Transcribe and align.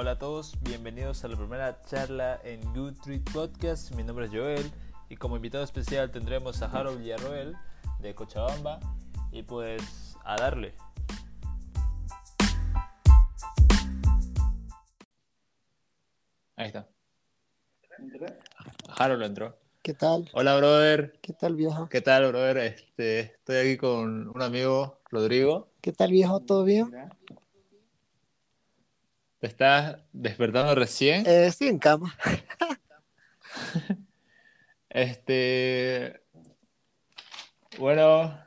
Hola 0.00 0.12
a 0.12 0.18
todos, 0.18 0.58
bienvenidos 0.62 1.24
a 1.24 1.28
la 1.28 1.36
primera 1.36 1.78
charla 1.82 2.40
en 2.42 2.62
Good 2.72 2.94
Treat 3.02 3.32
Podcast. 3.34 3.94
Mi 3.94 4.02
nombre 4.02 4.24
es 4.24 4.30
Joel 4.30 4.72
y 5.10 5.16
como 5.16 5.36
invitado 5.36 5.62
especial 5.62 6.10
tendremos 6.10 6.62
a 6.62 6.70
Harold 6.70 7.00
Villarroel 7.00 7.54
de 7.98 8.14
Cochabamba 8.14 8.80
y 9.30 9.42
pues 9.42 10.16
a 10.24 10.36
darle. 10.36 10.72
Ahí 16.56 16.68
está. 16.68 16.88
Harold 18.96 19.22
entró. 19.22 19.58
¿Qué 19.82 19.92
tal? 19.92 20.30
Hola, 20.32 20.56
brother. 20.56 21.12
¿Qué 21.20 21.34
tal, 21.34 21.56
viejo? 21.56 21.90
¿Qué 21.90 22.00
tal, 22.00 22.26
brother? 22.28 22.56
Este, 22.56 23.20
estoy 23.20 23.56
aquí 23.56 23.76
con 23.76 24.30
un 24.30 24.40
amigo, 24.40 25.02
Rodrigo. 25.10 25.68
¿Qué 25.82 25.92
tal, 25.92 26.10
viejo? 26.10 26.40
¿Todo 26.40 26.64
bien? 26.64 26.90
¿Te 29.40 29.46
estás 29.46 29.96
despertando 30.12 30.74
recién? 30.74 31.26
Eh, 31.26 31.46
estoy 31.46 31.68
en 31.68 31.78
cama. 31.78 32.14
este. 34.90 36.20
Bueno, 37.78 38.38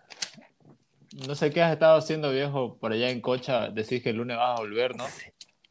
no 1.27 1.33
sé 1.33 1.49
qué 1.49 1.63
has 1.63 1.73
estado 1.73 1.97
haciendo, 1.97 2.31
viejo, 2.31 2.77
por 2.77 2.91
allá 2.91 3.09
en 3.09 3.21
Cocha. 3.21 3.69
Decís 3.71 4.03
que 4.03 4.11
el 4.11 4.17
lunes 4.17 4.37
vas 4.37 4.59
a 4.59 4.61
volver, 4.61 4.95
¿no? 4.95 5.05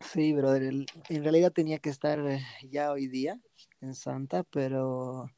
Sí, 0.00 0.32
brother. 0.32 0.64
En 1.08 1.22
realidad 1.22 1.52
tenía 1.52 1.78
que 1.78 1.90
estar 1.90 2.18
eh, 2.26 2.44
ya 2.68 2.90
hoy 2.90 3.06
día 3.06 3.38
en 3.80 3.94
Santa, 3.94 4.42
pero 4.42 5.30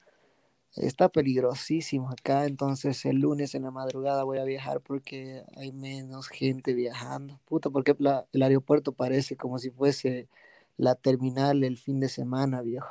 está 0.76 1.08
peligrosísimo 1.08 2.10
acá. 2.10 2.46
Entonces 2.46 3.04
el 3.06 3.16
lunes 3.20 3.54
en 3.54 3.62
la 3.64 3.70
madrugada 3.70 4.24
voy 4.24 4.38
a 4.38 4.44
viajar 4.44 4.80
porque 4.80 5.44
hay 5.56 5.72
menos 5.72 6.28
gente 6.28 6.74
viajando. 6.74 7.40
Puta, 7.46 7.70
porque 7.70 7.94
la- 7.98 8.26
el 8.32 8.42
aeropuerto 8.42 8.92
parece 8.92 9.36
como 9.36 9.58
si 9.58 9.70
fuese 9.70 10.28
la 10.76 10.94
terminal 10.96 11.64
el 11.64 11.78
fin 11.78 12.00
de 12.00 12.08
semana, 12.08 12.62
viejo. 12.62 12.88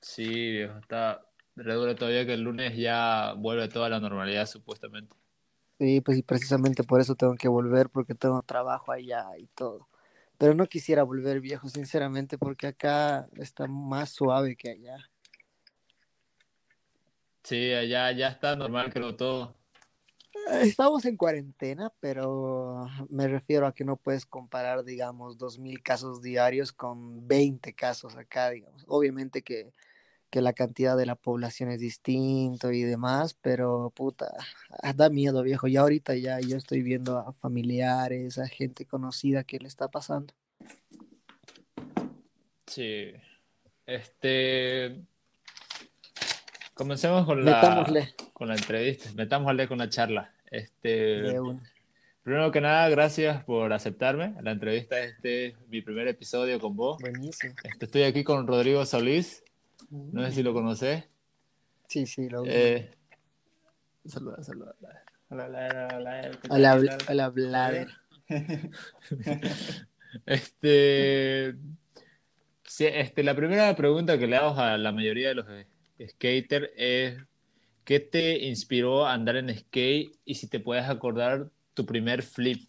Sí, 0.00 0.24
viejo, 0.52 0.78
está 0.78 1.24
re 1.56 1.74
duro 1.74 1.94
todavía 1.94 2.26
que 2.26 2.34
el 2.34 2.42
lunes 2.42 2.76
ya 2.76 3.34
vuelve 3.36 3.68
toda 3.68 3.88
la 3.88 4.00
normalidad, 4.00 4.46
supuestamente. 4.46 5.14
Sí, 5.78 6.00
pues 6.00 6.18
y 6.18 6.22
precisamente 6.22 6.82
por 6.82 7.00
eso 7.00 7.14
tengo 7.14 7.36
que 7.36 7.46
volver, 7.48 7.88
porque 7.90 8.14
tengo 8.14 8.42
trabajo 8.42 8.90
allá 8.90 9.26
y 9.38 9.46
todo. 9.48 9.88
Pero 10.36 10.54
no 10.54 10.66
quisiera 10.66 11.04
volver 11.04 11.40
viejo, 11.40 11.68
sinceramente, 11.68 12.36
porque 12.38 12.66
acá 12.68 13.28
está 13.36 13.66
más 13.68 14.10
suave 14.10 14.56
que 14.56 14.70
allá. 14.70 14.98
Sí, 17.48 17.72
allá 17.72 18.12
ya 18.12 18.28
está 18.28 18.56
normal, 18.56 18.92
creo 18.92 19.16
todo. 19.16 19.54
Eh, 20.50 20.64
Estamos 20.64 21.06
en 21.06 21.16
cuarentena, 21.16 21.90
pero 21.98 22.86
me 23.08 23.26
refiero 23.26 23.66
a 23.66 23.74
que 23.74 23.86
no 23.86 23.96
puedes 23.96 24.26
comparar, 24.26 24.84
digamos, 24.84 25.38
dos 25.38 25.58
mil 25.58 25.82
casos 25.82 26.20
diarios 26.20 26.72
con 26.72 27.26
20 27.26 27.72
casos 27.72 28.16
acá, 28.16 28.50
digamos. 28.50 28.84
Obviamente 28.86 29.40
que, 29.40 29.72
que 30.28 30.42
la 30.42 30.52
cantidad 30.52 30.94
de 30.94 31.06
la 31.06 31.14
población 31.14 31.70
es 31.70 31.80
distinto 31.80 32.70
y 32.70 32.82
demás, 32.82 33.32
pero 33.40 33.94
puta, 33.96 34.30
ah, 34.82 34.92
da 34.92 35.08
miedo, 35.08 35.42
viejo. 35.42 35.68
Ya 35.68 35.80
ahorita 35.80 36.16
ya 36.16 36.40
yo 36.40 36.58
estoy 36.58 36.82
viendo 36.82 37.16
a 37.16 37.32
familiares, 37.32 38.36
a 38.36 38.46
gente 38.46 38.84
conocida 38.84 39.42
que 39.42 39.58
le 39.58 39.68
está 39.68 39.88
pasando. 39.88 40.34
Sí. 42.66 43.14
Este. 43.86 45.02
Comencemos 46.78 47.26
con 47.26 47.44
la, 47.44 47.56
Metámosle 47.56 48.14
con 48.32 48.46
la 48.46 48.54
entrevista, 48.54 49.10
metámosle 49.16 49.66
con 49.66 49.78
la 49.78 49.88
charla. 49.88 50.32
Este, 50.48 51.34
primero 52.22 52.52
que 52.52 52.60
nada, 52.60 52.88
gracias 52.88 53.42
por 53.42 53.72
aceptarme. 53.72 54.34
La 54.42 54.52
entrevista 54.52 54.96
este 55.00 55.46
es 55.46 55.54
mi 55.68 55.82
primer 55.82 56.06
episodio 56.06 56.60
con 56.60 56.76
vos. 56.76 56.98
Buenísimo. 57.00 57.52
Este, 57.64 57.86
estoy 57.86 58.04
aquí 58.04 58.22
con 58.22 58.46
Rodrigo 58.46 58.86
Solís. 58.86 59.42
No 59.90 60.24
sé 60.26 60.30
si 60.30 60.42
lo 60.44 60.54
conoces. 60.54 61.02
Sí, 61.88 62.06
sí, 62.06 62.28
lo 62.28 62.44
Eh, 62.46 62.92
saluda, 64.06 64.40
saluda. 64.44 64.72
Hola, 65.30 65.46
hola, 65.46 65.88
hola, 65.96 66.30
Hola, 66.48 66.74
hola. 66.74 66.76
Bla- 66.76 66.98
hola, 67.08 67.28
Blader. 67.30 67.88
Este, 70.24 71.54
sí, 72.64 72.86
este, 72.86 73.22
la 73.22 73.34
primera 73.36 73.76
pregunta 73.76 74.16
que 74.18 74.26
le 74.26 74.36
hago 74.36 74.58
a 74.58 74.78
la 74.78 74.90
mayoría 74.90 75.28
de 75.28 75.34
los 75.34 75.46
skaters 76.06 76.70
es 76.76 77.18
¿qué 77.84 78.00
te 78.00 78.46
inspiró 78.46 79.06
a 79.06 79.14
andar 79.14 79.36
en 79.36 79.56
skate 79.56 80.14
y 80.26 80.34
si 80.34 80.46
te 80.46 80.60
puedes 80.60 80.84
acordar 80.84 81.50
tu 81.72 81.86
primer 81.86 82.22
flip? 82.22 82.68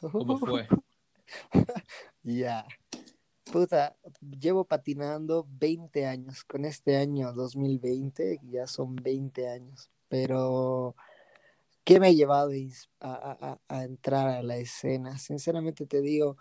¿Cómo 0.00 0.38
fue? 0.38 0.68
Ya. 2.22 2.66
Puta, 3.50 3.96
llevo 4.20 4.64
patinando 4.64 5.46
20 5.58 6.06
años. 6.06 6.44
Con 6.44 6.64
este 6.64 6.96
año 6.96 7.32
2020 7.32 8.40
ya 8.50 8.66
son 8.66 8.94
20 8.96 9.48
años. 9.48 9.90
Pero, 10.08 10.94
¿qué 11.84 11.98
me 11.98 12.08
ha 12.08 12.12
llevado 12.12 12.52
a, 13.00 13.58
entrar 13.82 14.28
a 14.28 14.42
la 14.42 14.56
escena? 14.56 15.18
Sinceramente 15.18 15.86
te 15.86 16.00
digo, 16.00 16.36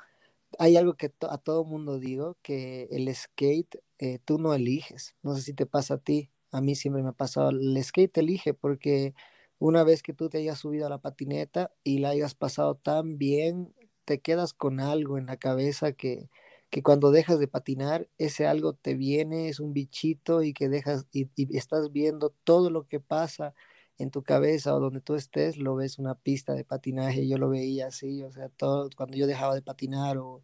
hay 0.60 0.78
algo 0.78 0.94
que 0.96 1.12
a 1.22 1.38
todo 1.38 1.64
mundo 1.64 2.00
digo, 2.00 2.38
que 2.42 2.88
el 2.92 3.14
skate 3.16 3.82
eh, 4.00 4.20
tú 4.24 4.40
no 4.40 4.54
eliges. 4.54 5.16
No 5.24 5.36
sé 5.36 5.42
si 5.42 5.54
te 5.54 5.66
pasa 5.66 5.96
a 5.96 5.98
ti. 6.00 6.32
A 6.52 6.62
mí 6.62 6.76
siempre 6.76 7.04
me 7.04 7.10
ha 7.10 7.14
pasado. 7.14 7.50
El 7.50 7.82
skate 7.84 8.12
te 8.14 8.20
elige 8.22 8.54
porque 8.54 9.14
una 9.60 9.84
vez 9.84 10.04
que 10.04 10.14
tú 10.14 10.30
te 10.30 10.38
hayas 10.40 10.60
subido 10.60 10.86
a 10.88 10.90
la 10.90 11.00
patineta 11.00 11.72
y 11.84 12.00
la 12.00 12.10
hayas 12.10 12.36
pasado 12.36 12.76
tan 12.76 13.18
bien, 13.18 13.74
te 14.06 14.20
quedas 14.20 14.54
con 14.54 14.80
algo 14.80 15.18
en 15.18 15.26
la 15.28 15.38
cabeza 15.38 15.92
que, 15.94 16.30
que 16.70 16.84
cuando 16.84 17.12
dejas 17.12 17.40
de 17.40 17.48
patinar, 17.48 18.08
ese 18.18 18.48
algo 18.48 18.74
te 18.74 18.96
viene, 18.96 19.50
es 19.50 19.60
un 19.60 19.74
bichito 19.74 20.44
y 20.44 20.54
que 20.54 20.70
dejas 20.70 21.08
y, 21.12 21.30
y 21.36 21.58
estás 21.58 21.92
viendo 21.92 22.30
todo 22.44 22.70
lo 22.70 22.86
que 22.86 23.00
pasa 23.00 23.54
en 23.98 24.12
tu 24.12 24.24
cabeza 24.24 24.76
o 24.76 24.80
donde 24.80 25.02
tú 25.02 25.16
estés, 25.16 25.58
lo 25.58 25.76
ves 25.76 25.98
una 26.00 26.16
pista 26.16 26.54
de 26.54 26.64
patinaje. 26.64 27.28
Yo 27.28 27.38
lo 27.38 27.50
veía 27.50 27.88
así, 27.88 28.24
o 28.24 28.32
sea, 28.32 28.50
todo 28.50 28.90
cuando 28.96 29.18
yo 29.18 29.28
dejaba 29.28 29.56
de 29.56 29.62
patinar 29.64 30.18
o 30.18 30.44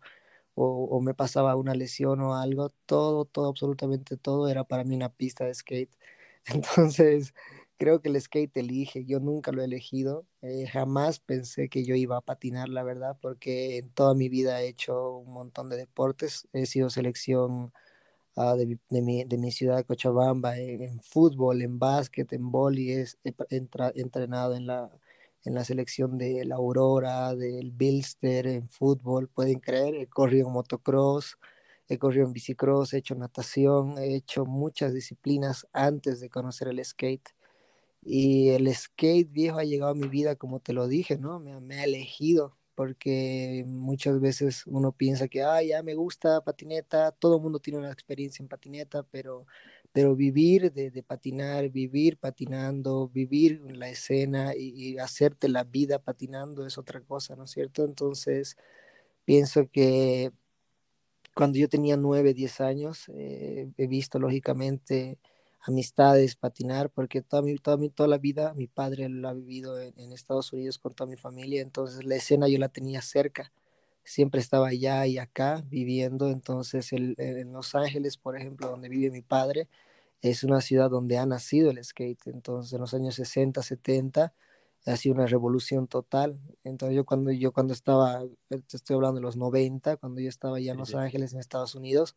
o, 0.56 1.02
me 1.02 1.14
pasaba 1.14 1.56
una 1.56 1.74
lesión 1.75 2.22
o 2.22 2.36
algo, 2.36 2.69
todo, 2.86 3.25
todo, 3.25 3.50
absolutamente 3.50 4.18
todo 4.18 4.47
era 4.50 4.64
para 4.64 4.84
mí 4.84 4.96
una 4.96 5.09
pista 5.09 5.46
de 5.46 5.53
skate. 5.53 5.91
Entonces, 6.46 7.34
creo 7.78 8.02
que 8.02 8.09
el 8.09 8.22
skate 8.22 8.56
elige, 8.58 9.06
yo 9.06 9.19
nunca 9.19 9.52
lo 9.52 9.62
he 9.62 9.66
elegido, 9.66 10.25
eh, 10.41 10.68
jamás 10.68 11.19
pensé 11.19 11.69
que 11.69 11.86
yo 11.86 11.96
iba 11.96 12.18
a 12.18 12.22
patinar, 12.22 12.69
la 12.69 12.84
verdad, 12.84 13.17
porque 13.22 13.78
en 13.78 13.90
toda 13.90 14.14
mi 14.16 14.29
vida 14.29 14.61
he 14.61 14.67
hecho 14.70 15.17
un 15.17 15.34
montón 15.34 15.70
de 15.70 15.78
deportes, 15.78 16.47
he 16.53 16.66
sido 16.66 16.90
selección 16.90 17.73
ah, 18.35 18.55
de, 18.55 18.79
de, 18.90 19.02
mi, 19.02 19.23
de 19.26 19.38
mi 19.38 19.52
ciudad 19.52 19.85
Cochabamba, 19.85 20.58
en, 20.58 21.02
fútbol, 21.02 21.61
en 21.61 21.79
básquet, 21.79 22.32
en 22.34 22.52
boli, 22.52 22.91
es, 22.91 23.20
he, 23.23 23.34
entra, 23.50 23.91
he 23.96 24.02
entrenado 24.02 24.55
en 24.55 24.67
la, 24.67 24.91
en 25.45 25.55
la 25.55 25.66
selección 25.66 26.17
de 26.17 26.45
la 26.45 26.55
Aurora, 26.55 27.35
del 27.35 27.72
Bilster, 27.72 28.47
en 28.47 28.67
fútbol, 28.69 29.28
pueden 29.28 29.59
creer, 29.59 29.95
he 29.95 30.07
corrido 30.07 30.47
en 30.47 30.53
motocross, 30.53 31.37
he 31.87 31.97
corrido 31.97 32.25
en 32.28 32.34
bicicross, 32.34 32.93
he 32.93 32.99
hecho 32.99 33.16
natación, 33.16 33.97
he 33.97 34.16
hecho 34.16 34.45
muchas 34.45 34.93
disciplinas 34.93 35.67
antes 35.73 36.19
de 36.19 36.29
conocer 36.29 36.69
el 36.69 36.84
skate. 36.84 37.29
Y 38.03 38.49
el 38.49 38.73
skate 38.73 39.31
viejo 39.31 39.59
ha 39.59 39.63
llegado 39.63 39.91
a 39.91 39.95
mi 39.95 40.07
vida, 40.07 40.35
como 40.35 40.59
te 40.59 40.73
lo 40.73 40.87
dije, 40.87 41.17
¿no? 41.17 41.40
Me, 41.40 41.79
ha 41.79 41.84
elegido, 41.85 42.57
porque 42.75 43.63
muchas 43.67 44.19
veces 44.19 44.63
uno 44.67 44.91
piensa 44.91 45.28
que, 45.28 45.43
ah, 45.43 45.61
ya 45.63 45.84
me 45.84 45.95
gusta 45.95 46.41
patineta, 46.43 47.11
todo 47.11 47.37
el 47.37 47.41
mundo 47.43 47.59
tiene 47.59 47.79
una 47.79 47.91
experiencia 47.91 48.43
en 48.43 48.49
patineta, 48.49 49.03
pero, 49.03 49.45
pero 49.93 50.16
vivir 50.16 50.73
de, 50.73 51.03
patinar, 51.03 51.69
vivir 51.69 52.17
patinando, 52.17 53.09
vivir 53.09 53.61
la 53.78 53.90
escena 53.90 54.53
y, 54.55 54.97
hacerte 54.97 55.49
la 55.49 55.63
vida 55.63 55.99
patinando 55.99 56.66
es 56.66 56.78
otra 56.79 57.01
cosa, 57.01 57.35
¿no 57.35 57.45
es 57.45 57.51
cierto? 57.51 57.85
Entonces, 57.85 58.57
pienso 59.25 59.69
que 59.72 60.31
cuando 61.35 61.59
yo 61.59 61.69
tenía 61.69 61.97
nueve, 61.97 62.34
diez 62.34 62.61
años, 62.61 63.09
eh, 63.13 63.72
he 63.78 63.87
visto 63.87 64.19
lógicamente 64.19 65.19
amistades 65.61 66.35
patinar, 66.35 66.90
porque 66.90 67.22
toda, 67.22 67.41
mi, 67.41 67.55
toda, 67.57 67.78
mi, 67.78 67.90
toda 67.90 68.09
la 68.09 68.17
vida 68.17 68.53
mi 68.53 68.67
padre 68.67 69.09
lo 69.09 69.29
ha 69.29 69.34
vivido 69.34 69.79
en, 69.79 70.11
Estados 70.11 70.51
Unidos 70.53 70.78
con 70.79 70.93
toda 70.93 71.09
mi 71.09 71.17
familia, 71.17 71.61
entonces 71.61 72.03
la 72.03 72.16
escena 72.16 72.47
yo 72.47 72.57
la 72.59 72.69
tenía 72.69 73.01
cerca, 73.01 73.51
siempre 74.03 74.41
estaba 74.41 74.67
allá 74.67 75.05
y 75.08 75.17
acá 75.17 75.64
viviendo, 75.67 76.29
entonces 76.29 76.94
el, 76.94 77.16
en 77.17 77.53
Los 77.53 77.76
Ángeles, 77.76 78.17
por 78.17 78.38
ejemplo, 78.38 78.70
donde 78.70 78.90
vive 78.90 79.11
mi 79.11 79.22
padre, 79.22 79.70
es 80.22 80.44
una 80.44 80.61
ciudad 80.61 80.90
donde 80.90 81.17
ha 81.17 81.26
nacido 81.26 81.72
el 81.72 81.84
skate, 81.84 82.28
entonces 82.28 82.73
en 82.73 82.82
los 82.82 82.94
años 82.94 83.16
60, 83.16 83.61
70 83.61 84.34
ha 84.85 84.97
sido 84.97 85.16
una 85.16 85.28
revolución 85.28 85.88
total. 85.88 86.40
Entonces 86.64 86.96
yo 86.96 87.05
cuando 87.05 87.32
yo 87.32 87.52
cuando 87.52 87.73
estaba, 87.73 88.23
te 88.50 88.61
estoy 88.78 88.96
hablando 88.96 89.20
de 89.20 89.23
los 89.23 89.38
90, 89.38 89.97
cuando 89.97 90.22
yo 90.22 90.29
estaba 90.29 90.58
allá 90.58 90.72
en 90.73 90.78
Los 90.78 90.96
Ángeles, 90.96 91.34
en 91.34 91.40
Estados 91.40 91.76
Unidos, 91.76 92.16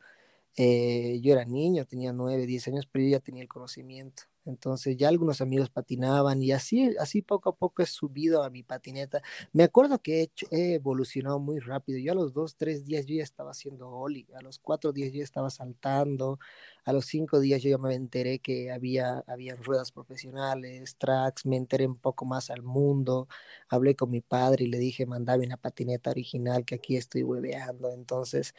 eh, 0.56 1.20
yo 1.22 1.32
era 1.32 1.44
niño, 1.44 1.84
tenía 1.84 2.12
9, 2.12 2.46
10 2.46 2.68
años, 2.68 2.86
pero 2.86 3.04
yo 3.04 3.10
ya 3.12 3.20
tenía 3.20 3.42
el 3.42 3.48
conocimiento. 3.48 4.24
Entonces 4.46 4.96
ya 4.96 5.08
algunos 5.08 5.40
amigos 5.40 5.70
patinaban 5.70 6.42
y 6.42 6.52
así, 6.52 6.90
así 6.98 7.22
poco 7.22 7.50
a 7.50 7.56
poco 7.56 7.82
he 7.82 7.86
subido 7.86 8.42
a 8.42 8.50
mi 8.50 8.62
patineta. 8.62 9.22
Me 9.52 9.64
acuerdo 9.64 10.00
que 10.00 10.30
he, 10.50 10.74
evolucionado 10.74 11.38
muy 11.38 11.58
rápido. 11.58 11.98
Yo 11.98 12.12
a 12.12 12.14
los 12.14 12.32
dos, 12.32 12.56
tres 12.56 12.84
días 12.84 13.06
yo 13.06 13.16
ya 13.16 13.22
estaba 13.22 13.50
haciendo 13.50 13.88
ollie, 13.90 14.26
a 14.38 14.42
los 14.42 14.58
cuatro 14.58 14.92
días 14.92 15.12
yo 15.12 15.18
ya 15.18 15.24
estaba 15.24 15.50
saltando, 15.50 16.38
a 16.84 16.92
los 16.92 17.06
cinco 17.06 17.40
días 17.40 17.62
yo 17.62 17.70
ya 17.70 17.78
me 17.78 17.94
enteré 17.94 18.38
que 18.38 18.70
había, 18.72 19.24
había 19.26 19.56
ruedas 19.56 19.92
profesionales, 19.92 20.96
tracks, 20.96 21.46
me 21.46 21.56
enteré 21.56 21.86
un 21.86 21.96
poco 21.96 22.24
más 22.24 22.50
al 22.50 22.62
mundo. 22.62 23.28
Hablé 23.68 23.96
con 23.96 24.10
mi 24.10 24.20
padre 24.20 24.64
y 24.64 24.68
le 24.68 24.78
dije, 24.78 25.06
mandame 25.06 25.46
una 25.46 25.56
patineta 25.56 26.10
original 26.10 26.64
que 26.64 26.76
aquí 26.76 26.96
estoy 26.96 27.22
hueveando. 27.22 27.92
Entonces, 27.92 28.54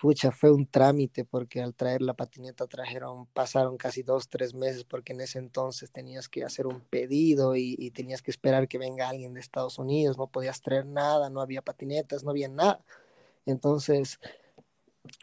pucha, 0.00 0.32
fue 0.32 0.50
un 0.50 0.66
trámite 0.66 1.26
porque 1.26 1.60
al 1.60 1.74
traer 1.74 2.00
la 2.00 2.14
patineta 2.14 2.66
trajeron, 2.66 3.26
pasaron 3.26 3.76
casi 3.76 4.02
dos, 4.02 4.30
tres 4.30 4.54
meses 4.54 4.84
porque 4.84 5.12
en 5.12 5.20
ese 5.20 5.38
entonces 5.38 5.92
tenías 5.92 6.26
que 6.28 6.42
hacer 6.42 6.66
un 6.66 6.80
pedido 6.80 7.54
y, 7.54 7.90
tenías 7.90 8.22
que 8.22 8.30
esperar 8.30 8.66
que 8.66 8.78
venga 8.78 9.10
alguien 9.10 9.34
de 9.34 9.40
Estados 9.40 9.78
Unidos, 9.78 10.16
no 10.16 10.26
podías 10.28 10.62
traer 10.62 10.86
nada, 10.86 11.28
no 11.28 11.42
había 11.42 11.60
patinetas, 11.60 12.24
no 12.24 12.30
había 12.30 12.48
nada. 12.48 12.82
Entonces, 13.44 14.18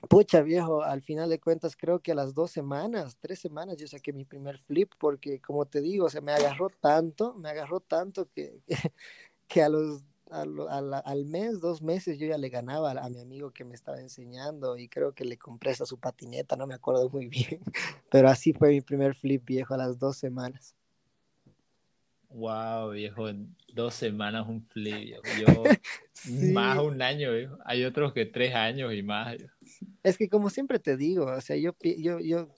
pucha 0.10 0.42
viejo, 0.44 0.84
al 0.84 1.02
final 1.02 1.30
de 1.30 1.40
cuentas 1.40 1.76
creo 1.76 2.00
que 2.00 2.12
a 2.12 2.16
las 2.16 2.36
dos 2.36 2.52
semanas, 2.52 3.18
tres 3.20 3.40
semanas 3.40 3.78
yo 3.78 3.88
saqué 3.88 4.14
mi 4.14 4.26
primer 4.26 4.60
flip 4.60 4.92
porque 5.00 5.42
como 5.42 5.66
te 5.66 5.82
digo, 5.82 6.10
se 6.12 6.22
me 6.22 6.34
agarró 6.34 6.70
tanto, 6.70 7.34
me 7.34 7.50
agarró 7.50 7.80
tanto 7.80 8.30
que, 8.30 8.62
que 9.48 9.64
a 9.64 9.70
los 9.70 10.04
al, 10.32 10.94
al, 10.94 11.26
mes, 11.26 11.60
dos 11.60 11.82
meses, 11.82 12.18
yo 12.18 12.28
ya 12.28 12.38
le 12.38 12.50
ganaba 12.50 12.92
a, 12.92 13.10
mi 13.10 13.20
amigo 13.20 13.52
que 13.52 13.64
me 13.64 13.76
estaba 13.76 14.00
enseñando 14.00 14.78
y 14.78 14.88
creo 14.88 15.14
que 15.14 15.26
le 15.26 15.38
compré 15.38 15.72
hasta 15.72 15.86
su 15.86 15.98
patineta, 15.98 16.56
no 16.56 16.68
me 16.68 16.76
acuerdo 16.76 17.10
muy 17.10 17.28
bien, 17.28 17.62
pero 18.10 18.30
así 18.30 18.54
fue 18.54 18.70
mi 18.70 18.82
primer 18.82 19.16
flip 19.16 19.46
viejo 19.46 19.74
a 19.74 19.78
las 19.78 19.98
dos 20.00 20.18
semanas. 20.18 20.76
Wow, 22.30 22.92
viejo, 22.92 23.26
dos 23.74 23.94
semanas 23.94 24.46
un 24.48 24.62
flip, 24.68 25.16
Yo 25.40 25.64
más 26.54 26.78
un 26.78 27.02
año, 27.02 27.32
viejo. 27.32 27.58
Hay 27.64 27.86
otros 27.86 28.12
que 28.12 28.26
tres 28.26 28.54
años 28.54 28.94
y 28.94 29.02
más. 29.02 29.38
Es 30.04 30.18
que 30.18 30.28
como 30.28 30.50
siempre 30.50 30.78
te 30.78 30.98
digo, 30.98 31.26
o 31.26 31.42
sea, 31.42 31.56
yo, 31.56 31.74
yo, 31.82 32.20
yo 32.20 32.50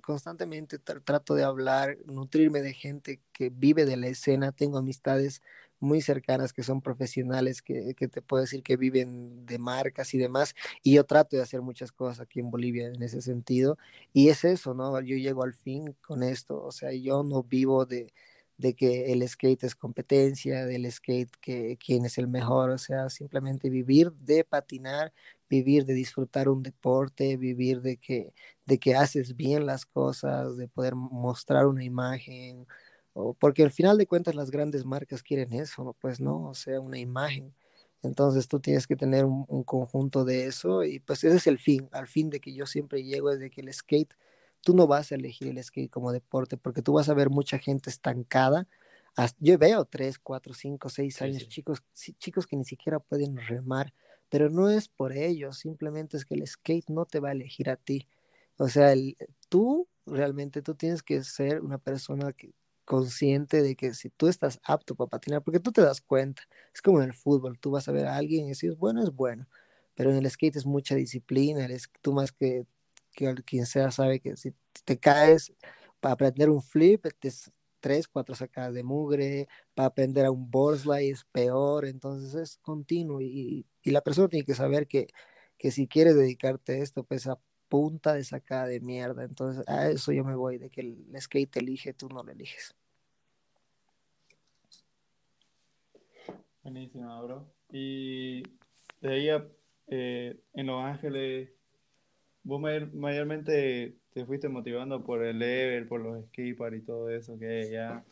constantemente 0.00 0.78
trato 0.78 1.34
de 1.34 1.44
hablar, 1.44 1.98
nutrirme 2.04 2.62
de 2.62 2.74
gente 2.74 3.20
que 3.32 3.50
vive 3.50 3.84
de 3.84 3.96
la 3.96 4.08
escena, 4.08 4.50
tengo 4.50 4.78
amistades 4.78 5.40
muy 5.82 6.00
cercanas 6.00 6.52
que 6.52 6.62
son 6.62 6.80
profesionales, 6.80 7.62
que, 7.62 7.94
que, 7.94 8.08
te 8.08 8.22
puedo 8.22 8.42
decir 8.42 8.62
que 8.62 8.76
viven 8.76 9.44
de 9.46 9.58
marcas 9.58 10.14
y 10.14 10.18
demás, 10.18 10.54
y 10.82 10.94
yo 10.94 11.04
trato 11.04 11.36
de 11.36 11.42
hacer 11.42 11.60
muchas 11.62 11.92
cosas 11.92 12.20
aquí 12.20 12.40
en 12.40 12.50
Bolivia 12.50 12.86
en 12.88 13.02
ese 13.02 13.22
sentido, 13.22 13.78
y 14.12 14.28
es 14.28 14.44
eso, 14.44 14.74
¿no? 14.74 15.00
Yo 15.00 15.16
llego 15.16 15.42
al 15.42 15.54
fin 15.54 15.94
con 16.00 16.22
esto, 16.22 16.62
o 16.62 16.72
sea, 16.72 16.92
yo 16.92 17.22
no 17.24 17.42
vivo 17.42 17.86
de, 17.86 18.12
de 18.62 18.74
que 18.74 19.12
el 19.12 19.28
skate 19.28 19.64
es 19.64 19.74
competencia, 19.74 20.66
del 20.66 20.90
skate 20.90 21.30
que 21.40 21.76
quién 21.84 22.04
es 22.04 22.18
el 22.18 22.28
mejor, 22.28 22.70
o 22.70 22.78
sea, 22.78 23.10
simplemente 23.10 23.70
vivir 23.70 24.12
de 24.12 24.44
patinar, 24.44 25.12
vivir 25.50 25.84
de 25.84 25.94
disfrutar 25.94 26.48
un 26.48 26.62
deporte, 26.62 27.36
vivir 27.36 27.82
de 27.82 27.96
que, 27.98 28.32
de 28.66 28.78
que 28.78 28.94
haces 28.94 29.36
bien 29.36 29.66
las 29.66 29.84
cosas, 29.86 30.56
de 30.56 30.68
poder 30.68 30.94
mostrar 30.94 31.66
una 31.66 31.84
imagen, 31.84 32.66
porque 33.38 33.62
al 33.62 33.70
final 33.70 33.98
de 33.98 34.06
cuentas 34.06 34.34
las 34.34 34.50
grandes 34.50 34.84
marcas 34.84 35.22
quieren 35.22 35.52
eso, 35.52 35.96
pues 36.00 36.20
no, 36.20 36.48
o 36.48 36.54
sea, 36.54 36.80
una 36.80 36.98
imagen. 36.98 37.54
Entonces 38.02 38.48
tú 38.48 38.58
tienes 38.58 38.86
que 38.86 38.96
tener 38.96 39.24
un, 39.24 39.64
conjunto 39.64 40.24
de 40.24 40.46
eso 40.46 40.82
y 40.82 40.98
pues 40.98 41.22
ese 41.24 41.36
es 41.36 41.46
el 41.46 41.58
fin, 41.58 41.88
al 41.92 42.08
fin 42.08 42.30
de 42.30 42.40
que 42.40 42.52
yo 42.52 42.66
siempre 42.66 43.04
llego 43.04 43.30
es 43.30 43.38
de 43.38 43.50
que 43.50 43.60
el 43.60 43.72
skate, 43.72 44.12
tú 44.60 44.74
no 44.74 44.86
vas 44.86 45.12
a 45.12 45.14
elegir 45.14 45.48
el 45.48 45.62
skate 45.62 45.90
como 45.90 46.12
deporte 46.12 46.56
porque 46.56 46.82
tú 46.82 46.94
vas 46.94 47.08
a 47.08 47.14
ver 47.14 47.30
mucha 47.30 47.58
gente 47.58 47.90
estancada. 47.90 48.66
Yo 49.38 49.58
veo 49.58 49.84
tres, 49.84 50.18
cuatro, 50.18 50.54
cinco, 50.54 50.88
seis 50.88 51.20
años, 51.22 51.46
chicos, 51.48 51.82
chicos 52.18 52.46
que 52.46 52.56
ni 52.56 52.64
siquiera 52.64 52.98
pueden 52.98 53.36
remar, 53.36 53.92
pero 54.30 54.48
no 54.48 54.70
es 54.70 54.88
por 54.88 55.12
ello, 55.12 55.52
simplemente 55.52 56.16
es 56.16 56.24
que 56.24 56.34
el 56.34 56.46
skate 56.46 56.88
no 56.88 57.04
te 57.04 57.20
va 57.20 57.28
a 57.28 57.32
elegir 57.32 57.68
a 57.70 57.76
ti. 57.76 58.08
O 58.56 58.68
sea, 58.68 58.92
el, 58.92 59.16
tú 59.48 59.86
realmente 60.06 60.62
tú 60.62 60.74
tienes 60.74 61.02
que 61.02 61.22
ser 61.24 61.60
una 61.60 61.78
persona 61.78 62.32
que 62.32 62.54
consciente 62.84 63.62
de 63.62 63.76
que 63.76 63.94
si 63.94 64.10
tú 64.10 64.28
estás 64.28 64.60
apto 64.64 64.94
para 64.94 65.08
patinar, 65.10 65.42
porque 65.42 65.60
tú 65.60 65.72
te 65.72 65.82
das 65.82 66.00
cuenta, 66.00 66.42
es 66.74 66.82
como 66.82 67.00
en 67.00 67.08
el 67.08 67.14
fútbol, 67.14 67.58
tú 67.58 67.70
vas 67.72 67.88
a 67.88 67.92
ver 67.92 68.06
a 68.06 68.16
alguien 68.16 68.46
y 68.46 68.50
decís, 68.50 68.76
bueno, 68.76 69.02
es 69.02 69.10
bueno, 69.12 69.46
pero 69.94 70.10
en 70.10 70.16
el 70.16 70.30
skate 70.30 70.56
es 70.56 70.66
mucha 70.66 70.94
disciplina, 70.94 71.64
eres, 71.64 71.90
tú 72.00 72.12
más 72.12 72.32
que, 72.32 72.66
que 73.12 73.34
quien 73.44 73.66
sea 73.66 73.90
sabe 73.90 74.20
que 74.20 74.36
si 74.36 74.54
te 74.84 74.98
caes 74.98 75.52
para 76.00 76.14
aprender 76.14 76.50
un 76.50 76.62
flip, 76.62 77.06
es 77.22 77.52
tres, 77.80 78.08
cuatro 78.08 78.34
sacadas 78.34 78.74
de 78.74 78.84
mugre, 78.84 79.48
para 79.74 79.88
aprender 79.88 80.24
a 80.26 80.30
un 80.30 80.50
board 80.50 80.78
slide 80.78 81.10
es 81.12 81.24
peor, 81.24 81.84
entonces 81.86 82.34
es 82.34 82.58
continuo 82.58 83.20
y, 83.20 83.66
y 83.82 83.90
la 83.90 84.00
persona 84.02 84.28
tiene 84.28 84.44
que 84.46 84.54
saber 84.54 84.86
que, 84.86 85.08
que 85.58 85.70
si 85.70 85.88
quieres 85.88 86.16
dedicarte 86.16 86.74
a 86.74 86.78
esto, 86.78 87.04
pues 87.04 87.26
a 87.26 87.38
punta 87.72 88.12
de 88.12 88.22
sacada 88.22 88.66
de 88.66 88.80
mierda. 88.80 89.24
Entonces, 89.24 89.66
a 89.66 89.88
eso 89.88 90.12
yo 90.12 90.24
me 90.24 90.34
voy, 90.34 90.58
de 90.58 90.68
que 90.68 90.82
el 90.82 91.06
skate 91.18 91.56
elige, 91.56 91.94
tú 91.94 92.06
no 92.10 92.22
lo 92.22 92.30
eliges. 92.30 92.74
Buenísimo, 96.62 97.24
bro. 97.24 97.46
Y 97.70 98.42
de 99.00 99.08
ahí 99.08 99.28
eh, 99.88 100.38
en 100.52 100.66
Los 100.66 100.84
Ángeles, 100.84 101.48
vos 102.42 102.60
mayormente 102.60 103.96
te 104.12 104.26
fuiste 104.26 104.50
motivando 104.50 105.02
por 105.02 105.24
el 105.24 105.38
level, 105.38 105.88
por 105.88 106.02
los 106.02 106.26
skippers 106.26 106.76
y 106.76 106.80
todo 106.82 107.08
eso 107.08 107.38
que 107.38 107.70
ya. 107.72 108.04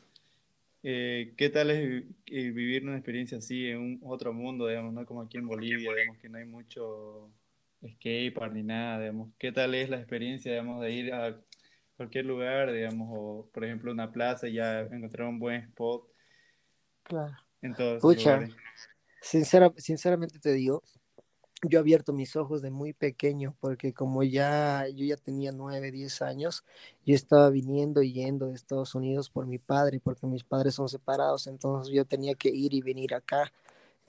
Eh, 0.83 1.35
¿Qué 1.37 1.51
tal 1.51 1.71
es 1.71 2.07
vivir 2.25 2.85
una 2.85 2.97
experiencia 2.97 3.37
así 3.37 3.67
en 3.67 3.79
un 3.79 4.01
otro 4.05 4.33
mundo, 4.33 4.69
digamos, 4.69 4.95
no 4.95 5.05
como 5.05 5.21
aquí 5.21 5.37
en 5.37 5.47
Bolivia, 5.47 5.93
digamos 5.93 6.17
que 6.17 6.31
no 6.31 6.39
hay 6.39 6.47
mucho 6.47 7.31
skatepark 7.89 8.53
ni 8.53 8.63
nada, 8.63 9.01
digamos. 9.01 9.31
¿Qué 9.39 9.53
tal 9.53 9.75
es 9.75 9.89
la 9.89 9.97
experiencia, 9.97 10.53
digamos, 10.53 10.81
de 10.81 10.93
ir 10.93 11.13
a 11.13 11.41
cualquier 11.97 12.27
lugar, 12.27 12.73
digamos, 12.73 13.09
o 13.11 13.51
por 13.53 13.65
ejemplo 13.65 13.93
una 13.93 14.11
plaza 14.11 14.49
y 14.49 14.55
ya 14.55 14.81
encontrar 14.81 15.29
un 15.29 15.39
buen 15.39 15.63
spot? 15.63 16.05
Claro. 17.03 17.37
En 17.63 17.75
sinceramente 19.21 20.39
te 20.39 20.53
digo, 20.53 20.83
yo 21.63 21.79
he 21.79 21.81
abierto 21.81 22.13
mis 22.13 22.37
ojos 22.37 22.63
de 22.63 22.71
muy 22.71 22.95
pequeño, 22.95 23.55
porque 23.61 23.93
como 23.93 24.23
ya 24.23 24.87
yo 24.89 25.05
ya 25.05 25.17
tenía 25.17 25.53
nueve, 25.53 25.91
diez 25.91 26.23
años, 26.23 26.65
yo 27.05 27.15
estaba 27.15 27.51
viniendo 27.51 28.03
y 28.03 28.13
yendo 28.13 28.47
de 28.47 28.55
Estados 28.55 28.95
Unidos 28.95 29.29
por 29.29 29.47
mi 29.47 29.59
padre, 29.59 30.01
porque 30.01 30.27
mis 30.27 30.43
padres 30.43 30.75
son 30.75 30.89
separados, 30.89 31.47
entonces 31.47 31.93
yo 31.93 32.07
tenía 32.07 32.35
que 32.35 32.49
ir 32.49 32.73
y 32.73 32.81
venir 32.81 33.15
acá. 33.15 33.53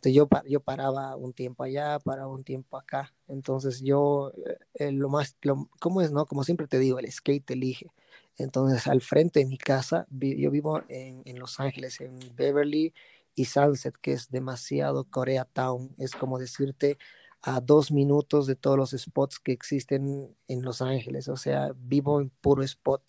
Entonces 0.02 0.16
yo, 0.16 0.28
yo 0.48 0.60
paraba 0.62 1.16
un 1.16 1.32
tiempo 1.32 1.64
allá, 1.64 2.00
paraba 2.00 2.28
un 2.28 2.44
tiempo 2.44 2.76
acá. 2.76 3.14
Entonces 3.28 3.82
yo, 3.82 4.32
eh, 4.74 4.92
lo 4.92 5.10
más, 5.10 5.38
lo, 5.44 5.70
¿cómo 5.80 6.02
es, 6.02 6.12
no? 6.12 6.26
Como 6.26 6.44
siempre 6.44 6.68
te 6.68 6.80
digo, 6.80 6.98
el 6.98 7.12
skate 7.12 7.52
elige. 7.52 7.92
Entonces 8.36 8.88
al 8.88 9.02
frente 9.02 9.42
de 9.42 9.46
mi 9.46 9.60
casa, 9.60 10.08
yo 10.10 10.50
vivo 10.50 10.82
en, 10.90 11.22
en 11.26 11.38
Los 11.38 11.60
Ángeles, 11.60 12.02
en 12.02 12.18
Beverly 12.36 12.96
y 13.36 13.46
Sunset, 13.46 13.96
que 14.02 14.14
es 14.14 14.32
demasiado 14.32 15.04
Koreatown. 15.04 15.94
Es 16.00 16.14
como 16.16 16.40
decirte 16.40 16.98
a 17.44 17.62
dos 17.62 17.92
minutos 17.92 18.48
de 18.48 18.56
todos 18.56 18.78
los 18.78 18.92
spots 18.92 19.40
que 19.40 19.52
existen 19.52 20.36
en 20.48 20.62
Los 20.64 20.82
Ángeles. 20.82 21.28
O 21.28 21.38
sea, 21.38 21.74
vivo 21.76 22.22
en 22.22 22.32
puro 22.42 22.64
spot. 22.64 23.04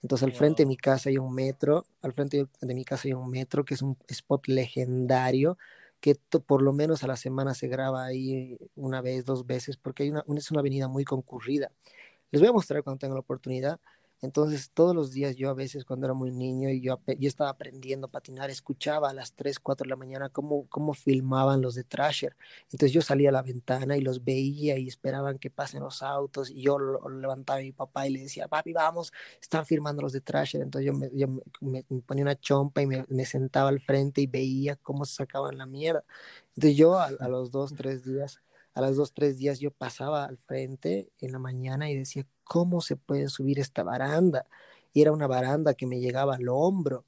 Entonces 0.00 0.26
al 0.26 0.32
frente 0.32 0.62
de 0.62 0.66
mi 0.68 0.78
casa 0.78 1.10
hay 1.10 1.18
un 1.18 1.34
metro, 1.34 1.84
al 2.00 2.14
frente 2.14 2.46
de 2.62 2.74
mi 2.74 2.86
casa 2.86 3.08
hay 3.08 3.12
un 3.12 3.30
metro 3.30 3.62
que 3.66 3.74
es 3.74 3.82
un 3.82 3.98
spot 4.08 4.46
legendario 4.48 5.58
que 6.00 6.14
por 6.46 6.62
lo 6.62 6.72
menos 6.72 7.04
a 7.04 7.06
la 7.06 7.16
semana 7.16 7.54
se 7.54 7.68
graba 7.68 8.04
ahí 8.04 8.58
una 8.74 9.00
vez, 9.00 9.24
dos 9.24 9.46
veces, 9.46 9.76
porque 9.76 10.10
una, 10.10 10.24
es 10.36 10.50
una 10.50 10.60
avenida 10.60 10.88
muy 10.88 11.04
concurrida. 11.04 11.70
Les 12.30 12.40
voy 12.40 12.48
a 12.48 12.52
mostrar 12.52 12.82
cuando 12.82 12.98
tenga 12.98 13.14
la 13.14 13.20
oportunidad. 13.20 13.80
Entonces, 14.22 14.70
todos 14.74 14.94
los 14.94 15.12
días 15.12 15.36
yo 15.36 15.48
a 15.48 15.54
veces 15.54 15.84
cuando 15.84 16.06
era 16.06 16.14
muy 16.14 16.30
niño 16.30 16.68
y 16.68 16.82
yo, 16.82 17.00
yo 17.18 17.28
estaba 17.28 17.50
aprendiendo 17.50 18.06
a 18.06 18.10
patinar, 18.10 18.50
escuchaba 18.50 19.08
a 19.10 19.14
las 19.14 19.32
3, 19.34 19.58
4 19.58 19.84
de 19.84 19.88
la 19.90 19.96
mañana 19.96 20.28
cómo, 20.28 20.66
cómo 20.68 20.92
filmaban 20.92 21.62
los 21.62 21.74
de 21.74 21.84
Trasher. 21.84 22.36
Entonces 22.64 22.92
yo 22.92 23.00
salía 23.00 23.30
a 23.30 23.32
la 23.32 23.42
ventana 23.42 23.96
y 23.96 24.02
los 24.02 24.22
veía 24.22 24.76
y 24.76 24.88
esperaban 24.88 25.38
que 25.38 25.50
pasen 25.50 25.80
los 25.80 26.02
autos 26.02 26.50
y 26.50 26.62
yo 26.62 26.78
levantaba 27.08 27.60
a 27.60 27.62
mi 27.62 27.72
papá 27.72 28.06
y 28.06 28.10
le 28.10 28.20
decía, 28.20 28.46
papi, 28.46 28.72
vamos, 28.74 29.12
están 29.40 29.64
filmando 29.64 30.02
los 30.02 30.12
de 30.12 30.20
Trasher. 30.20 30.60
Entonces 30.60 30.86
yo 30.86 30.92
me, 30.94 31.10
yo 31.14 32.02
ponía 32.06 32.24
una 32.24 32.38
chompa 32.38 32.82
y 32.82 32.86
me, 32.86 33.24
sentaba 33.24 33.70
al 33.70 33.80
frente 33.80 34.20
y 34.20 34.26
veía 34.26 34.76
cómo 34.76 35.04
sacaban 35.06 35.56
la 35.56 35.66
mierda. 35.66 36.04
Entonces 36.54 36.76
yo 36.76 36.98
a, 36.98 37.06
a 37.06 37.28
los 37.28 37.50
dos, 37.50 37.74
tres 37.74 38.04
días 38.04 38.40
a 38.74 38.80
las 38.80 38.96
dos, 38.96 39.12
tres 39.12 39.38
días 39.38 39.60
yo 39.60 39.70
pasaba 39.70 40.24
al 40.24 40.38
frente 40.38 41.10
en 41.20 41.32
la 41.32 41.38
mañana 41.38 41.90
y 41.90 41.96
decía, 41.96 42.26
¿cómo 42.44 42.80
se 42.80 42.96
puede 42.96 43.28
subir 43.28 43.58
esta 43.58 43.82
baranda? 43.82 44.46
Y 44.92 45.02
era 45.02 45.12
una 45.12 45.26
baranda 45.26 45.74
que 45.74 45.86
me 45.86 46.00
llegaba 46.00 46.36
al 46.36 46.48
hombro. 46.48 47.04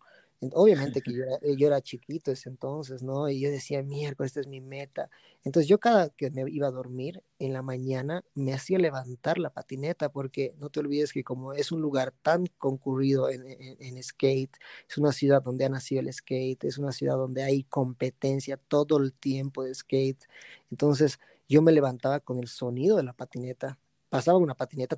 Obviamente 0.54 1.02
que 1.02 1.12
yo 1.12 1.22
era, 1.22 1.38
yo 1.56 1.66
era 1.68 1.80
chiquito 1.80 2.32
ese 2.32 2.48
entonces, 2.48 3.02
¿no? 3.02 3.28
Y 3.28 3.40
yo 3.40 3.50
decía, 3.50 3.80
mierda, 3.84 4.24
esta 4.24 4.40
es 4.40 4.48
mi 4.48 4.60
meta. 4.60 5.08
Entonces 5.44 5.68
yo 5.68 5.78
cada 5.78 6.10
que 6.10 6.30
me 6.30 6.48
iba 6.50 6.66
a 6.66 6.72
dormir 6.72 7.22
en 7.38 7.52
la 7.52 7.62
mañana 7.62 8.24
me 8.34 8.52
hacía 8.52 8.78
levantar 8.78 9.38
la 9.38 9.50
patineta 9.50 10.10
porque 10.10 10.54
no 10.58 10.68
te 10.68 10.80
olvides 10.80 11.12
que 11.12 11.22
como 11.22 11.52
es 11.52 11.70
un 11.70 11.80
lugar 11.80 12.12
tan 12.22 12.46
concurrido 12.58 13.28
en, 13.30 13.44
en, 13.46 14.02
skate, 14.02 14.56
es 14.88 14.98
una 14.98 15.12
ciudad 15.12 15.42
donde 15.42 15.64
ha 15.64 15.68
nacido 15.68 16.00
el 16.00 16.12
skate, 16.12 16.64
es 16.64 16.78
una 16.78 16.90
ciudad 16.90 17.16
donde 17.16 17.44
hay 17.44 17.62
competencia 17.64 18.56
todo 18.56 18.98
el 18.98 19.12
tiempo 19.12 19.62
de 19.62 19.74
skate. 19.74 20.24
Entonces 20.70 21.20
yo 21.52 21.60
me 21.60 21.72
levantaba 21.72 22.18
con 22.20 22.38
el 22.38 22.48
sonido 22.48 22.96
de 22.96 23.02
la 23.02 23.12
patineta. 23.12 23.78
Pasaba 24.08 24.38
una 24.38 24.54
patineta 24.54 24.96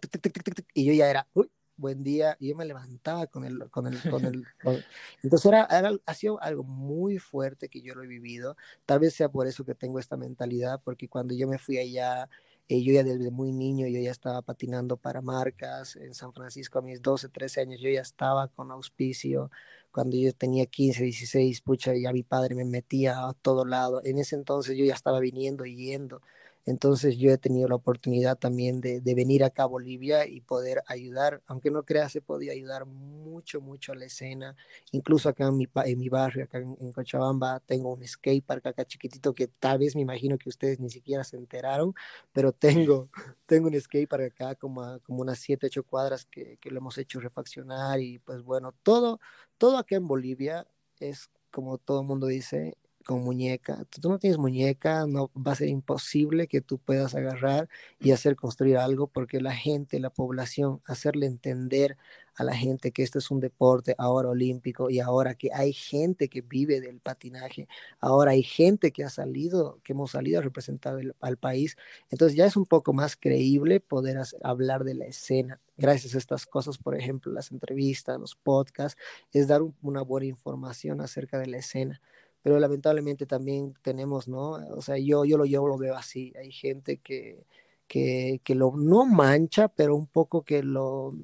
y 0.72 0.84
yo 0.84 0.92
ya 0.92 1.10
era, 1.10 1.26
uy, 1.34 1.50
buen 1.76 2.04
día, 2.04 2.36
y 2.38 2.48
yo 2.48 2.56
me 2.56 2.64
levantaba 2.64 3.26
con 3.26 3.44
el, 3.44 3.68
con 3.70 3.88
el, 3.88 4.00
con 4.08 4.24
el, 4.24 4.44
entonces 5.22 5.46
era, 5.46 5.66
era, 5.66 5.90
ha 6.06 6.14
sido 6.14 6.40
algo 6.40 6.62
muy 6.62 7.18
fuerte 7.18 7.68
que 7.68 7.80
yo 7.82 7.96
lo 7.96 8.04
he 8.04 8.06
vivido, 8.06 8.56
tal 8.86 9.00
vez 9.00 9.14
sea 9.14 9.28
por 9.28 9.48
eso 9.48 9.64
que 9.64 9.74
tengo 9.74 9.98
esta 9.98 10.16
mentalidad, 10.16 10.80
porque 10.84 11.08
cuando 11.08 11.34
yo 11.34 11.48
me 11.48 11.58
fui 11.58 11.78
allá, 11.78 12.28
eh, 12.68 12.82
yo 12.82 12.92
ya 12.92 13.02
desde 13.02 13.30
muy 13.32 13.52
niño, 13.52 13.88
yo 13.88 14.00
ya 14.00 14.12
estaba 14.12 14.40
patinando 14.42 14.96
para 14.96 15.20
marcas 15.20 15.96
en 15.96 16.14
San 16.14 16.32
Francisco 16.32 16.78
a 16.78 16.82
mis 16.82 17.02
12, 17.02 17.28
13 17.30 17.62
años, 17.62 17.80
yo 17.80 17.90
ya 17.90 18.00
estaba 18.00 18.48
con 18.48 18.70
auspicio, 18.70 19.50
cuando 19.90 20.16
yo 20.16 20.32
tenía 20.32 20.66
15, 20.66 21.02
16, 21.02 21.60
pucha, 21.62 21.94
ya 21.94 22.12
mi 22.12 22.22
padre 22.22 22.54
me 22.54 22.64
metía 22.64 23.28
a 23.28 23.32
todo 23.34 23.64
lado, 23.64 24.00
en 24.04 24.18
ese 24.18 24.36
entonces 24.36 24.76
yo 24.76 24.84
ya 24.84 24.94
estaba 24.94 25.20
viniendo 25.20 25.66
y 25.66 25.76
yendo, 25.76 26.20
entonces 26.66 27.18
yo 27.18 27.30
he 27.30 27.38
tenido 27.38 27.68
la 27.68 27.74
oportunidad 27.74 28.38
también 28.38 28.80
de, 28.80 29.00
venir 29.14 29.44
acá 29.44 29.64
a 29.64 29.66
Bolivia 29.66 30.26
y 30.26 30.40
poder 30.40 30.82
ayudar, 30.86 31.42
aunque 31.46 31.70
no 31.70 31.84
creas, 31.84 32.16
he 32.16 32.22
podido 32.22 32.52
ayudar 32.52 32.86
mucho, 32.86 33.60
mucho 33.60 33.92
a 33.92 33.94
la 33.96 34.06
escena. 34.06 34.56
Incluso 34.92 35.28
acá 35.28 35.46
en 35.48 35.56
mi, 35.58 35.68
en 35.84 35.98
mi 35.98 36.08
barrio, 36.08 36.44
acá 36.44 36.58
en, 36.58 36.92
Cochabamba, 36.92 37.60
tengo 37.60 37.92
un 37.92 38.06
skatepark 38.06 38.66
acá 38.66 38.84
chiquitito 38.84 39.34
que 39.34 39.46
tal 39.48 39.78
vez 39.78 39.94
me 39.94 40.02
imagino 40.02 40.38
que 40.38 40.48
ustedes 40.48 40.80
ni 40.80 40.90
siquiera 40.90 41.22
se 41.22 41.36
enteraron, 41.36 41.94
pero 42.32 42.52
tengo, 42.52 43.08
tengo 43.46 43.68
un 43.68 43.78
skatepark 43.80 44.32
acá 44.32 44.54
como, 44.54 45.00
como 45.00 45.20
unas 45.20 45.38
7, 45.40 45.66
8 45.66 45.84
cuadras 45.84 46.24
que, 46.24 46.56
que 46.60 46.70
lo 46.70 46.78
hemos 46.78 46.96
hecho 46.98 47.20
refaccionar 47.20 48.00
y 48.00 48.18
pues 48.20 48.42
bueno, 48.42 48.72
todo, 48.82 49.20
todo 49.58 49.76
acá 49.78 49.96
en 49.96 50.08
Bolivia 50.08 50.66
es 50.98 51.30
como 51.50 51.78
todo 51.78 52.00
el 52.00 52.06
mundo 52.06 52.26
dice, 52.26 52.76
con 53.04 53.22
muñeca. 53.22 53.84
Tú 54.00 54.08
no 54.08 54.18
tienes 54.18 54.38
muñeca, 54.38 55.06
no 55.06 55.30
va 55.34 55.52
a 55.52 55.56
ser 55.56 55.68
imposible 55.68 56.48
que 56.48 56.60
tú 56.60 56.78
puedas 56.78 57.14
agarrar 57.14 57.68
y 58.00 58.12
hacer 58.12 58.36
construir 58.36 58.78
algo 58.78 59.06
porque 59.06 59.40
la 59.40 59.54
gente, 59.54 60.00
la 60.00 60.10
población, 60.10 60.80
hacerle 60.86 61.26
entender 61.26 61.96
a 62.36 62.44
la 62.44 62.54
gente 62.56 62.90
que 62.90 63.02
esto 63.02 63.18
es 63.18 63.30
un 63.30 63.40
deporte 63.40 63.94
ahora 63.98 64.30
olímpico 64.30 64.90
y 64.90 64.98
ahora 65.00 65.34
que 65.34 65.50
hay 65.52 65.72
gente 65.72 66.28
que 66.28 66.40
vive 66.40 66.80
del 66.80 66.98
patinaje, 67.00 67.68
ahora 68.00 68.32
hay 68.32 68.42
gente 68.42 68.90
que 68.90 69.04
ha 69.04 69.10
salido, 69.10 69.78
que 69.84 69.92
hemos 69.92 70.12
salido 70.12 70.40
a 70.40 70.42
representar 70.42 70.98
al 71.20 71.36
país. 71.36 71.76
Entonces 72.10 72.36
ya 72.36 72.46
es 72.46 72.56
un 72.56 72.66
poco 72.66 72.92
más 72.92 73.16
creíble 73.16 73.80
poder 73.80 74.18
hablar 74.42 74.84
de 74.84 74.94
la 74.94 75.04
escena. 75.04 75.60
Gracias 75.76 76.14
a 76.14 76.18
estas 76.18 76.46
cosas, 76.46 76.78
por 76.78 76.96
ejemplo, 76.96 77.32
las 77.32 77.52
entrevistas, 77.52 78.18
los 78.18 78.34
podcasts, 78.34 79.00
es 79.32 79.48
dar 79.48 79.62
una 79.82 80.02
buena 80.02 80.26
información 80.26 81.00
acerca 81.00 81.38
de 81.38 81.46
la 81.46 81.58
escena 81.58 82.00
pero 82.44 82.60
lamentablemente 82.60 83.24
también 83.24 83.72
tenemos, 83.80 84.28
¿no? 84.28 84.50
O 84.76 84.82
sea, 84.82 84.98
yo, 84.98 85.24
yo, 85.24 85.38
lo, 85.38 85.46
yo 85.46 85.66
lo 85.66 85.78
veo 85.78 85.96
así, 85.96 86.30
hay 86.38 86.52
gente 86.52 86.98
que, 86.98 87.46
que, 87.86 88.42
que 88.44 88.54
lo 88.54 88.76
no 88.76 89.06
mancha, 89.06 89.68
pero 89.68 89.96
un 89.96 90.06
poco 90.06 90.42
que 90.42 90.62
lo, 90.62 91.14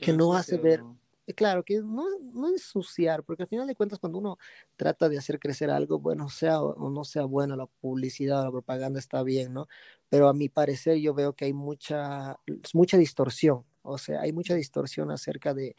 que 0.00 0.12
no 0.12 0.36
hace 0.36 0.56
ver, 0.56 0.84
eh, 1.26 1.34
claro, 1.34 1.64
que 1.64 1.80
no, 1.80 2.04
no 2.32 2.46
ensuciar, 2.46 3.24
porque 3.24 3.42
al 3.42 3.48
final 3.48 3.66
de 3.66 3.74
cuentas 3.74 3.98
cuando 3.98 4.18
uno 4.18 4.38
trata 4.76 5.08
de 5.08 5.18
hacer 5.18 5.40
crecer 5.40 5.70
algo, 5.70 5.98
bueno, 5.98 6.28
sea 6.28 6.62
o 6.62 6.88
no 6.88 7.02
sea 7.02 7.24
bueno, 7.24 7.56
la 7.56 7.66
publicidad 7.66 8.42
o 8.42 8.44
la 8.44 8.52
propaganda 8.52 9.00
está 9.00 9.24
bien, 9.24 9.54
¿no? 9.54 9.66
Pero 10.08 10.28
a 10.28 10.34
mi 10.34 10.48
parecer 10.48 10.98
yo 10.98 11.14
veo 11.14 11.32
que 11.32 11.46
hay 11.46 11.52
mucha, 11.52 12.38
mucha 12.72 12.96
distorsión, 12.96 13.64
o 13.82 13.98
sea, 13.98 14.20
hay 14.20 14.32
mucha 14.32 14.54
distorsión 14.54 15.10
acerca 15.10 15.52
de, 15.52 15.74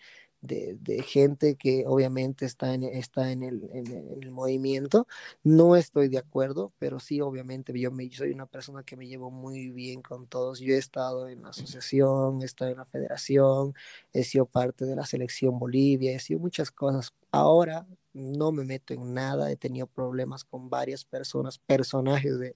de, 0.45 1.03
gente 1.03 1.55
que 1.55 1.83
obviamente 1.87 2.45
está 2.45 2.73
en, 2.73 2.83
está 2.83 3.31
en 3.31 3.43
el, 3.43 3.69
en, 3.73 4.21
el, 4.21 4.31
movimiento. 4.31 5.07
No 5.43 5.75
estoy 5.75 6.07
de 6.07 6.17
acuerdo, 6.17 6.73
pero 6.79 6.99
sí, 6.99 7.21
obviamente, 7.21 7.77
yo, 7.79 7.91
me, 7.91 8.09
soy 8.11 8.31
una 8.31 8.45
persona 8.45 8.83
que 8.83 8.95
me 8.97 9.07
llevo 9.07 9.31
muy 9.31 9.69
bien 9.71 10.01
con 10.01 10.27
todos. 10.27 10.59
Yo 10.59 10.73
he 10.75 10.77
estado 10.77 11.27
en 11.27 11.43
la 11.43 11.49
asociación, 11.49 12.41
he 12.41 12.45
estado 12.45 12.71
en 12.71 12.77
la 12.77 12.85
federación, 12.85 13.73
he 14.13 14.23
sido 14.23 14.45
parte 14.45 14.85
de 14.85 14.95
la 14.95 15.05
selección 15.05 15.59
Bolivia, 15.59 16.13
he 16.13 16.19
sido 16.19 16.39
muchas 16.39 16.71
cosas. 16.71 17.13
Ahora 17.31 17.87
no 18.13 18.51
me 18.51 18.63
meto 18.63 18.93
en 18.93 19.13
nada, 19.13 19.51
he 19.51 19.57
tenido 19.57 19.87
problemas 19.87 20.43
con 20.45 20.69
varias 20.69 21.03
personas, 21.05 21.57
personajes 21.59 22.39
de, 22.39 22.55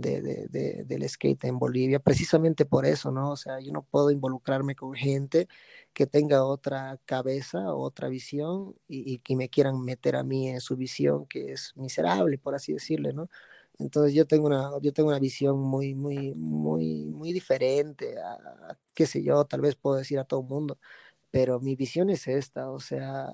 de, 0.00 0.20
de, 0.48 0.84
del 0.84 1.08
skate 1.08 1.44
en 1.44 1.58
Bolivia, 1.58 1.98
precisamente 2.00 2.64
por 2.64 2.86
eso, 2.86 3.10
¿no? 3.10 3.32
O 3.32 3.36
sea, 3.36 3.60
yo 3.60 3.72
no 3.72 3.82
puedo 3.82 4.10
involucrarme 4.10 4.74
con 4.74 4.94
gente 4.94 5.48
que 5.92 6.06
tenga 6.06 6.44
otra 6.44 6.98
cabeza, 7.04 7.74
otra 7.74 8.08
visión 8.08 8.74
y, 8.88 9.18
que 9.18 9.36
me 9.36 9.48
quieran 9.48 9.80
meter 9.82 10.16
a 10.16 10.22
mí 10.22 10.48
en 10.48 10.60
su 10.60 10.76
visión 10.76 11.26
que 11.26 11.52
es 11.52 11.72
miserable, 11.76 12.38
por 12.38 12.54
así 12.54 12.72
decirle, 12.72 13.12
¿no? 13.12 13.28
Entonces 13.78 14.14
yo 14.14 14.26
tengo 14.26 14.46
una, 14.46 14.70
yo 14.82 14.92
tengo 14.92 15.08
una 15.08 15.18
visión 15.18 15.58
muy, 15.58 15.94
muy, 15.94 16.34
muy, 16.34 17.06
muy 17.06 17.32
diferente 17.32 18.18
a, 18.18 18.78
qué 18.94 19.06
sé 19.06 19.22
yo, 19.22 19.44
tal 19.44 19.62
vez 19.62 19.76
puedo 19.76 19.96
decir 19.96 20.18
a 20.18 20.24
todo 20.24 20.40
el 20.40 20.46
mundo, 20.48 20.78
pero 21.30 21.60
mi 21.60 21.76
visión 21.76 22.10
es 22.10 22.26
esta, 22.28 22.70
o 22.70 22.80
sea, 22.80 23.28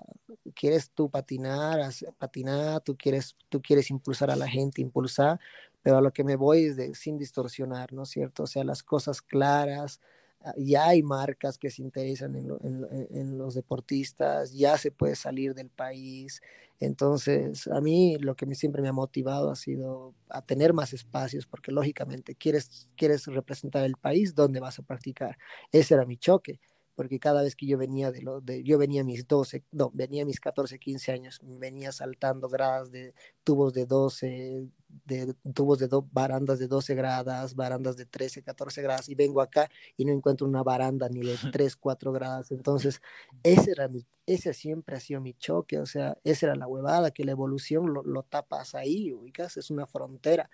quieres 0.55 0.91
tú 0.93 1.11
patinar, 1.11 1.81
patinar, 2.19 2.83
tú 2.83 2.97
quieres, 2.97 3.37
tú 3.49 3.63
quieres 3.63 3.91
impulsar 3.91 4.31
a 4.31 4.37
la 4.37 4.49
gente, 4.49 4.83
impulsar, 4.83 5.41
pero 5.87 5.99
a 5.99 6.01
lo 6.01 6.13
que 6.13 6.25
me 6.25 6.35
voy 6.35 6.65
es 6.65 6.99
sin 6.99 7.17
distorsionar, 7.17 7.93
¿no 7.93 8.03
es 8.03 8.09
cierto? 8.09 8.43
O 8.43 8.47
sea, 8.49 8.65
las 8.65 8.83
cosas 8.83 9.23
claras, 9.23 10.01
ah, 10.45 10.53
ya 10.59 10.89
hay 10.89 11.01
marcas 11.05 11.59
que 11.59 11.71
se 11.71 11.81
interesan 11.81 12.35
en, 12.35 13.39
los 13.39 13.55
deportistas, 13.55 14.53
ya 14.53 14.79
se 14.79 14.91
puede 14.91 15.15
salir 15.15 15.55
del 15.55 15.71
país. 15.71 16.43
Entonces, 16.81 17.69
a 17.69 17.81
mí 17.81 18.17
lo 18.19 18.35
que 18.35 18.53
siempre 18.57 18.83
me 18.83 18.89
ha 18.89 18.93
motivado 18.93 19.49
ha 19.49 19.55
sido 19.55 20.13
a 20.29 20.43
tener 20.43 20.73
más 20.73 20.93
espacios, 20.93 21.47
porque 21.47 21.71
lógicamente 21.71 22.35
quieres, 22.35 22.91
quieres 22.97 23.25
representar 23.27 23.85
el 23.85 23.95
país 23.95 24.35
donde 24.35 24.59
vas 24.59 24.81
a 24.81 24.83
practicar. 24.83 25.39
Ese 25.71 25.95
era 25.95 26.05
mi 26.05 26.17
choque 26.17 26.59
porque 26.97 27.21
cada 27.21 27.43
vez 27.43 27.55
que 27.55 27.67
yo 27.67 27.79
venía 27.79 28.11
de 28.11 28.23
lo 28.23 28.41
de 28.41 28.65
yo 28.65 28.79
venía 28.79 29.03
a 29.03 29.05
mis 29.05 29.29
12, 29.29 29.65
no, 29.71 29.91
venía 29.95 30.23
a 30.23 30.27
mis 30.27 30.41
14, 30.41 30.79
15 30.79 31.13
años, 31.13 31.41
venía 31.45 31.93
saltando 31.93 32.49
gradas 32.49 32.91
de 32.91 33.15
tubos 33.45 33.73
de 33.75 33.87
12, 33.87 34.69
de 35.05 35.35
tubos 35.55 35.79
de 35.79 35.89
barandas 36.11 36.59
de 36.59 36.67
12 36.67 36.95
gradas, 36.95 37.55
barandas 37.55 37.97
de 37.97 38.07
13, 38.07 38.43
14 38.43 38.83
gradas 38.83 39.09
y 39.09 39.15
vengo 39.15 39.41
acá 39.41 39.71
y 39.97 40.05
no 40.05 40.13
encuentro 40.13 40.47
una 40.47 40.63
baranda 40.63 41.09
ni 41.09 41.21
de 41.21 41.37
3, 41.53 41.77
4 41.77 42.13
gradas. 42.13 42.51
Entonces, 42.51 43.01
ese 43.43 43.71
era 43.73 43.89
mi 43.89 44.05
ese 44.27 44.53
siempre 44.55 44.97
ha 44.97 45.01
sido 45.01 45.21
mi 45.21 45.35
choque, 45.35 45.79
o 45.79 45.87
sea, 45.87 46.19
esa 46.25 46.47
era 46.47 46.57
la 46.57 46.67
huevada 46.67 47.13
que 47.13 47.25
la 47.25 47.31
evolución 47.31 47.95
lo, 47.95 48.03
lo 48.03 48.25
tapas 48.25 48.75
ahí, 48.75 49.13
ubicas, 49.13 49.57
es 49.57 49.71
una 49.71 49.87
frontera. 49.87 50.51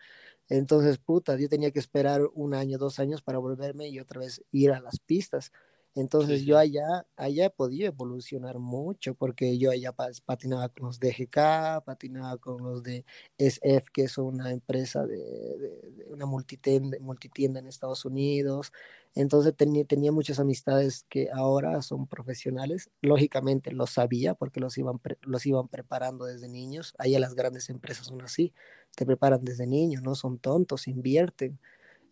Entonces, 0.49 0.99
puta, 0.99 1.37
yo 1.39 1.49
tenía 1.49 1.71
que 1.71 1.79
esperar 1.79 2.23
un 2.35 2.55
año, 2.55 2.77
dos 2.77 2.99
años 2.99 3.23
para 3.23 3.39
volverme 3.39 3.89
y 3.89 3.99
otra 4.01 4.21
vez 4.21 4.45
ir 4.53 4.73
a 4.73 4.81
las 4.81 4.99
pistas. 5.01 5.53
Entonces 5.95 6.47
yo 6.47 6.57
allá, 6.57 7.07
allá 7.17 7.47
he 7.47 7.51
podido 7.51 7.87
evolucionar 7.87 8.59
mucho 8.59 9.15
porque 9.15 9.59
yo 9.59 9.71
allá 9.71 9.93
patinaba 10.25 10.71
con 10.71 10.87
los 10.87 10.99
de 10.99 11.13
GK, 11.13 11.85
patinaba 11.85 12.39
con 12.39 12.63
los 12.63 12.83
de 12.83 13.05
SF, 13.37 13.91
que 13.93 14.05
es 14.05 14.17
una 14.17 14.53
empresa 14.53 15.05
de, 15.07 16.07
una 16.09 16.25
multitienda, 16.25 16.97
multitienda, 17.01 17.61
en 17.61 17.67
Estados 17.67 18.07
Unidos. 18.07 18.73
Entonces 19.15 19.55
tenía, 19.55 19.85
tenía 19.85 20.13
muchas 20.13 20.41
amistades 20.41 21.05
que 21.11 21.29
ahora 21.31 21.83
son 21.83 22.07
profesionales. 22.07 22.91
Lógicamente 23.03 23.71
lo 23.73 23.87
sabía 23.87 24.35
porque 24.35 24.61
los 24.61 24.79
iban, 24.79 24.99
los 25.21 25.45
iban 25.45 25.69
preparando 25.69 26.25
desde 26.25 26.49
niños. 26.49 26.95
Allá 26.99 27.21
las 27.21 27.35
grandes 27.35 27.69
empresas 27.69 28.07
son 28.07 28.23
así, 28.23 28.55
te 28.97 29.05
preparan 29.05 29.45
desde 29.45 29.67
niños, 29.67 30.03
no 30.03 30.15
son 30.15 30.39
tontos, 30.39 30.89
invierten. 30.89 31.59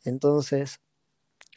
Entonces 0.05 0.81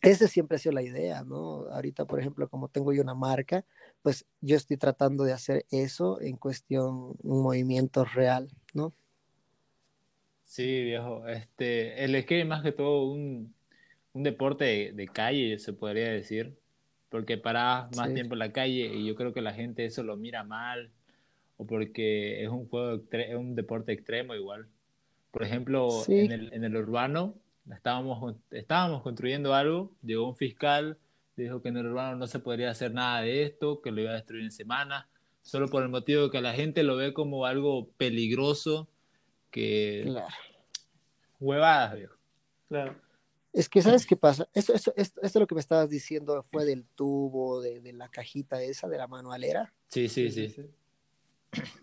esa 0.04 0.28
siempre 0.28 0.58
ha 0.58 0.60
sido 0.60 0.74
la 0.74 0.84
idea, 0.84 1.24
¿no? 1.24 1.68
Ahorita, 1.72 2.06
por 2.06 2.20
ejemplo, 2.20 2.50
como 2.50 2.68
tengo 2.68 2.92
yo 2.94 3.02
una 3.02 3.16
marca, 3.16 3.66
pues 4.02 4.26
yo 4.42 4.58
estoy 4.58 4.78
tratando 4.78 5.24
de 5.24 5.32
hacer 5.32 5.66
eso 5.72 6.22
en 6.22 6.36
cuestión, 6.36 7.16
un 7.24 7.42
movimiento 7.42 8.04
real, 8.04 8.50
¿no? 8.74 8.94
Sí, 10.44 10.84
viejo. 10.84 11.26
Este, 11.28 12.04
el 12.04 12.22
skate 12.22 12.42
es 12.42 12.48
más 12.48 12.64
que 12.64 12.74
todo 12.74 13.06
un, 13.06 13.56
un 14.12 14.24
deporte 14.24 14.92
de, 14.94 15.08
calle, 15.08 15.58
se 15.58 15.72
podría 15.72 16.12
decir, 16.12 16.54
porque 17.10 17.38
paras 17.38 17.96
más 17.96 18.14
tiempo 18.14 18.36
en 18.36 18.40
la 18.40 18.52
calle 18.52 18.94
y 18.94 19.06
yo 19.06 19.16
creo 19.16 19.34
que 19.34 19.42
la 19.42 19.54
gente 19.54 19.86
eso 19.86 20.04
lo 20.04 20.18
mira 20.18 20.44
mal 20.44 20.92
o 21.58 21.66
porque 21.66 22.44
es 22.44 22.50
un 22.50 22.68
juego, 22.68 23.02
es 23.10 23.36
un 23.36 23.56
deporte 23.56 23.94
extremo 23.94 24.36
igual. 24.36 24.68
Por 25.32 25.44
ejemplo, 25.44 25.90
en, 26.10 26.32
el, 26.32 26.54
en 26.54 26.64
el 26.64 26.76
urbano 26.76 27.36
estábamos, 27.72 28.36
estábamos 28.52 29.02
construyendo 29.02 29.54
algo, 29.54 29.92
llegó 30.04 30.28
un 30.28 30.36
fiscal, 30.36 30.98
dijo 31.36 31.62
que 31.62 31.70
en 31.70 31.78
el 31.78 31.88
urbano 31.88 32.18
no 32.18 32.28
se 32.28 32.40
podría 32.40 32.72
hacer 32.72 32.94
nada 32.94 33.22
de 33.22 33.44
esto, 33.44 33.82
que 33.82 33.92
lo 33.92 34.02
iba 34.02 34.12
a 34.12 34.16
destruir 34.16 34.44
en 34.44 34.52
semana, 34.52 35.10
solo 35.42 35.68
por 35.70 35.84
el 35.84 35.90
motivo 35.90 36.24
de 36.24 36.32
que 36.32 36.42
la 36.42 36.54
gente 36.54 36.84
lo 36.84 36.96
ve 36.96 37.14
como 37.14 37.46
algo 37.46 37.90
peligroso, 37.98 38.88
que... 39.52 40.04
Claro. 40.06 40.34
Huevadas, 41.40 41.96
viejo. 41.96 42.16
Claro. 42.70 42.96
Es 43.52 43.70
que, 43.70 43.82
¿sabes 43.82 44.06
qué 44.06 44.16
pasa? 44.16 44.48
Esto, 44.54 44.74
esto, 44.74 44.94
esto, 44.96 45.22
esto, 45.22 45.40
lo 45.40 45.46
que 45.46 45.56
me 45.56 45.62
estabas 45.62 45.90
diciendo 45.90 46.42
fue 46.44 46.66
del 46.66 46.86
tubo, 46.86 47.62
de, 47.62 47.82
de, 47.82 47.94
la 47.94 48.10
cajita 48.10 48.62
esa, 48.64 48.88
de 48.88 48.98
la 48.98 49.08
manualera. 49.08 49.74
sí, 49.90 50.10
sí. 50.10 50.32
sí. 50.32 50.50
sí. 50.50 50.70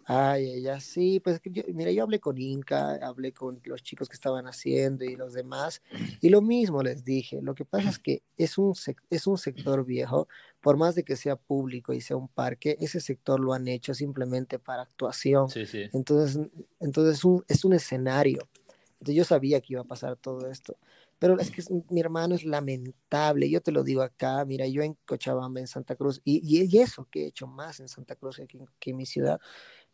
Ay, 0.06 0.50
ella 0.50 0.80
sí, 0.80 1.20
pues 1.20 1.40
mira, 1.72 1.90
yo 1.92 2.02
hablé 2.02 2.18
con 2.18 2.36
Inca, 2.38 2.94
hablé 2.96 3.32
con 3.32 3.60
los 3.64 3.82
chicos 3.82 4.08
que 4.08 4.14
estaban 4.14 4.46
haciendo 4.46 5.04
y 5.04 5.14
los 5.14 5.32
demás, 5.34 5.82
y 6.20 6.28
lo 6.30 6.42
mismo 6.42 6.82
les 6.82 7.04
dije, 7.04 7.40
lo 7.42 7.54
que 7.54 7.64
pasa 7.64 7.90
es 7.90 7.98
que 8.04 8.22
es 8.36 8.58
un, 8.58 8.74
es 9.10 9.26
un 9.26 9.38
sector 9.38 9.84
viejo, 9.84 10.28
por 10.60 10.76
más 10.76 10.94
de 10.94 11.04
que 11.04 11.16
sea 11.16 11.36
público 11.36 11.92
y 11.92 12.00
sea 12.00 12.16
un 12.16 12.28
parque, 12.28 12.76
ese 12.80 13.00
sector 13.00 13.38
lo 13.40 13.52
han 13.52 13.68
hecho 13.68 13.94
simplemente 13.94 14.58
para 14.58 14.82
actuación. 14.82 15.48
Sí, 15.48 15.66
sí. 15.66 15.88
Entonces, 15.92 16.50
entonces 16.80 17.24
un, 17.24 17.44
es 17.48 17.64
un 17.64 17.72
escenario. 17.72 18.48
Entonces 18.94 19.14
yo 19.14 19.24
sabía 19.24 19.60
que 19.60 19.72
iba 19.72 19.80
a 19.80 19.84
pasar 19.84 20.16
todo 20.16 20.50
esto. 20.50 20.76
Pero 21.20 21.38
es 21.38 21.50
que 21.50 21.62
mi 21.90 22.00
hermano 22.00 22.34
es 22.34 22.44
lamentable, 22.44 23.50
yo 23.50 23.60
te 23.60 23.72
lo 23.72 23.84
digo 23.84 24.02
acá, 24.02 24.42
mira, 24.46 24.66
yo 24.66 24.82
en 24.82 24.96
Cochabamba, 25.04 25.60
en 25.60 25.66
Santa 25.66 25.94
Cruz, 25.94 26.20
y, 26.24 26.40
y, 26.42 26.78
eso 26.80 27.06
que 27.10 27.24
he 27.24 27.26
hecho 27.26 27.46
más 27.46 27.78
en 27.78 27.88
Santa 27.88 28.16
Cruz 28.16 28.38
que, 28.38 28.58
que 28.78 28.90
en 28.90 28.96
mi 28.96 29.04
ciudad. 29.06 29.38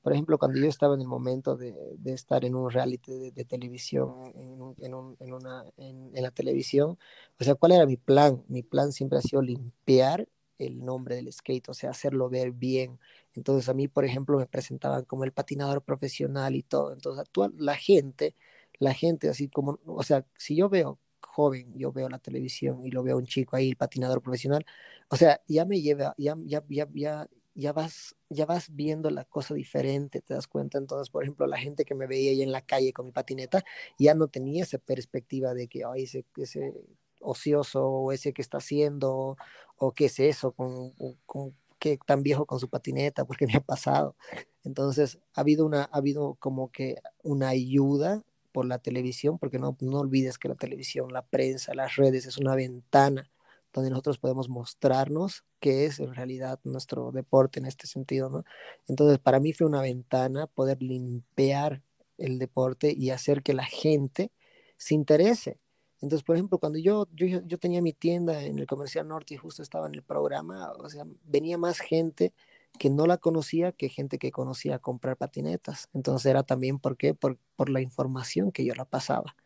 Por 0.03 0.13
ejemplo, 0.13 0.39
cuando 0.39 0.61
yo 0.61 0.69
estaba 0.69 0.95
en 0.95 1.01
el 1.01 1.09
momento 1.09 1.57
de, 1.57 1.75
de 1.99 2.13
estar 2.15 2.45
en 2.45 2.55
un 2.55 2.71
reality 2.71 3.33
de, 3.33 3.45
televisión, 3.45 4.33
en, 4.37 4.53
en, 4.79 4.95
un, 4.95 5.17
en, 5.19 5.33
una, 5.35 5.65
en, 5.79 6.13
la 6.15 6.31
televisión, 6.31 6.97
o 7.41 7.45
sea, 7.45 7.57
¿cuál 7.57 7.73
era 7.73 7.87
mi 7.87 7.97
plan? 7.97 8.45
Mi 8.49 8.63
plan 8.63 8.93
siempre 8.93 9.19
ha 9.19 9.23
sido 9.23 9.43
limpiar 9.43 10.29
el 10.59 10.85
nombre 10.85 11.17
del 11.17 11.33
skate, 11.33 11.69
o 11.71 11.75
sea, 11.75 11.91
hacerlo 11.91 12.31
ver 12.31 12.53
bien. 12.53 13.01
Entonces 13.35 13.69
a 13.69 13.75
mí, 13.75 13.89
por 13.89 14.05
ejemplo, 14.05 14.39
me 14.39 14.47
presentaban 14.47 15.05
como 15.05 15.25
el 15.25 15.33
patinador 15.33 15.83
profesional 15.83 16.55
y 16.55 16.63
todo. 16.63 16.93
Entonces, 16.93 17.21
actual, 17.21 17.53
la 17.59 17.75
gente, 17.75 18.37
la 18.79 18.95
gente 18.95 19.29
así 19.29 19.49
como, 19.49 19.81
o 19.87 20.03
sea, 20.05 20.25
si 20.37 20.55
yo 20.57 20.69
veo 20.69 21.01
joven, 21.21 21.73
yo 21.77 21.93
veo 21.93 22.09
la 22.09 22.19
televisión 22.19 22.85
y 22.85 22.91
lo 22.91 23.03
veo 23.03 23.17
un 23.17 23.27
chico 23.27 23.57
ahí, 23.57 23.71
el 23.71 23.77
patinador 23.77 24.23
profesional, 24.23 24.65
o 25.09 25.17
sea, 25.17 25.41
ya 25.49 25.65
me 25.65 25.81
lleva, 25.81 26.15
ya, 26.19 26.35
ya, 26.45 26.63
ya, 26.69 26.89
ya, 26.95 27.29
ya 27.55 27.73
vas, 27.73 28.17
ya 28.29 28.47
vas 28.47 28.75
viendo 28.75 29.11
la 29.11 29.25
cosa 29.25 29.55
diferente, 29.55 30.21
te 30.21 30.35
das 30.35 30.47
cuenta. 30.47 30.79
Entonces, 30.79 31.11
por 31.11 31.23
ejemplo, 31.23 31.47
la 31.47 31.59
gente 31.59 31.85
que 31.85 31.95
me 31.95 32.07
veía 32.07 32.31
ahí 32.31 32.43
en 32.43 32.53
la 32.53 32.61
calle 32.63 32.93
con 32.93 33.07
mi 33.07 33.13
patineta, 33.13 33.65
ya 33.99 34.15
no 34.15 34.29
tenía 34.29 34.63
esa 34.65 34.79
perspectiva 34.79 35.55
de 35.55 35.69
que, 35.69 35.83
ay, 35.85 36.05
ese, 36.05 36.25
ese 36.37 36.75
ocioso, 37.21 37.87
o 37.89 38.13
ese 38.13 38.33
que 38.33 38.43
está 38.43 38.59
haciendo, 38.59 39.37
o 39.79 39.93
qué 39.93 40.07
es 40.07 40.21
eso, 40.21 40.53
con, 40.53 40.93
con 41.27 41.57
qué 41.79 41.99
tan 42.07 42.23
viejo 42.23 42.47
con 42.47 42.61
su 42.61 42.69
patineta, 42.69 43.25
porque 43.25 43.47
me 43.47 43.55
ha 43.55 43.61
pasado. 43.61 44.17
Entonces, 44.65 45.19
ha 45.35 45.41
habido 45.43 45.65
una, 45.67 45.83
ha 45.85 45.97
habido 45.99 46.35
como 46.41 46.71
que 46.73 46.97
una 47.23 47.49
ayuda 47.51 48.25
por 48.57 48.65
la 48.65 48.79
televisión, 48.79 49.39
porque 49.39 49.59
no, 49.59 49.77
no 49.83 50.01
olvides 50.01 50.39
que 50.39 50.49
la 50.49 50.55
televisión, 50.55 51.13
la 51.13 51.27
prensa, 51.27 51.75
las 51.75 51.97
redes 51.97 52.25
es 52.25 52.39
una 52.39 52.55
ventana 52.55 53.31
donde 53.71 53.91
nosotros 53.91 54.17
podemos 54.17 54.49
mostrarnos 54.49 55.45
qué 55.61 55.85
es 55.85 56.01
en 56.01 56.15
realidad 56.15 56.59
nuestro 56.65 57.13
deporte 57.13 57.61
en 57.61 57.67
este 57.67 57.87
sentido, 57.87 58.31
¿no? 58.31 58.45
Entonces, 58.89 59.19
para 59.19 59.41
mí 59.41 59.53
fue 59.53 59.67
una 59.67 59.83
ventana 59.83 60.47
poder 60.47 60.83
limpiar 60.83 61.83
el 62.17 62.39
deporte 62.39 62.95
y 62.97 63.11
hacer 63.11 63.43
que 63.43 63.53
la 63.53 63.67
gente 63.67 64.33
se 64.79 64.95
interese. 64.95 65.61
Entonces, 66.01 66.25
por 66.25 66.37
ejemplo, 66.37 66.57
cuando 66.57 66.79
yo, 66.79 67.07
yo, 67.13 67.43
yo 67.45 67.59
tenía 67.59 67.83
mi 67.83 67.93
tienda 67.93 68.43
en 68.43 68.59
el 68.59 68.67
Comercial 68.67 69.07
Norte 69.07 69.35
y 69.35 69.37
justo 69.37 69.63
estaba 69.63 69.87
en 69.87 69.97
el 69.97 70.03
programa, 70.03 70.73
o 70.79 70.89
sea, 70.89 71.05
venía 71.25 71.59
más 71.59 71.79
gente 71.79 72.33
que 72.79 72.91
no 72.91 73.07
la 73.07 73.19
conocía 73.19 73.73
que 73.73 73.89
gente 73.89 74.19
que 74.19 74.33
conocía 74.33 74.79
comprar 74.79 75.17
patinetas. 75.17 75.89
Entonces 75.93 76.27
era 76.27 76.43
también 76.43 76.79
¿por 76.79 76.97
qué? 76.97 77.15
Por, 77.15 77.39
por 77.57 77.69
la 77.71 77.81
información 77.81 78.53
que 78.53 78.65
yo 78.65 78.75
la 78.75 78.85
pasaba. 78.85 79.37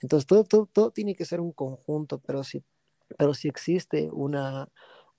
Entonces 0.00 0.26
todo, 0.26 0.44
todo, 0.44 0.66
todo, 0.66 0.90
tiene 0.90 1.14
que 1.14 1.24
ser 1.24 1.40
un 1.40 1.52
conjunto, 1.52 2.18
pero 2.18 2.44
si, 2.44 2.62
pero 3.18 3.34
si 3.34 3.48
existe 3.48 4.10
una, 4.12 4.68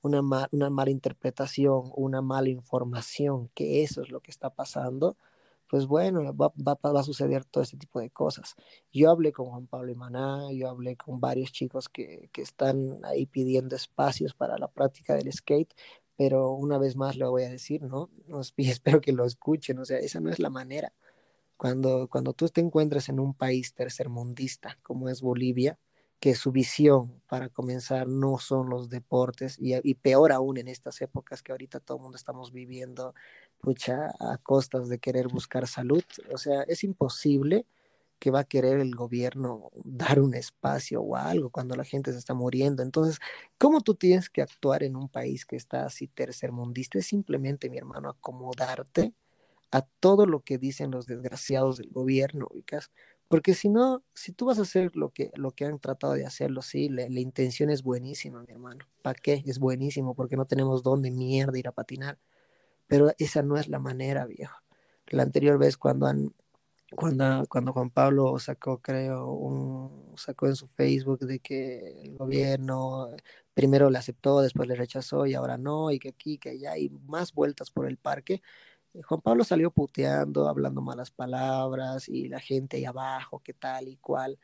una, 0.02 0.22
una 0.52 0.70
mala 0.70 0.92
interpretación, 0.92 1.92
una 1.96 2.22
mala 2.22 2.50
información, 2.50 3.50
que 3.56 3.84
eso 3.84 4.04
es 4.04 4.12
lo 4.12 4.22
que 4.22 4.32
está 4.32 4.52
pasando, 4.52 5.18
pues 5.68 5.88
bueno, 5.88 6.22
va, 6.36 6.54
va, 6.56 6.76
va, 6.76 7.00
a 7.00 7.04
suceder 7.04 7.44
todo 7.46 7.64
este 7.64 7.78
tipo 7.78 8.00
de 8.00 8.10
cosas. 8.12 8.56
Yo 8.94 9.10
hablé 9.10 9.32
con 9.32 9.48
Juan 9.48 9.68
Pablo 9.68 9.92
y 9.92 9.96
Maná, 9.96 10.52
yo 10.54 10.70
hablé 10.70 10.96
con 10.96 11.20
varios 11.20 11.52
chicos 11.52 11.90
que, 11.90 12.30
que 12.32 12.42
están 12.42 13.00
ahí 13.04 13.26
pidiendo 13.26 13.76
espacios 13.76 14.34
para 14.34 14.58
la 14.58 14.68
práctica 14.68 15.16
del 15.16 15.32
skate, 15.34 15.74
pero 16.18 16.52
una 16.52 16.78
vez 16.78 16.96
más 16.96 17.18
lo 17.18 17.32
voy 17.32 17.44
a 17.44 17.50
decir, 17.50 17.82
¿no? 17.84 18.10
Y 18.58 18.70
espero 18.70 19.02
que 19.02 19.12
lo 19.12 19.26
escuchen, 19.26 19.80
o 19.80 19.86
sea, 19.86 20.00
esa 20.00 20.20
no 20.20 20.30
es 20.30 20.40
la 20.40 20.50
manera. 20.50 20.94
Cuando, 21.58 22.08
cuando 22.10 22.34
tú 22.34 22.48
te 22.50 22.62
encuentras 22.62 23.10
en 23.10 23.20
un 23.20 23.34
país 23.34 23.74
tercermundista 23.74 24.78
como 24.84 25.10
es 25.10 25.22
Bolivia, 25.22 25.78
que 26.20 26.36
su 26.36 26.52
visión 26.52 27.22
para 27.28 27.50
comenzar 27.50 28.08
no 28.08 28.40
son 28.40 28.70
los 28.70 28.90
deportes 28.90 29.58
y, 29.60 29.94
peor 29.96 30.32
aún 30.32 30.58
en 30.58 30.68
estas 30.68 31.02
épocas 31.02 31.44
que 31.44 31.52
ahorita 31.52 31.80
todo 31.80 31.98
el 31.98 32.04
mundo 32.04 32.18
estamos 32.18 32.52
viviendo, 32.52 33.14
pucha, 33.60 34.12
a 34.20 34.38
costas 34.38 34.90
de 34.90 35.00
querer 35.00 35.28
buscar 35.28 35.68
salud, 35.68 36.04
o 36.32 36.38
sea, 36.38 36.64
es 36.64 36.84
imposible 36.84 37.66
que 38.26 38.32
va 38.32 38.40
a 38.40 38.44
querer 38.44 38.80
el 38.80 38.96
gobierno 38.96 39.70
dar 39.84 40.20
un 40.20 40.34
espacio 40.34 41.00
o 41.00 41.16
algo 41.16 41.52
cuando 41.52 41.76
la 41.76 41.84
gente 41.84 42.12
se 42.12 42.18
está 42.18 42.34
muriendo. 42.34 42.82
Entonces, 42.82 43.20
¿cómo 43.60 43.82
tú 43.82 43.94
tienes 43.94 44.32
que 44.32 44.42
actuar 44.42 44.82
en 44.82 44.96
un 44.96 45.10
país 45.10 45.46
que 45.46 45.56
está 45.56 45.86
así 45.86 46.08
tercermundista? 46.08 46.98
Es 46.98 47.06
simplemente, 47.06 47.70
mi 47.70 47.78
hermano, 47.78 48.10
acomodarte 48.10 49.14
a 49.70 49.84
todo 49.84 50.26
lo 50.26 50.40
que 50.40 50.58
dicen 50.58 50.90
los 50.90 51.06
desgraciados 51.06 51.78
del 51.78 51.92
gobierno, 51.92 52.48
ubicas. 52.50 52.90
Porque 53.28 53.54
si 53.54 53.70
no, 53.70 54.04
si 54.16 54.32
tú 54.32 54.46
vas 54.46 54.58
a 54.58 54.64
hacer 54.64 54.96
lo 54.96 55.12
que, 55.12 55.30
lo 55.36 55.52
que 55.52 55.66
han 55.66 55.78
tratado 55.78 56.14
de 56.14 56.26
hacerlo, 56.26 56.64
sí, 56.64 56.90
la, 56.90 57.08
la 57.08 57.20
intención 57.20 57.70
es 57.70 57.84
buenísima, 57.84 58.42
mi 58.42 58.54
hermano. 58.54 58.88
¿Para 59.04 59.20
qué? 59.22 59.44
Es 59.46 59.60
buenísimo 59.60 60.16
porque 60.16 60.36
no 60.36 60.46
tenemos 60.46 60.82
dónde 60.82 61.12
mierda 61.12 61.60
ir 61.60 61.68
a 61.68 61.74
patinar. 61.74 62.18
Pero 62.88 63.12
esa 63.20 63.44
no 63.44 63.56
es 63.58 63.68
la 63.68 63.78
manera, 63.78 64.26
viejo. 64.26 64.58
La 65.10 65.22
anterior 65.22 65.60
vez 65.60 65.78
cuando 65.78 66.08
han 66.08 66.34
cuando, 66.96 67.46
cuando 67.48 67.74
Juan 67.74 67.90
Pablo 67.90 68.38
sacó, 68.40 68.80
creo, 68.82 69.28
un, 69.32 70.14
sacó 70.18 70.48
en 70.48 70.56
su 70.56 70.68
Facebook 70.68 71.20
de 71.20 71.40
que 71.40 72.02
el 72.02 72.18
gobierno 72.18 73.10
primero 73.54 73.90
le 73.90 73.98
aceptó, 73.98 74.42
después 74.42 74.68
le 74.68 74.76
rechazó 74.76 75.26
y 75.26 75.34
ahora 75.34 75.58
no, 75.58 75.92
y 75.92 76.00
que 76.00 76.10
aquí, 76.10 76.38
que 76.38 76.52
allá, 76.52 76.74
hay 76.74 76.90
más 76.90 77.34
vueltas 77.34 77.72
por 77.72 77.88
el 77.88 77.98
parque. 77.98 78.42
Eh, 78.94 79.02
Juan 79.04 79.22
Pablo 79.22 79.44
salió 79.44 79.72
puteando, 79.72 80.48
hablando 80.48 80.82
malas 80.82 81.12
palabras 81.12 82.10
y 82.10 82.28
la 82.28 82.40
gente 82.40 82.78
ahí 82.78 82.86
abajo, 82.86 83.42
qué 83.44 83.54
tal 83.54 83.88
y 83.88 83.98
cual. 83.98 84.40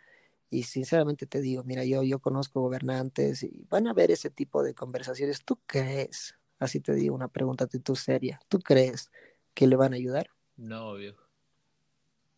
Y 0.50 0.64
sinceramente 0.64 1.28
te 1.28 1.42
digo, 1.42 1.64
mira, 1.64 1.86
yo, 1.86 2.04
yo 2.04 2.20
conozco 2.20 2.62
gobernantes 2.62 3.44
y 3.44 3.66
van 3.70 3.88
a 3.88 3.94
ver 3.94 4.12
ese 4.12 4.30
tipo 4.30 4.64
de 4.64 4.74
conversaciones. 4.74 5.44
¿Tú 5.46 5.60
crees? 5.66 6.36
Así 6.60 6.82
te 6.82 6.94
digo 6.94 7.16
una 7.16 7.30
pregunta 7.30 7.68
tú 7.68 7.96
seria. 7.96 8.40
¿Tú 8.50 8.60
crees 8.60 9.10
que 9.54 9.68
le 9.68 9.76
van 9.76 9.94
a 9.94 9.96
ayudar? 9.96 10.30
No, 10.58 10.94
viejo. 10.96 11.31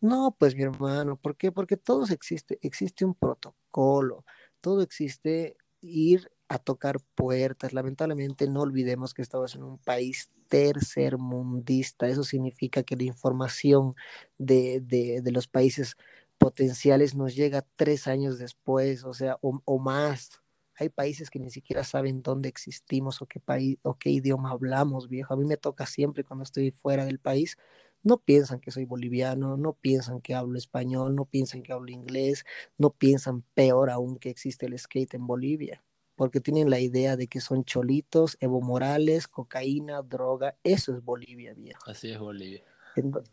No, 0.04 0.36
pues 0.38 0.54
mi 0.54 0.62
hermano, 0.62 1.16
¿por 1.16 1.34
qué? 1.34 1.50
Porque 1.50 1.78
todo 1.78 2.04
existe, 2.12 2.58
existe 2.60 3.06
un 3.06 3.14
protocolo, 3.14 4.26
todo 4.60 4.82
existe 4.82 5.56
ir 5.80 6.30
a 6.48 6.58
tocar 6.58 6.98
puertas. 7.14 7.72
Lamentablemente 7.72 8.46
no 8.46 8.60
olvidemos 8.60 9.14
que 9.14 9.22
estamos 9.22 9.54
en 9.54 9.62
un 9.62 9.78
país 9.78 10.28
tercermundista. 10.48 12.06
Eso 12.06 12.22
significa 12.22 12.82
que 12.82 12.96
la 12.96 13.04
información 13.04 13.94
de, 14.36 14.80
de, 14.82 15.22
de 15.22 15.32
los 15.32 15.48
países 15.48 15.96
potenciales 16.36 17.14
nos 17.14 17.34
llega 17.34 17.66
tres 17.76 18.06
años 18.06 18.38
después, 18.38 19.04
o 19.04 19.14
sea, 19.14 19.38
o, 19.40 19.62
o, 19.64 19.78
más. 19.78 20.42
Hay 20.74 20.90
países 20.90 21.30
que 21.30 21.38
ni 21.38 21.50
siquiera 21.50 21.82
saben 21.82 22.20
dónde 22.22 22.50
existimos 22.50 23.22
o 23.22 23.26
qué 23.26 23.40
país 23.40 23.78
o 23.82 23.94
qué 23.98 24.10
idioma 24.10 24.50
hablamos, 24.50 25.08
viejo. 25.08 25.32
A 25.32 25.36
mí 25.38 25.46
me 25.46 25.56
toca 25.56 25.86
siempre 25.86 26.24
cuando 26.24 26.42
estoy 26.42 26.72
fuera 26.72 27.06
del 27.06 27.18
país 27.20 27.56
no 28.04 28.18
piensan 28.18 28.60
que 28.60 28.70
soy 28.70 28.84
boliviano, 28.84 29.56
no 29.56 29.72
piensan 29.74 30.20
que 30.20 30.34
hablo 30.34 30.58
español, 30.58 31.14
no 31.16 31.24
piensan 31.26 31.62
que 31.62 31.72
hablo 31.72 31.90
inglés, 31.90 32.44
no 32.78 32.90
piensan 32.90 33.42
peor 33.54 33.90
aún 33.90 34.18
que 34.18 34.30
existe 34.30 34.66
el 34.66 34.78
skate 34.78 35.14
en 35.14 35.26
Bolivia. 35.26 35.82
porque 36.16 36.40
tienen 36.40 36.70
la 36.70 36.78
idea 36.80 37.16
de 37.16 37.26
que 37.26 37.40
son 37.40 37.64
cholitos, 37.64 38.36
Evo 38.40 38.60
Morales, 38.60 39.26
cocaína, 39.26 40.02
droga, 40.02 40.56
eso 40.62 40.94
es 40.96 41.02
Bolivia, 41.04 41.54
viejo. 41.54 41.90
Así 41.90 42.10
es 42.12 42.18
Bolivia. 42.18 42.62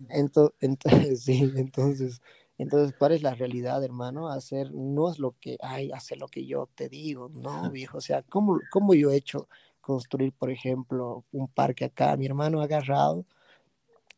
Entonces, 0.10 0.56
sí, 1.24 1.54
entonces, 1.56 2.22
entonces, 2.58 2.96
¿cuál 2.98 3.14
es 3.14 3.22
la 3.24 3.36
realidad, 3.36 3.84
hermano? 3.84 4.30
Hacer 4.30 4.72
no 4.74 5.12
es 5.12 5.20
lo 5.20 5.36
que, 5.40 5.58
ay, 5.62 5.92
hacer 5.92 6.18
lo 6.18 6.28
que 6.28 6.46
yo 6.46 6.70
te 6.76 6.90
digo, 6.90 7.30
no, 7.30 7.70
viejo, 7.72 7.98
o 7.98 8.02
sea, 8.02 8.24
¿cómo, 8.24 8.60
cómo 8.72 8.94
yo 8.94 9.12
he 9.12 9.16
hecho 9.18 9.48
construir, 9.82 10.34
por 10.34 10.52
ejemplo, 10.52 11.26
un 11.32 11.48
parque 11.48 11.86
acá? 11.86 12.16
Mi 12.18 12.26
hermano 12.26 12.62
ha 12.62 12.66
agarrado 12.66 13.26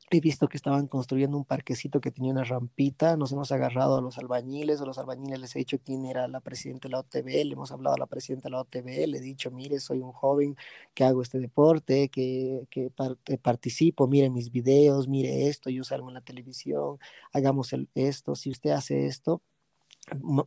he 0.09 0.19
visto 0.19 0.47
que 0.47 0.57
estaban 0.57 0.87
construyendo 0.87 1.37
un 1.37 1.45
parquecito 1.45 1.99
que 2.01 2.11
tenía 2.11 2.31
una 2.31 2.43
rampita, 2.43 3.17
nos 3.17 3.31
hemos 3.31 3.51
agarrado 3.51 3.97
a 3.97 4.01
los 4.01 4.17
albañiles, 4.17 4.81
a 4.81 4.85
los 4.85 4.97
albañiles 4.97 5.39
les 5.39 5.55
he 5.55 5.59
dicho 5.59 5.79
quién 5.83 6.05
era 6.05 6.27
la 6.27 6.39
presidenta 6.39 6.87
de 6.87 6.91
la 6.91 6.99
OTB, 6.99 7.27
le 7.27 7.53
hemos 7.53 7.71
hablado 7.71 7.95
a 7.95 7.99
la 7.99 8.05
presidenta 8.05 8.47
de 8.47 8.51
la 8.51 8.61
OTB, 8.61 9.07
le 9.07 9.17
he 9.17 9.21
dicho, 9.21 9.49
mire, 9.51 9.79
soy 9.79 9.99
un 9.99 10.11
joven 10.11 10.55
que 10.93 11.03
hago 11.03 11.21
este 11.21 11.39
deporte, 11.39 12.09
que, 12.09 12.67
que 12.69 12.91
eh, 13.27 13.37
participo, 13.37 14.07
mire 14.07 14.29
mis 14.29 14.51
videos, 14.51 15.07
mire 15.07 15.47
esto, 15.47 15.69
yo 15.69 15.83
salgo 15.83 16.09
en 16.09 16.15
la 16.15 16.21
televisión, 16.21 16.99
hagamos 17.31 17.73
el, 17.73 17.89
esto, 17.95 18.35
si 18.35 18.49
usted 18.51 18.71
hace 18.71 19.07
esto, 19.07 19.41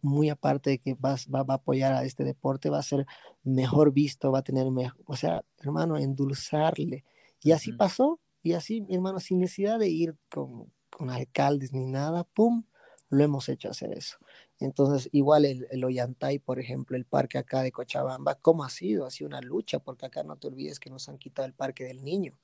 muy 0.03 0.29
aparte 0.29 0.71
de 0.71 0.79
que 0.79 0.95
va, 0.95 1.17
va, 1.35 1.45
a 1.49 1.57
apoyar 1.57 1.93
a 1.93 2.05
este 2.05 2.25
deporte, 2.25 2.71
va 2.71 2.79
a 2.79 2.83
ser 2.83 3.07
mejor 3.43 3.93
visto, 3.93 4.31
va 4.31 4.41
a 4.41 4.43
tener 4.43 4.71
mejor, 4.71 5.01
o 5.07 5.17
sea, 5.17 5.43
hermano, 5.61 5.97
endulzarle. 5.97 7.05
Y 7.43 7.53
así 7.53 7.73
pasó, 7.73 8.21
y 8.47 8.53
así, 8.53 8.81
mi 8.81 8.95
hermano, 8.95 9.19
sin 9.19 9.41
necesidad 9.41 9.77
de 9.77 9.89
ir 9.89 10.15
con, 10.31 10.73
con 10.89 11.11
alcaldes 11.11 11.73
ni 11.73 11.85
nada, 11.85 12.23
¡pum! 12.23 12.63
Lo 13.09 13.25
hemos 13.25 13.49
hecho 13.49 13.69
hacer 13.69 13.93
eso. 13.93 14.19
Entonces, 14.61 15.09
igual 15.11 15.45
el, 15.45 15.67
el, 15.73 15.83
Ollantay, 15.83 16.39
por 16.39 16.61
ejemplo, 16.61 16.97
el 16.97 17.05
parque 17.05 17.39
acá 17.39 17.63
de 17.63 17.73
Cochabamba, 17.73 18.37
¿cómo 18.37 18.63
ha 18.63 18.71
sido? 18.71 19.05
Ha 19.05 19.11
sido 19.11 19.27
una 19.27 19.41
lucha, 19.41 19.81
porque 19.81 20.07
acá 20.07 20.23
no 20.23 20.37
te 20.37 20.47
olvides 20.47 20.79
que 20.79 20.91
nos 20.91 21.09
han 21.09 21.19
quitado 21.19 21.45
el 21.47 21.55
parque 21.55 21.83
del 21.83 22.05
niño. 22.05 22.39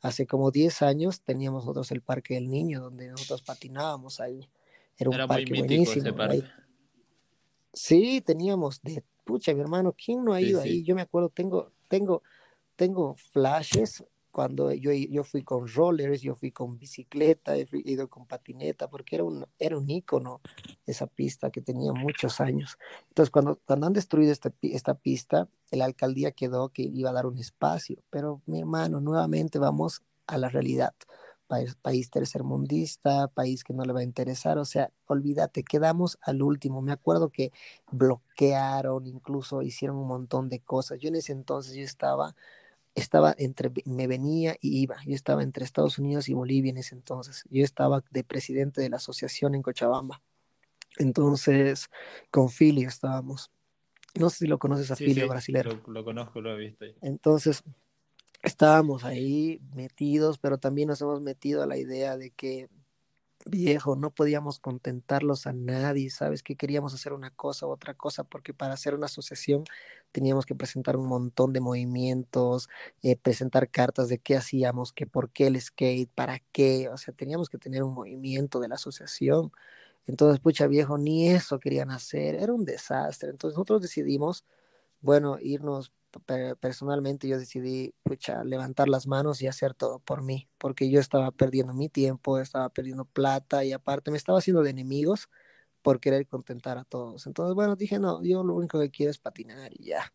Hace 0.00 0.26
como 0.26 0.50
10 0.50 0.80
años 0.80 1.20
teníamos 1.20 1.64
nosotros 1.64 1.90
el 1.90 2.00
parque 2.00 2.34
del 2.34 2.48
niño, 2.48 2.80
donde 2.80 3.08
nosotros 3.08 3.42
patinábamos 3.42 4.20
ahí. 4.20 4.48
Era 4.96 5.10
un 5.10 5.28
parque 5.28 5.58
buenísimo. 5.58 6.16
Sí, 7.74 8.22
teníamos 8.22 8.80
de 8.80 9.04
pucha, 9.24 9.52
mi 9.52 9.60
hermano, 9.60 9.92
¿quién 9.92 10.24
no 10.24 10.32
ha 10.32 10.40
ido 10.40 10.62
ahí? 10.62 10.82
Yo 10.84 10.94
me 10.94 11.02
acuerdo, 11.02 11.28
tengo, 11.28 11.70
tengo, 11.88 12.22
tengo 12.76 13.14
flashes 13.14 14.02
cuando 14.34 14.72
yo, 14.72 14.90
yo 14.92 15.22
fui 15.22 15.44
con 15.44 15.68
rollers, 15.68 16.20
yo 16.20 16.34
fui 16.34 16.50
con 16.50 16.76
bicicleta, 16.76 17.56
he 17.56 17.68
ido 17.84 18.08
con 18.08 18.26
patineta, 18.26 18.90
porque 18.90 19.14
era 19.14 19.22
un, 19.22 19.46
era 19.60 19.78
un 19.78 19.88
ícono 19.88 20.40
esa 20.86 21.06
pista 21.06 21.50
que 21.50 21.60
tenía 21.60 21.92
muchos 21.92 22.40
años. 22.40 22.76
Entonces, 23.10 23.30
cuando, 23.30 23.60
cuando 23.64 23.86
han 23.86 23.92
destruido 23.92 24.32
esta, 24.32 24.52
esta 24.60 24.94
pista, 24.94 25.48
la 25.70 25.84
alcaldía 25.84 26.32
quedó 26.32 26.70
que 26.70 26.82
iba 26.82 27.10
a 27.10 27.12
dar 27.12 27.26
un 27.26 27.38
espacio, 27.38 28.02
pero 28.10 28.42
mi 28.46 28.58
hermano, 28.58 29.00
nuevamente 29.00 29.60
vamos 29.60 30.02
a 30.26 30.36
la 30.36 30.48
realidad. 30.48 30.94
País, 31.46 31.76
país 31.76 32.10
tercermundista, 32.10 33.28
país 33.28 33.62
que 33.62 33.72
no 33.72 33.84
le 33.84 33.92
va 33.92 34.00
a 34.00 34.02
interesar, 34.02 34.58
o 34.58 34.64
sea, 34.64 34.90
olvídate, 35.06 35.62
quedamos 35.62 36.18
al 36.22 36.42
último. 36.42 36.82
Me 36.82 36.90
acuerdo 36.90 37.28
que 37.28 37.52
bloquearon, 37.92 39.06
incluso 39.06 39.62
hicieron 39.62 39.96
un 39.96 40.08
montón 40.08 40.48
de 40.48 40.58
cosas. 40.58 40.98
Yo 40.98 41.08
en 41.08 41.14
ese 41.14 41.30
entonces 41.30 41.74
yo 41.74 41.84
estaba 41.84 42.34
estaba 42.94 43.34
entre, 43.38 43.70
me 43.84 44.06
venía 44.06 44.56
y 44.60 44.80
iba. 44.80 44.96
Yo 45.04 45.14
estaba 45.14 45.42
entre 45.42 45.64
Estados 45.64 45.98
Unidos 45.98 46.28
y 46.28 46.34
Bolivia 46.34 46.70
en 46.70 46.78
ese 46.78 46.94
entonces. 46.94 47.44
Yo 47.50 47.64
estaba 47.64 48.04
de 48.10 48.24
presidente 48.24 48.80
de 48.80 48.88
la 48.88 48.96
asociación 48.96 49.54
en 49.54 49.62
Cochabamba. 49.62 50.22
Entonces, 50.98 51.88
con 52.30 52.50
Filio 52.50 52.88
estábamos. 52.88 53.50
No 54.14 54.30
sé 54.30 54.38
si 54.38 54.46
lo 54.46 54.58
conoces 54.58 54.90
a 54.90 54.96
Filio 54.96 55.28
brasileño. 55.28 55.82
Lo, 55.88 56.04
conozco, 56.04 56.40
lo 56.40 56.52
he 56.52 56.58
visto. 56.58 56.84
Entonces, 57.02 57.64
estábamos 58.42 59.02
ahí 59.02 59.60
metidos, 59.74 60.38
pero 60.38 60.58
también 60.58 60.88
nos 60.88 61.00
hemos 61.00 61.20
metido 61.20 61.62
a 61.62 61.66
la 61.66 61.76
idea 61.76 62.16
de 62.16 62.30
que 62.30 62.68
viejo, 63.46 63.96
no 63.96 64.10
podíamos 64.10 64.58
contentarlos 64.58 65.46
a 65.46 65.52
nadie, 65.52 66.10
¿sabes? 66.10 66.42
Que 66.42 66.56
queríamos 66.56 66.94
hacer 66.94 67.12
una 67.12 67.30
cosa 67.30 67.66
u 67.66 67.70
otra 67.70 67.94
cosa, 67.94 68.24
porque 68.24 68.54
para 68.54 68.74
hacer 68.74 68.94
una 68.94 69.06
asociación 69.06 69.64
teníamos 70.14 70.46
que 70.46 70.54
presentar 70.54 70.96
un 70.96 71.08
montón 71.08 71.52
de 71.52 71.60
movimientos, 71.60 72.68
eh, 73.02 73.16
presentar 73.16 73.68
cartas 73.68 74.08
de 74.08 74.18
qué 74.18 74.36
hacíamos, 74.36 74.92
que 74.92 75.06
por 75.08 75.30
qué 75.30 75.48
el 75.48 75.60
skate, 75.60 76.08
para 76.14 76.38
qué, 76.52 76.88
o 76.88 76.96
sea, 76.98 77.12
teníamos 77.12 77.48
que 77.50 77.58
tener 77.58 77.82
un 77.82 77.94
movimiento 77.94 78.60
de 78.60 78.68
la 78.68 78.76
asociación. 78.76 79.52
Entonces, 80.06 80.40
pucha 80.40 80.66
viejo, 80.68 80.98
ni 80.98 81.28
eso 81.30 81.58
querían 81.60 81.90
hacer, 81.90 82.36
era 82.36 82.52
un 82.54 82.64
desastre. 82.64 83.30
Entonces 83.30 83.56
nosotros 83.56 83.82
decidimos, 83.82 84.44
bueno, 85.00 85.38
irnos 85.40 85.92
personalmente 86.60 87.28
yo 87.28 87.38
decidí 87.38 87.94
pucha, 88.04 88.44
levantar 88.44 88.88
las 88.88 89.06
manos 89.08 89.42
y 89.42 89.48
hacer 89.48 89.74
todo 89.74 89.98
por 90.00 90.22
mí, 90.22 90.48
porque 90.58 90.90
yo 90.90 91.00
estaba 91.00 91.30
perdiendo 91.32 91.74
mi 91.74 91.88
tiempo, 91.88 92.38
estaba 92.38 92.68
perdiendo 92.70 93.04
plata 93.04 93.64
y 93.64 93.72
aparte 93.72 94.10
me 94.12 94.16
estaba 94.18 94.38
haciendo 94.38 94.62
de 94.62 94.70
enemigos 94.70 95.28
por 95.84 96.00
querer 96.00 96.26
contentar 96.26 96.78
a 96.78 96.84
todos. 96.84 97.26
Entonces, 97.26 97.54
bueno, 97.54 97.76
dije, 97.76 97.98
no, 97.98 98.24
yo 98.24 98.42
lo 98.42 98.54
único 98.54 98.80
que 98.80 98.90
quiero 98.90 99.10
es 99.10 99.18
patinar 99.18 99.70
y 99.74 99.84
ya. 99.88 100.14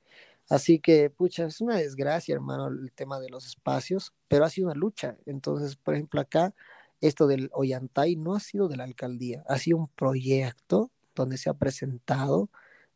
Así 0.49 0.79
que, 0.79 1.11
pucha, 1.11 1.45
es 1.45 1.61
una 1.61 1.77
desgracia, 1.77 2.33
hermano, 2.33 2.69
el 2.69 2.91
tema 2.91 3.19
de 3.19 3.29
los 3.29 3.45
espacios, 3.45 4.11
pero 4.27 4.45
ha 4.45 4.49
sido 4.49 4.67
una 4.69 4.75
lucha. 4.75 5.15
Entonces, 5.27 5.75
por 5.75 5.93
ejemplo, 5.93 6.19
acá, 6.21 6.55
esto 7.01 7.27
del 7.27 7.51
Ollantay 7.53 8.15
no 8.15 8.33
ha 8.35 8.39
sido 8.39 8.67
de 8.67 8.77
la 8.77 8.83
alcaldía, 8.85 9.43
ha 9.47 9.59
sido 9.59 9.77
un 9.77 9.87
proyecto 9.89 10.89
donde 11.13 11.37
se 11.37 11.51
ha 11.51 11.53
presentado 11.53 12.49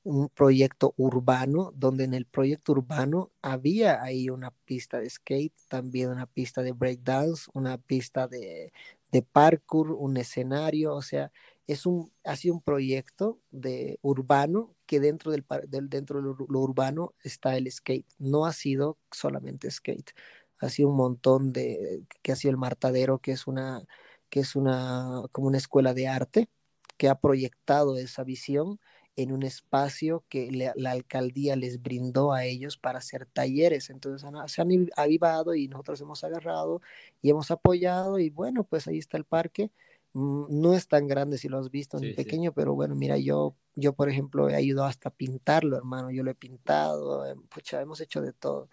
un 0.03 0.29
proyecto 0.29 0.95
urbano, 0.97 1.71
donde 1.75 2.05
en 2.05 2.15
el 2.15 2.25
proyecto 2.25 2.71
urbano 2.71 3.31
había 3.43 4.01
ahí 4.01 4.29
una 4.31 4.49
pista 4.65 4.99
de 4.99 5.09
skate, 5.09 5.53
también 5.69 6.09
una 6.09 6.25
pista 6.25 6.63
de 6.63 6.71
breakdance, 6.71 7.49
una 7.53 7.77
pista 7.77 8.27
de, 8.27 8.73
de 9.11 9.21
parkour, 9.21 9.91
un 9.91 10.17
escenario, 10.17 10.95
o 10.95 11.03
sea, 11.03 11.31
es 11.67 11.85
un, 11.85 12.11
ha 12.23 12.35
sido 12.35 12.55
un 12.55 12.61
proyecto 12.61 13.39
de 13.51 13.99
urbano 14.01 14.75
que 14.85 14.99
dentro 14.99 15.31
del, 15.31 15.45
dentro 15.89 16.21
de 16.21 16.23
lo, 16.23 16.59
urbano 16.59 17.13
está 17.23 17.55
el 17.57 17.71
skate. 17.71 18.07
No 18.19 18.45
ha 18.45 18.53
sido 18.53 18.97
solamente 19.11 19.71
skate, 19.71 20.11
ha 20.59 20.69
sido 20.69 20.89
un 20.89 20.97
montón 20.97 21.53
de, 21.53 22.03
que 22.21 22.31
ha 22.31 22.35
sido 22.35 22.51
el 22.51 22.57
Martadero, 22.57 23.19
que 23.19 23.31
es 23.31 23.47
una, 23.47 23.83
que 24.29 24.41
es 24.41 24.55
una, 24.55 25.23
como 25.31 25.47
una 25.47 25.57
escuela 25.57 25.93
de 25.93 26.07
arte, 26.07 26.49
que 26.97 27.09
ha 27.09 27.15
proyectado 27.15 27.97
esa 27.97 28.23
visión 28.23 28.79
en 29.15 29.31
un 29.31 29.43
espacio 29.43 30.25
que 30.27 30.49
la 30.75 30.91
alcaldía 30.91 31.55
les 31.55 31.81
brindó 31.81 32.33
a 32.33 32.45
ellos 32.45 32.77
para 32.77 32.99
hacer 32.99 33.25
talleres. 33.27 33.89
Entonces 33.89 34.27
se 34.47 34.61
han 34.61 34.89
avivado 34.95 35.53
y 35.55 35.67
nosotros 35.67 36.01
hemos 36.01 36.23
agarrado 36.23 36.81
y 37.21 37.29
hemos 37.29 37.51
apoyado 37.51 38.19
y 38.19 38.29
bueno, 38.29 38.63
pues 38.63 38.87
ahí 38.87 38.97
está 38.97 39.17
el 39.17 39.25
parque. 39.25 39.71
Mm, 40.13 40.61
no 40.61 40.73
es 40.73 40.87
tan 40.87 41.07
grande 41.07 41.37
si 41.37 41.49
lo 41.49 41.57
has 41.57 41.71
visto, 41.71 41.99
ni 41.99 42.13
pequeño, 42.13 42.53
pero 42.53 42.75
bueno, 42.75 42.95
mira, 42.95 43.17
yo, 43.17 43.55
yo 43.75 43.93
por 43.93 44.09
ejemplo 44.09 44.49
he 44.49 44.55
ayudado 44.55 44.87
hasta 44.87 45.09
a 45.09 45.13
pintarlo, 45.13 45.75
hermano, 45.77 46.11
yo 46.11 46.23
lo 46.23 46.31
he 46.31 46.35
pintado, 46.35 47.25
em, 47.25 47.41
pucha, 47.47 47.81
hemos 47.81 47.99
hecho 47.99 48.21
de 48.21 48.33
todo. 48.33 48.69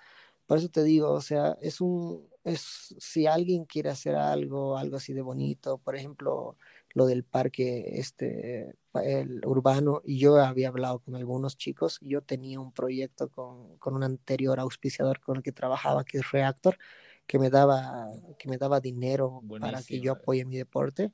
Por 0.47 0.59
eso 0.59 0.69
te 0.69 0.83
digo, 0.85 1.11
o 1.13 1.21
sea, 1.21 1.57
es 1.63 1.81
un, 1.81 2.29
es, 2.45 2.95
si 2.99 3.27
alguien 3.27 3.65
quiere 3.65 3.89
hacer 3.91 4.17
algo, 4.17 4.77
algo 4.77 4.97
así 4.97 5.13
de 5.13 5.23
bonito, 5.23 5.79
por 5.79 5.97
ejemplo, 5.97 6.57
lo 6.93 7.07
del 7.07 7.25
parque 7.25 7.99
este, 7.99 8.75
el 9.05 9.47
urbano, 9.47 10.03
y 10.05 10.19
yo 10.19 10.37
había 10.37 10.69
hablado 10.69 10.99
con 10.99 11.15
algunos 11.15 11.57
chicos, 11.57 11.99
yo 12.03 12.23
tenía 12.23 12.61
un 12.61 12.73
proyecto 12.73 13.31
con, 13.31 13.77
con, 13.79 13.95
un 13.95 14.03
anterior 14.03 14.59
auspiciador 14.61 15.21
con 15.21 15.37
el 15.37 15.43
que 15.43 15.53
trabajaba, 15.53 16.05
que 16.05 16.19
es 16.19 16.31
Reactor, 16.33 16.79
que 17.27 17.39
me 17.39 17.49
daba, 17.49 18.09
que 18.39 18.49
me 18.49 18.59
daba 18.59 18.81
dinero 18.81 19.43
para 19.61 19.83
que 19.83 20.01
yo 20.01 20.13
apoye 20.13 20.45
mi 20.45 20.57
deporte. 20.57 21.13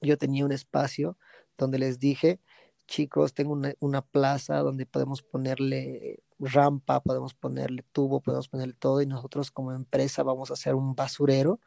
Yo 0.00 0.18
tenía 0.18 0.44
un 0.44 0.52
espacio 0.52 1.16
donde 1.58 1.78
les 1.78 1.98
dije, 1.98 2.40
chicos, 2.86 3.34
tengo 3.34 3.58
una, 3.80 4.02
plaza 4.02 4.58
donde 4.58 4.86
podemos 4.86 5.22
ponerle 5.22 6.22
rampa, 6.38 7.00
podemos 7.00 7.34
ponerle 7.34 7.84
tubo, 7.92 8.20
podemos 8.20 8.48
ponerle 8.48 8.74
todo, 8.74 9.02
y 9.02 9.06
nosotros 9.06 9.50
como 9.50 9.72
empresa 9.72 10.22
vamos 10.22 10.50
a 10.50 10.54
hacer 10.54 10.74
un 10.74 10.94
basurero 10.94 11.60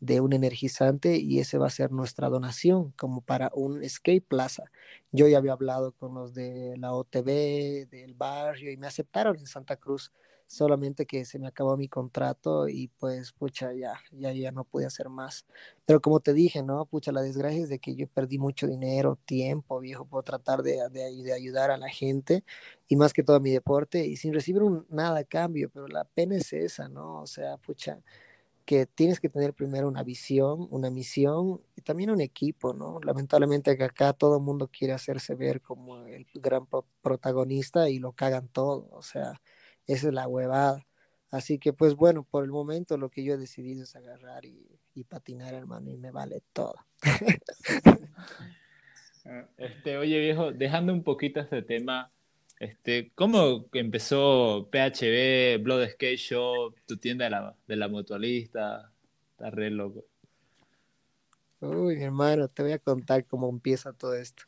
de 0.00 0.20
un 0.20 0.32
energizante 0.32 1.16
y 1.16 1.40
ese 1.40 1.58
va 1.58 1.66
a 1.66 1.70
ser 1.70 1.90
nuestra 1.92 2.28
donación 2.28 2.92
como 2.92 3.20
para 3.20 3.50
un 3.54 3.86
skate 3.88 4.24
plaza. 4.26 4.64
Yo 5.12 5.26
ya 5.28 5.38
había 5.38 5.52
hablado 5.52 5.92
con 5.92 6.14
los 6.14 6.34
de 6.34 6.76
la 6.78 6.92
OTB, 6.92 7.88
del 7.90 8.14
barrio 8.14 8.70
y 8.70 8.76
me 8.76 8.86
aceptaron 8.86 9.36
en 9.38 9.46
Santa 9.46 9.76
Cruz, 9.76 10.12
solamente 10.46 11.04
que 11.04 11.24
se 11.24 11.38
me 11.38 11.48
acabó 11.48 11.76
mi 11.76 11.88
contrato 11.88 12.68
y 12.68 12.88
pues 12.98 13.32
pucha, 13.32 13.72
ya, 13.74 14.00
ya, 14.12 14.32
ya 14.32 14.52
no 14.52 14.64
pude 14.64 14.86
hacer 14.86 15.08
más. 15.08 15.46
Pero 15.84 16.00
como 16.00 16.20
te 16.20 16.32
dije, 16.32 16.62
¿no? 16.62 16.86
Pucha, 16.86 17.12
la 17.12 17.22
desgracia 17.22 17.62
es 17.62 17.68
de 17.68 17.78
que 17.80 17.94
yo 17.96 18.06
perdí 18.06 18.38
mucho 18.38 18.66
dinero, 18.66 19.18
tiempo, 19.24 19.80
viejo, 19.80 20.06
por 20.06 20.24
tratar 20.24 20.62
de, 20.62 20.78
de, 20.90 21.32
ayudar 21.32 21.70
a 21.70 21.76
la 21.76 21.88
gente 21.90 22.44
y 22.88 22.96
más 22.96 23.12
que 23.12 23.22
todo 23.22 23.40
mi 23.40 23.50
deporte 23.50 24.06
y 24.06 24.16
sin 24.16 24.32
recibir 24.32 24.62
un, 24.62 24.86
nada 24.88 25.18
a 25.20 25.24
cambio, 25.24 25.70
pero 25.72 25.88
la 25.88 26.04
pena 26.04 26.36
es 26.36 26.52
esa, 26.52 26.88
¿no? 26.88 27.20
O 27.20 27.26
sea, 27.26 27.56
pucha 27.58 28.00
que 28.68 28.84
tienes 28.84 29.18
que 29.18 29.30
tener 29.30 29.54
primero 29.54 29.88
una 29.88 30.02
visión, 30.02 30.68
una 30.70 30.90
misión 30.90 31.62
y 31.74 31.80
también 31.80 32.10
un 32.10 32.20
equipo, 32.20 32.74
¿no? 32.74 33.00
Lamentablemente 33.02 33.78
que 33.78 33.84
acá 33.84 34.12
todo 34.12 34.36
el 34.36 34.42
mundo 34.42 34.68
quiere 34.68 34.92
hacerse 34.92 35.34
ver 35.34 35.62
como 35.62 36.04
el 36.04 36.26
gran 36.34 36.66
protagonista 37.00 37.88
y 37.88 37.98
lo 37.98 38.12
cagan 38.12 38.48
todo, 38.48 38.90
o 38.90 39.00
sea, 39.00 39.40
esa 39.86 40.08
es 40.08 40.12
la 40.12 40.28
huevada. 40.28 40.86
Así 41.30 41.58
que 41.58 41.72
pues 41.72 41.94
bueno, 41.94 42.24
por 42.24 42.44
el 42.44 42.50
momento 42.50 42.98
lo 42.98 43.08
que 43.08 43.24
yo 43.24 43.32
he 43.32 43.38
decidido 43.38 43.84
es 43.84 43.96
agarrar 43.96 44.44
y, 44.44 44.78
y 44.92 45.04
patinar, 45.04 45.54
hermano, 45.54 45.90
y 45.90 45.96
me 45.96 46.10
vale 46.10 46.42
todo. 46.52 46.74
Este, 49.58 49.98
oye 49.98 50.18
viejo, 50.20 50.52
dejando 50.52 50.90
un 50.90 51.02
poquito 51.02 51.38
este 51.40 51.60
tema, 51.60 52.10
este, 52.60 53.12
¿cómo 53.14 53.66
empezó 53.72 54.68
PHB, 54.70 55.62
Blood 55.62 55.90
Skate 55.90 56.16
Shop, 56.16 56.74
tu 56.86 56.96
tienda 56.96 57.24
de 57.26 57.30
la, 57.30 57.56
de 57.66 57.76
la 57.76 57.88
mutualista? 57.88 58.92
Está 59.32 59.50
re 59.50 59.70
loco. 59.70 60.04
Uy, 61.60 62.02
hermano, 62.02 62.48
te 62.48 62.62
voy 62.62 62.72
a 62.72 62.78
contar 62.78 63.24
cómo 63.26 63.48
empieza 63.48 63.92
todo 63.92 64.14
esto. 64.14 64.44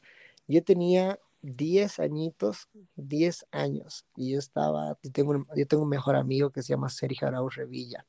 Yo 0.46 0.62
tenía 0.62 1.18
10 1.42 2.01
añitos, 2.01 2.68
10 2.96 3.46
años, 3.51 4.05
y 4.16 4.33
yo 4.33 4.38
estaba, 4.38 4.99
yo 5.03 5.11
tengo, 5.11 5.33
un, 5.33 5.46
yo 5.57 5.66
tengo 5.66 5.85
un 5.85 5.88
mejor 5.88 6.16
amigo 6.16 6.51
que 6.51 6.62
se 6.62 6.73
llama 6.73 6.88
Sergio 6.88 7.29
Arauz 7.29 7.57
Revilla. 7.57 8.07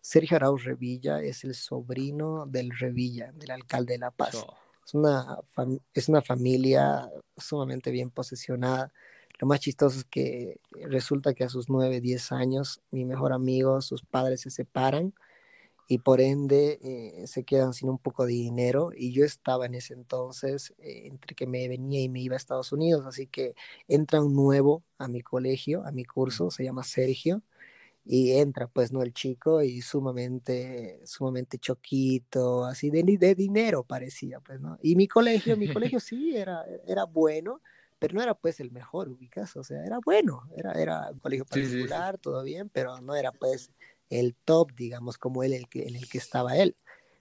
Sergio 0.00 0.36
Arauz 0.36 0.64
Revilla 0.64 1.20
es 1.20 1.44
el 1.44 1.54
sobrino 1.54 2.46
del 2.46 2.70
Revilla, 2.70 3.32
del 3.32 3.50
alcalde 3.50 3.94
de 3.94 3.98
La 3.98 4.10
Paz. 4.10 4.36
Es, 4.84 4.94
una 4.94 5.38
es 5.92 6.08
una 6.08 6.22
familia 6.22 7.08
sumamente 7.36 7.90
bien 7.90 8.10
posesionada. 8.10 8.92
Lo 9.40 9.46
más 9.46 9.60
chistoso 9.60 9.98
es 9.98 10.04
que 10.04 10.60
resulta 10.88 11.32
que 11.32 11.44
a 11.44 11.48
sus 11.48 11.70
9, 11.70 12.02
10 12.02 12.30
años, 12.32 12.82
mi 12.90 13.06
mejor 13.06 13.32
amigo, 13.32 13.80
sus 13.80 14.02
padres 14.02 14.42
se 14.42 14.50
separan 14.50 15.14
y 15.88 15.98
por 15.98 16.20
ende 16.20 16.78
eh, 16.82 17.26
se 17.26 17.44
quedan 17.44 17.72
sin 17.72 17.88
un 17.88 17.98
poco 17.98 18.26
de 18.26 18.34
dinero 18.34 18.90
y 18.94 19.12
yo 19.12 19.24
estaba 19.24 19.64
en 19.64 19.74
ese 19.74 19.94
entonces 19.94 20.74
eh, 20.78 21.06
entre 21.06 21.34
que 21.34 21.46
me 21.46 21.66
venía 21.68 22.02
y 22.02 22.10
me 22.10 22.20
iba 22.20 22.34
a 22.34 22.36
Estados 22.36 22.70
Unidos, 22.70 23.06
así 23.06 23.26
que 23.26 23.54
entra 23.88 24.22
un 24.22 24.36
nuevo 24.36 24.84
a 24.98 25.08
mi 25.08 25.22
colegio, 25.22 25.86
a 25.86 25.90
mi 25.90 26.04
curso, 26.04 26.50
se 26.50 26.62
llama 26.62 26.84
Sergio 26.84 27.42
y 28.04 28.32
entra 28.32 28.66
pues 28.66 28.92
no 28.92 29.02
el 29.02 29.12
chico 29.14 29.62
y 29.62 29.80
sumamente 29.80 31.00
sumamente 31.04 31.58
choquito 31.58 32.64
así 32.64 32.90
de, 32.90 33.02
de 33.02 33.34
dinero 33.34 33.84
parecía 33.84 34.40
pues 34.40 34.60
no 34.60 34.78
y 34.82 34.96
mi 34.96 35.06
colegio 35.06 35.56
mi 35.56 35.72
colegio 35.72 36.00
sí 36.00 36.34
era 36.34 36.64
era 36.86 37.04
bueno 37.04 37.60
pero 38.00 38.14
no 38.14 38.22
era 38.22 38.34
pues 38.34 38.58
el 38.58 38.72
mejor 38.72 39.08
ubicas 39.08 39.56
o 39.56 39.62
sea 39.62 39.84
era 39.86 40.00
bueno 40.04 40.42
era 40.56 40.72
era 40.72 41.10
un 41.12 41.20
colegio 41.20 41.44
particular 41.44 42.18
todo 42.18 42.42
bien 42.42 42.68
pero 42.68 43.00
no 43.00 43.14
era 43.14 43.30
pues 43.30 43.70
el 44.10 44.34
top, 44.44 44.72
digamos, 44.74 45.16
como 45.16 45.42
él, 45.42 45.52
el 45.54 45.68
que, 45.68 45.84
en 45.84 45.96
el 45.96 46.08
que 46.08 46.18
estaba 46.18 46.56
él. 46.56 46.76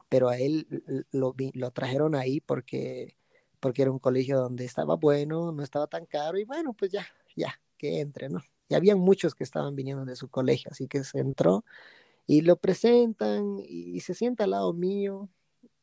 Pero 0.10 0.30
a 0.30 0.38
él 0.38 0.68
lo, 1.12 1.36
lo 1.54 1.72
trajeron 1.72 2.15
ahí 2.15 2.42
porque, 2.42 3.15
porque 3.60 3.84
era 3.84 3.92
un 3.92 4.00
colegio 4.00 4.39
donde 4.39 4.65
estaba 4.65 4.96
bueno, 4.96 5.52
no 5.52 5.63
estaba 5.63 5.88
tan 5.88 6.06
caro 6.08 6.39
y 6.39 6.46
bueno, 6.46 6.74
pues 6.74 6.92
ya, 6.92 7.06
ya, 7.36 7.62
que 7.78 8.02
entre, 8.02 8.28
¿no? 8.28 8.42
Y 8.68 8.76
habían 8.76 9.00
muchos 9.00 9.36
que 9.36 9.44
estaban 9.44 9.76
viniendo 9.76 10.04
de 10.06 10.15
su 10.15 10.30
colegio, 10.30 10.72
así 10.72 10.88
que 10.88 11.04
se 11.04 11.20
entró 11.20 11.63
y 12.28 12.42
lo 12.42 12.56
presentan 12.58 13.60
y, 13.60 14.00
se 14.02 14.13
sienta 14.15 14.44
al 14.44 14.52
lado 14.52 14.74
mío. 14.74 15.30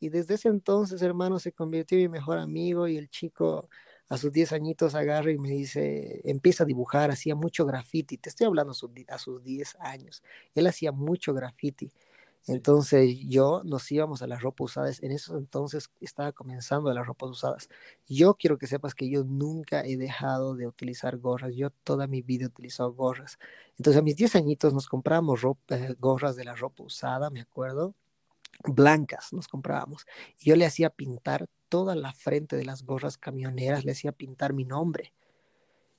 Y 0.01 0.11
desde 0.11 0.35
ese 0.35 0.49
entonces, 0.49 1.03
hermano, 1.03 1.39
se 1.39 1.53
convirtió 1.53 1.99
en 1.99 2.05
mi 2.05 2.09
mejor 2.09 2.39
amigo 2.39 2.87
y 2.89 2.97
el 2.97 3.09
chico 3.09 3.69
a 4.09 4.19
sus 4.19 4.33
10 4.33 4.53
añitos 4.53 4.95
agarra 4.95 5.33
y 5.33 5.39
me 5.39 5.51
dice, 5.51 6.21
empieza 6.25 6.65
a 6.65 6.67
dibujar, 6.67 7.11
hacía 7.11 7.35
mucho 7.35 7.67
graffiti, 7.67 8.19
te 8.19 8.29
estoy 8.29 8.47
hablando 8.47 8.73
a 8.73 9.19
sus 9.19 9.43
10 9.43 9.77
años, 9.81 10.23
él 10.55 10.67
hacía 10.67 10.93
mucho 10.93 11.35
graffiti. 11.35 11.93
Entonces 12.49 13.19
yo 13.29 13.63
nos 13.65 13.91
íbamos 13.91 14.23
a 14.23 14.29
las 14.29 14.41
ropas 14.41 14.67
usadas, 14.67 15.03
en 15.03 15.11
esos 15.11 15.37
entonces 15.37 15.91
estaba 16.01 16.31
comenzando 16.31 16.93
las 16.95 17.05
ropas 17.07 17.31
usadas. 17.31 17.69
Yo 18.09 18.35
quiero 18.35 18.57
que 18.57 18.69
sepas 18.69 18.95
que 18.95 19.11
yo 19.11 19.25
nunca 19.25 19.85
he 19.85 19.97
dejado 19.97 20.55
de 20.55 20.69
utilizar 20.69 21.19
gorras, 21.19 21.57
yo 21.57 21.71
toda 21.83 22.07
mi 22.07 22.23
vida 22.23 22.45
he 22.45 22.49
utilizado 22.49 22.93
gorras. 22.93 23.39
Entonces 23.79 23.99
a 24.01 24.03
mis 24.03 24.15
10 24.17 24.37
añitos 24.37 24.73
nos 24.73 24.87
compramos 24.87 25.41
eh, 25.71 25.95
gorras 25.99 26.37
de 26.37 26.45
la 26.45 26.55
ropa 26.55 26.85
usada, 26.85 27.31
me 27.31 27.41
acuerdo, 27.41 27.95
blancas 28.65 29.33
nos 29.33 29.49
comprábamos. 29.49 30.07
Y 30.39 30.51
yo 30.51 30.57
le 30.57 30.67
hacía 30.67 30.91
pintar 30.91 31.49
toda 31.69 31.95
la 31.95 32.13
frente 32.13 32.57
de 32.57 32.65
las 32.65 32.85
gorras 32.85 33.19
camioneras, 33.19 33.85
le 33.85 33.93
hacía 33.93 34.13
pintar 34.13 34.53
mi 34.53 34.65
nombre. 34.65 35.13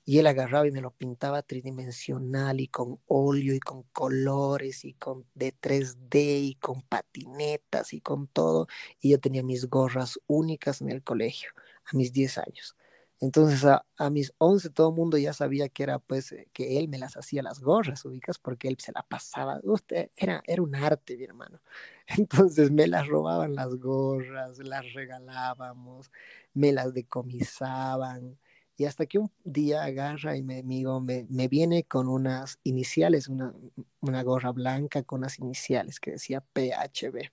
Y 0.06 0.20
él 0.20 0.28
agarraba 0.28 0.66
y 0.66 0.72
me 0.72 0.80
lo 0.80 0.92
pintaba 0.92 1.42
tridimensional 1.42 2.62
y 2.62 2.70
con 2.70 2.98
óleo 3.08 3.54
y 3.54 3.60
con 3.60 3.84
colores 3.92 4.86
y 4.86 4.94
con 4.94 5.26
de 5.34 5.54
3D 5.54 6.16
y 6.44 6.56
con 6.56 6.82
patinetas 6.82 7.92
y 7.92 8.00
con 8.00 8.28
todo. 8.28 8.68
Y 9.02 9.10
yo 9.10 9.20
tenía 9.20 9.44
mis 9.44 9.68
gorras 9.70 10.18
únicas 10.28 10.82
en 10.82 10.92
el 10.92 11.04
colegio 11.04 11.50
a 11.84 11.98
mis 11.98 12.14
10 12.14 12.38
años. 12.38 12.78
Entonces 13.20 13.66
a, 13.66 14.10
mis 14.12 14.32
11 14.38 14.70
todo 14.70 14.90
el 14.90 14.96
mundo 14.96 15.18
ya 15.18 15.34
sabía 15.34 15.70
que 15.70 15.84
era 15.84 15.98
pues 16.00 16.32
eh, 16.32 16.50
que 16.54 16.78
él 16.78 16.88
me 16.88 17.00
las 17.00 17.18
hacía 17.18 17.42
las 17.42 17.60
gorras, 17.62 18.06
ubicas, 18.06 18.38
porque 18.38 18.68
él 18.68 18.78
se 18.80 18.92
la 18.92 19.02
pasaba. 19.04 19.60
Usted 19.64 20.12
era, 20.16 20.44
era 20.46 20.62
un 20.62 20.76
arte, 20.76 21.18
mi 21.18 21.24
hermano. 21.24 21.60
Entonces 22.08 22.72
me 22.72 22.88
las 22.88 23.08
robaban 23.08 23.56
las 23.56 23.76
gorras, 23.78 24.60
las 24.60 24.94
regalábamos, 24.94 26.12
me 26.54 26.72
las 26.72 26.94
decomisaban. 26.94 28.38
Y 28.78 28.86
hasta 28.86 29.08
que 29.08 29.18
un 29.18 29.32
día 29.44 29.84
agarra 29.84 30.38
y 30.38 30.44
me, 30.44 30.60
amigo, 30.60 31.02
me, 31.02 31.26
me 31.30 31.48
viene 31.48 31.84
con 31.86 32.08
unas 32.08 32.60
iniciales, 32.64 33.28
una, 33.28 33.54
una 34.02 34.22
gorra 34.24 34.52
blanca 34.52 35.04
con 35.04 35.20
unas 35.22 35.40
iniciales 35.40 36.00
que 36.00 36.12
decía 36.12 36.42
PHB. 36.54 37.32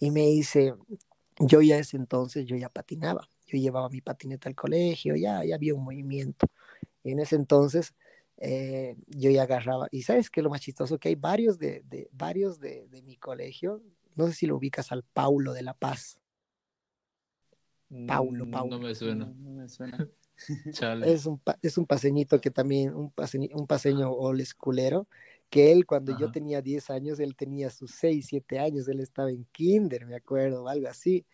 Y 0.00 0.10
me 0.10 0.22
dice, 0.26 0.74
yo 1.38 1.62
ya 1.62 1.78
ese 1.78 1.96
entonces, 1.96 2.46
yo 2.46 2.56
ya 2.56 2.68
patinaba 2.68 3.28
yo 3.46 3.58
llevaba 3.58 3.88
mi 3.88 4.00
patineta 4.00 4.48
al 4.48 4.54
colegio, 4.54 5.16
ya, 5.16 5.44
ya 5.44 5.54
había 5.54 5.74
un 5.74 5.84
movimiento. 5.84 6.46
Y 7.02 7.12
en 7.12 7.20
ese 7.20 7.36
entonces 7.36 7.94
eh, 8.38 8.96
yo 9.06 9.30
ya 9.30 9.42
agarraba, 9.42 9.88
y 9.90 10.02
sabes 10.02 10.30
qué 10.30 10.40
es 10.40 10.44
lo 10.44 10.50
más 10.50 10.60
chistoso, 10.60 10.98
que 10.98 11.08
hay 11.08 11.14
varios 11.14 11.58
de, 11.58 11.82
de 11.86 12.08
varios 12.12 12.58
de, 12.58 12.86
de, 12.88 13.02
mi 13.02 13.16
colegio, 13.16 13.80
no 14.16 14.26
sé 14.26 14.34
si 14.34 14.46
lo 14.46 14.56
ubicas 14.56 14.90
al 14.92 15.02
Paulo 15.04 15.52
de 15.52 15.62
La 15.62 15.74
Paz. 15.74 16.18
Paulo, 18.06 18.46
mm, 18.46 18.50
Paulo. 18.50 18.78
No 18.78 18.82
me 18.82 18.94
suena. 18.94 19.26
No, 19.26 19.50
me 19.50 19.68
suena. 19.68 20.08
es, 21.06 21.26
un, 21.26 21.40
es 21.62 21.78
un 21.78 21.86
paseñito 21.86 22.40
que 22.40 22.50
también, 22.50 22.94
un, 22.94 23.10
paseño, 23.10 23.48
un 23.54 23.66
paseño 23.66 24.10
old 24.10 24.44
schoolero, 24.44 25.06
que 25.48 25.70
él 25.70 25.86
cuando 25.86 26.18
yo 26.18 26.32
tenía 26.32 26.60
10 26.60 26.90
años, 26.90 27.20
él 27.20 27.36
tenía 27.36 27.70
sus 27.70 27.92
6, 27.92 28.26
7 28.28 28.58
años, 28.58 28.88
él 28.88 28.98
estaba 29.00 29.30
en 29.30 29.44
kinder, 29.52 30.06
me 30.06 30.16
acuerdo, 30.16 30.68
algo 30.68 30.88
así. 30.88 31.24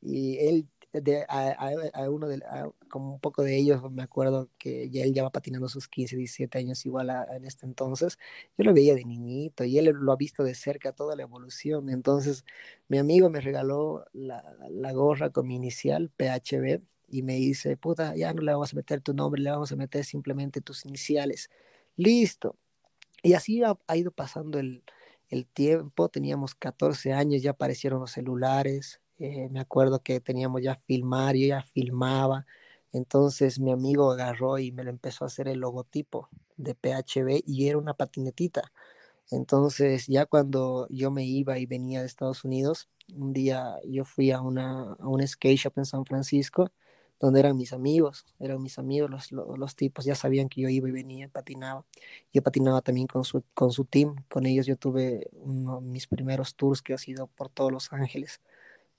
Y 0.00 0.38
él 0.38 0.66
de, 1.02 1.24
a, 1.28 2.10
uno 2.10 2.28
de, 2.28 2.40
como 2.88 3.14
un 3.14 3.20
poco 3.20 3.42
de 3.42 3.56
ellos, 3.56 3.90
me 3.90 4.02
acuerdo 4.02 4.48
que 4.58 4.88
ya 4.90 5.02
él 5.04 5.12
ya 5.14 5.22
va 5.22 5.30
patinando 5.30 5.68
sus 5.68 5.88
15, 5.88 6.16
17 6.16 6.58
años 6.58 6.84
igual 6.86 7.10
en 7.30 7.44
este 7.44 7.66
entonces, 7.66 8.18
yo 8.56 8.64
lo 8.64 8.74
veía 8.74 8.94
de 8.94 9.04
niñito 9.04 9.64
y 9.64 9.78
él 9.78 9.86
lo 9.86 10.12
ha 10.12 10.16
visto 10.16 10.44
de 10.44 10.54
cerca 10.54 10.92
toda 10.92 11.16
la 11.16 11.22
evolución, 11.22 11.90
entonces 11.90 12.44
mi 12.88 12.98
amigo 12.98 13.30
me 13.30 13.40
regaló 13.40 14.04
la, 14.12 14.42
la 14.70 14.92
gorra 14.92 15.30
con 15.30 15.46
mi 15.46 15.56
inicial, 15.56 16.10
PHB, 16.16 16.82
y 17.08 17.22
me 17.22 17.34
dice, 17.34 17.76
puta, 17.76 18.16
ya 18.16 18.32
no 18.34 18.42
le 18.42 18.52
vamos 18.52 18.72
a 18.72 18.76
meter 18.76 19.00
tu 19.00 19.14
nombre, 19.14 19.40
le 19.40 19.50
vamos 19.50 19.72
a 19.72 19.76
meter 19.76 20.04
simplemente 20.04 20.60
tus 20.60 20.84
iniciales, 20.84 21.50
listo, 21.96 22.56
y 23.22 23.34
así 23.34 23.62
ha, 23.62 23.78
ha 23.86 23.96
ido 23.96 24.10
pasando 24.12 24.58
el, 24.58 24.82
el 25.28 25.46
tiempo, 25.46 26.08
teníamos 26.08 26.54
14 26.54 27.12
años, 27.12 27.42
ya 27.42 27.50
aparecieron 27.50 28.00
los 28.00 28.12
celulares, 28.12 29.00
eh, 29.18 29.48
me 29.50 29.60
acuerdo 29.60 30.02
que 30.02 30.20
teníamos 30.20 30.62
ya 30.62 30.76
filmar, 30.76 31.36
yo 31.36 31.46
ya 31.46 31.62
filmaba. 31.62 32.46
Entonces 32.92 33.58
mi 33.60 33.72
amigo 33.72 34.10
agarró 34.10 34.58
y 34.58 34.72
me 34.72 34.84
lo 34.84 34.90
empezó 34.90 35.24
a 35.24 35.28
hacer 35.28 35.48
el 35.48 35.60
logotipo 35.60 36.28
de 36.56 36.74
PHB 36.74 37.42
y 37.46 37.68
era 37.68 37.78
una 37.78 37.94
patinetita. 37.94 38.72
Entonces 39.30 40.06
ya 40.06 40.26
cuando 40.26 40.86
yo 40.90 41.10
me 41.10 41.24
iba 41.24 41.58
y 41.58 41.66
venía 41.66 42.00
de 42.00 42.06
Estados 42.06 42.44
Unidos, 42.44 42.88
un 43.14 43.32
día 43.32 43.76
yo 43.86 44.04
fui 44.04 44.30
a 44.30 44.40
una, 44.40 44.94
a 44.94 45.08
un 45.08 45.26
skate 45.26 45.58
shop 45.58 45.74
en 45.78 45.86
San 45.86 46.04
Francisco, 46.06 46.70
donde 47.18 47.40
eran 47.40 47.56
mis 47.56 47.72
amigos, 47.72 48.26
eran 48.38 48.62
mis 48.62 48.78
amigos 48.78 49.10
los, 49.10 49.32
los, 49.32 49.76
tipos, 49.76 50.04
ya 50.04 50.14
sabían 50.14 50.48
que 50.48 50.60
yo 50.62 50.68
iba 50.68 50.88
y 50.88 50.92
venía, 50.92 51.28
patinaba. 51.28 51.84
Yo 52.32 52.42
patinaba 52.42 52.82
también 52.82 53.06
con 53.06 53.24
su, 53.24 53.42
con 53.54 53.72
su 53.72 53.84
team, 53.86 54.16
con 54.28 54.46
ellos 54.46 54.66
yo 54.66 54.76
tuve 54.76 55.28
uno 55.32 55.80
mis 55.80 56.06
primeros 56.06 56.54
tours 56.56 56.82
que 56.82 56.94
ha 56.94 56.98
sido 56.98 57.26
por 57.28 57.48
todos 57.48 57.72
Los 57.72 57.92
Ángeles. 57.92 58.40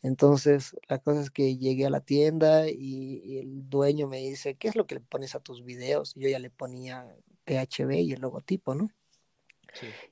Entonces, 0.01 0.75
la 0.87 0.99
cosa 0.99 1.21
es 1.21 1.31
que 1.31 1.57
llegué 1.57 1.85
a 1.85 1.89
la 1.89 2.01
tienda 2.01 2.69
y, 2.69 3.39
el 3.39 3.69
dueño 3.69 4.07
me 4.07 4.19
dice, 4.19 4.55
¿qué 4.55 4.67
es 4.67 4.75
lo 4.75 4.85
que 4.85 4.95
le 4.95 5.01
pones 5.01 5.35
a 5.35 5.39
tus 5.39 5.63
videos? 5.63 6.13
yo 6.15 6.29
ya 6.29 6.39
le 6.39 6.49
ponía 6.49 7.07
PHB 7.45 7.91
y 7.93 8.13
el 8.13 8.21
logotipo, 8.21 8.75
¿no? 8.75 8.89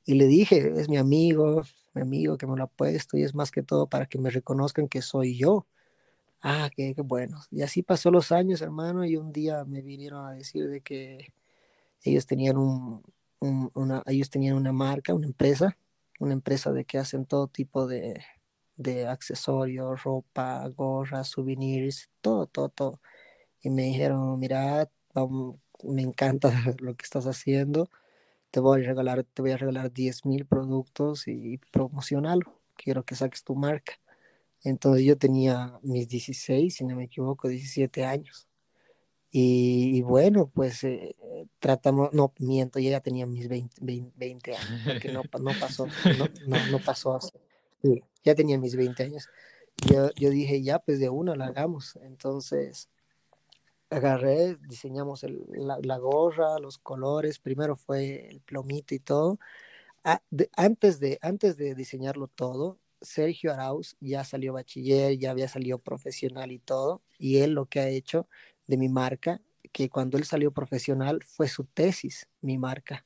Y 0.04 0.16
le 0.16 0.28
dije, 0.28 0.74
es 0.80 0.90
mi 0.90 0.98
amigo, 0.98 1.64
mi 1.94 2.02
amigo 2.02 2.38
que 2.38 2.46
me 2.46 2.56
lo 2.56 2.64
ha 2.64 2.68
puesto 2.68 3.18
y 3.18 3.24
es 3.24 3.34
más 3.34 3.52
que 3.52 3.64
todo 3.64 3.88
para 3.88 4.06
que 4.06 4.20
me 4.20 4.30
reconozcan 4.30 4.88
que 4.88 5.02
soy 5.02 5.38
yo. 5.38 5.66
Ah, 6.42 6.70
qué, 6.76 6.94
bueno. 7.04 7.42
Y 7.50 7.64
así 7.64 7.82
pasó 7.82 8.12
los 8.12 8.32
años, 8.32 8.62
hermano, 8.62 9.06
y 9.06 9.18
un 9.18 9.32
día 9.32 9.66
me 9.66 9.82
vinieron 9.82 10.26
a 10.28 10.34
decir 10.34 10.70
de 10.70 10.82
que 10.82 11.34
ellos 12.04 12.28
tenían 12.28 12.58
un, 12.58 13.02
una, 13.40 14.04
ellos 14.06 14.30
tenían 14.30 14.56
una 14.56 14.72
marca, 14.72 15.14
una 15.16 15.26
empresa, 15.28 15.78
una 16.20 16.34
empresa 16.34 16.72
de 16.72 16.86
que 16.86 17.00
hacen 17.00 17.26
todo 17.26 17.48
tipo 17.48 17.88
de, 17.88 18.22
de 18.78 19.08
accesorios, 19.08 20.04
ropa, 20.04 20.68
gorras, 20.70 21.30
souvenirs, 21.30 22.10
todo, 22.22 22.48
todo, 22.48 22.70
todo. 22.70 23.02
Y 23.62 23.70
me 23.70 23.84
dijeron, 23.84 24.40
mira, 24.40 24.90
me 25.84 26.02
encanta 26.02 26.50
lo 26.80 26.96
que 26.96 27.04
estás 27.04 27.26
haciendo, 27.26 27.90
te 28.52 28.60
voy 28.60 28.84
a 28.84 28.88
regalar, 28.88 29.24
te 29.24 29.42
voy 29.42 29.52
a 29.52 29.58
regalar 29.58 29.92
10 29.92 30.26
mil 30.26 30.46
productos 30.46 31.28
y 31.28 31.60
promocionalo, 31.72 32.60
quiero 32.76 33.04
que 33.04 33.16
saques 33.16 33.44
tu 33.44 33.56
marca. 33.56 33.94
Entonces 34.64 35.06
yo 35.06 35.18
tenía 35.18 35.80
mis 35.84 36.08
16, 36.08 36.76
si 36.76 36.86
no 36.86 36.96
me 36.96 37.06
equivoco, 37.06 37.48
17 37.48 38.06
años. 38.06 38.48
Y, 39.38 40.02
bueno, 40.04 40.48
pues 40.48 40.86
eh, 40.86 41.14
tratamos, 41.60 42.14
no, 42.14 42.32
miento, 42.40 42.80
ya 42.80 43.02
tenía 43.02 43.26
mis 43.26 43.50
20, 43.50 43.82
20, 44.16 44.56
años, 44.56 44.82
porque 44.86 45.12
no, 45.12 45.24
no 45.42 45.52
pasó, 45.60 45.88
no, 45.88 46.30
no, 46.48 46.68
no 46.72 46.80
pasó 46.80 47.16
así. 47.16 47.32
Sí, 47.82 48.02
ya 48.26 48.36
tenía 48.36 48.58
mis 48.58 48.76
20 48.76 49.04
años. 49.04 49.30
Yo, 49.88 50.10
yo 50.16 50.30
dije, 50.30 50.62
ya, 50.62 50.80
pues 50.80 51.00
de 51.00 51.10
una 51.10 51.36
la 51.36 51.46
hagamos. 51.46 51.98
Entonces, 52.02 52.90
agarré, 53.90 54.58
diseñamos 54.68 55.24
el, 55.24 55.46
la, 55.54 55.78
la, 55.82 55.98
gorra, 55.98 56.60
los 56.60 56.78
colores, 56.78 57.40
primero 57.40 57.76
fue 57.76 58.28
el 58.28 58.42
plomito 58.42 58.96
y 58.96 59.00
todo. 59.00 59.40
Ah, 60.04 60.22
antes, 60.56 61.00
de, 61.00 61.18
antes 61.22 61.58
de 61.58 61.76
diseñarlo 61.76 62.28
todo, 62.28 62.80
Sergio 63.02 63.54
Arauz 63.54 63.96
ya 64.00 64.24
salió 64.24 64.54
bachiller, 64.54 65.18
ya 65.18 65.32
había 65.32 65.48
salido 65.48 65.80
profesional 65.80 66.52
y 66.52 66.60
todo, 66.60 67.02
y 67.18 67.38
él 67.38 67.52
lo 67.52 67.68
que 67.68 67.80
ha 67.80 67.90
hecho 67.90 68.28
de 68.68 68.78
mi 68.78 68.90
marca, 68.90 69.42
que 69.72 69.90
cuando 69.90 70.18
él 70.18 70.26
salió 70.26 70.52
profesional 70.52 71.22
fue 71.24 71.48
su 71.48 71.66
tesis, 71.66 72.28
mi 72.42 72.58
marca. 72.58 73.06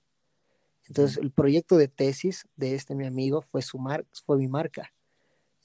Entonces, 0.87 1.17
el 1.17 1.31
proyecto 1.31 1.77
de 1.77 1.87
tesis 1.87 2.47
de 2.55 2.75
este 2.75 2.95
mi 2.95 3.05
amigo 3.05 3.41
fue, 3.41 3.61
su 3.61 3.77
mar 3.77 4.05
fue 4.25 4.37
mi 4.37 4.47
marca. 4.47 4.91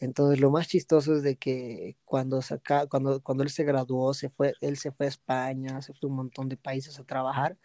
Entonces, 0.00 0.40
lo 0.40 0.50
más 0.50 0.68
chistoso 0.68 1.16
es 1.16 1.22
de 1.22 1.36
que 1.36 1.96
cuando, 2.04 2.42
saca, 2.42 2.86
cuando, 2.86 3.22
cuando 3.22 3.44
él 3.44 3.50
se 3.50 3.64
graduó, 3.64 4.14
se 4.14 4.28
fue, 4.30 4.54
él 4.60 4.76
se 4.76 4.92
fue 4.92 5.06
a 5.06 5.08
España, 5.10 5.82
se 5.82 5.94
fue 5.94 6.08
a 6.08 6.10
un 6.10 6.16
montón 6.16 6.48
de 6.48 6.56
países 6.56 6.98
a 6.98 7.04
trabajar, 7.04 7.56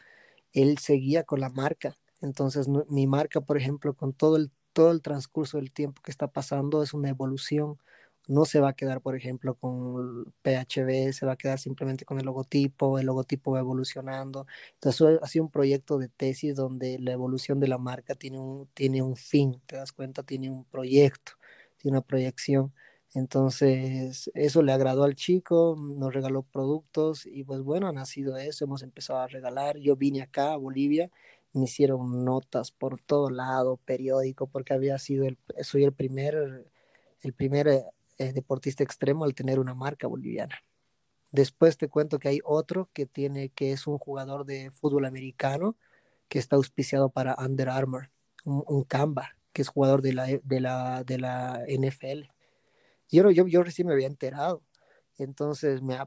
él 0.54 0.78
seguía 0.80 1.24
con 1.24 1.40
la 1.42 1.50
marca. 1.50 1.98
Entonces, 2.22 2.68
mi 2.90 3.08
marca, 3.08 3.42
por 3.42 3.58
ejemplo, 3.58 3.96
con 3.96 4.14
todo 4.14 4.38
el, 4.38 4.52
todo 4.74 4.92
el 4.92 5.02
transcurso 5.02 5.58
del 5.58 5.72
tiempo 5.72 6.02
que 6.04 6.12
está 6.12 6.28
pasando, 6.28 6.84
es 6.84 6.94
una 6.94 7.10
evolución 7.10 7.80
no 8.30 8.46
se 8.46 8.60
va 8.60 8.70
a 8.70 8.74
quedar, 8.74 9.02
por 9.02 9.16
ejemplo, 9.16 9.56
con 9.56 10.26
PHB, 10.44 11.14
se 11.14 11.26
va 11.26 11.34
a 11.34 11.36
quedar 11.36 11.58
simplemente 11.60 12.06
con 12.06 12.20
el 12.20 12.26
logotipo, 12.26 13.00
el 13.00 13.08
logotipo 13.08 13.52
va 13.52 13.60
evolucionando. 13.60 14.46
Entonces, 14.76 15.20
ha 15.22 15.28
sido 15.28 15.46
un 15.46 15.52
proyecto 15.52 15.98
de 15.98 16.10
tesis 16.10 16.56
donde 16.56 17.00
la 17.00 17.12
evolución 17.12 17.60
de 17.60 17.68
la 17.68 17.80
marca 17.80 18.14
tiene 18.16 18.38
un, 18.40 18.68
tiene 18.76 19.02
un 19.02 19.16
fin, 19.16 19.60
te 19.66 19.78
das 19.78 19.92
cuenta, 19.92 20.22
tiene 20.24 20.52
un 20.52 20.64
proyecto, 20.66 21.34
tiene 21.80 21.98
una 21.98 22.06
proyección. 22.06 22.74
Entonces, 23.16 24.30
eso 24.36 24.62
le 24.62 24.72
agradó 24.72 25.04
al 25.04 25.16
chico, 25.16 25.76
nos 25.78 26.14
regaló 26.14 26.44
productos 26.44 27.26
y 27.26 27.44
pues 27.44 27.62
bueno, 27.62 27.88
ha 27.88 27.92
nacido 27.92 28.38
eso, 28.38 28.66
hemos 28.66 28.84
empezado 28.84 29.20
a 29.20 29.28
regalar. 29.28 29.78
Yo 29.80 29.96
vine 29.96 30.22
acá 30.22 30.54
a 30.54 30.58
Bolivia, 30.58 31.10
me 31.54 31.66
hicieron 31.66 32.24
notas 32.24 32.72
por 32.72 33.00
todo 33.02 33.32
lado, 33.32 33.78
periódico, 33.86 34.48
porque 34.48 34.74
había 34.74 34.98
sido 35.00 35.26
el, 35.26 35.38
soy 35.64 35.84
el 35.84 35.94
primer, 35.94 36.72
el 37.22 37.34
primer 37.34 37.68
eh, 37.68 37.86
eh, 38.20 38.34
deportista 38.34 38.84
extremo 38.84 39.26
al 39.26 39.34
tener 39.34 39.60
una 39.60 39.74
marca 39.74 40.08
boliviana. 40.08 40.64
Después 41.32 41.78
te 41.78 41.90
cuento 41.90 42.20
que 42.20 42.30
hay 42.30 42.40
otro 42.44 42.90
que 42.94 43.06
tiene, 43.06 43.50
que 43.50 43.72
es 43.72 43.88
un 43.88 43.98
jugador 43.98 44.46
de 44.46 44.72
fútbol 44.72 45.06
americano 45.06 45.78
que 46.28 46.40
está 46.40 46.56
auspiciado 46.58 47.10
para 47.10 47.36
Under 47.40 47.70
Armour, 47.70 48.10
un, 48.46 48.64
un 48.68 48.84
Kamba, 48.84 49.36
que 49.60 49.64
es 49.64 49.68
jugador 49.68 50.02
de 50.02 50.14
la, 50.14 50.26
de 50.26 50.60
la, 50.62 51.04
de 51.04 51.18
la 51.18 51.66
NFL. 51.68 52.30
Yo, 53.12 53.30
yo, 53.30 53.46
yo 53.46 53.62
recién 53.62 53.90
me 53.90 53.94
había 53.94 54.08
enterado. 54.08 54.64
Entonces 55.18 55.82
me, 55.82 55.98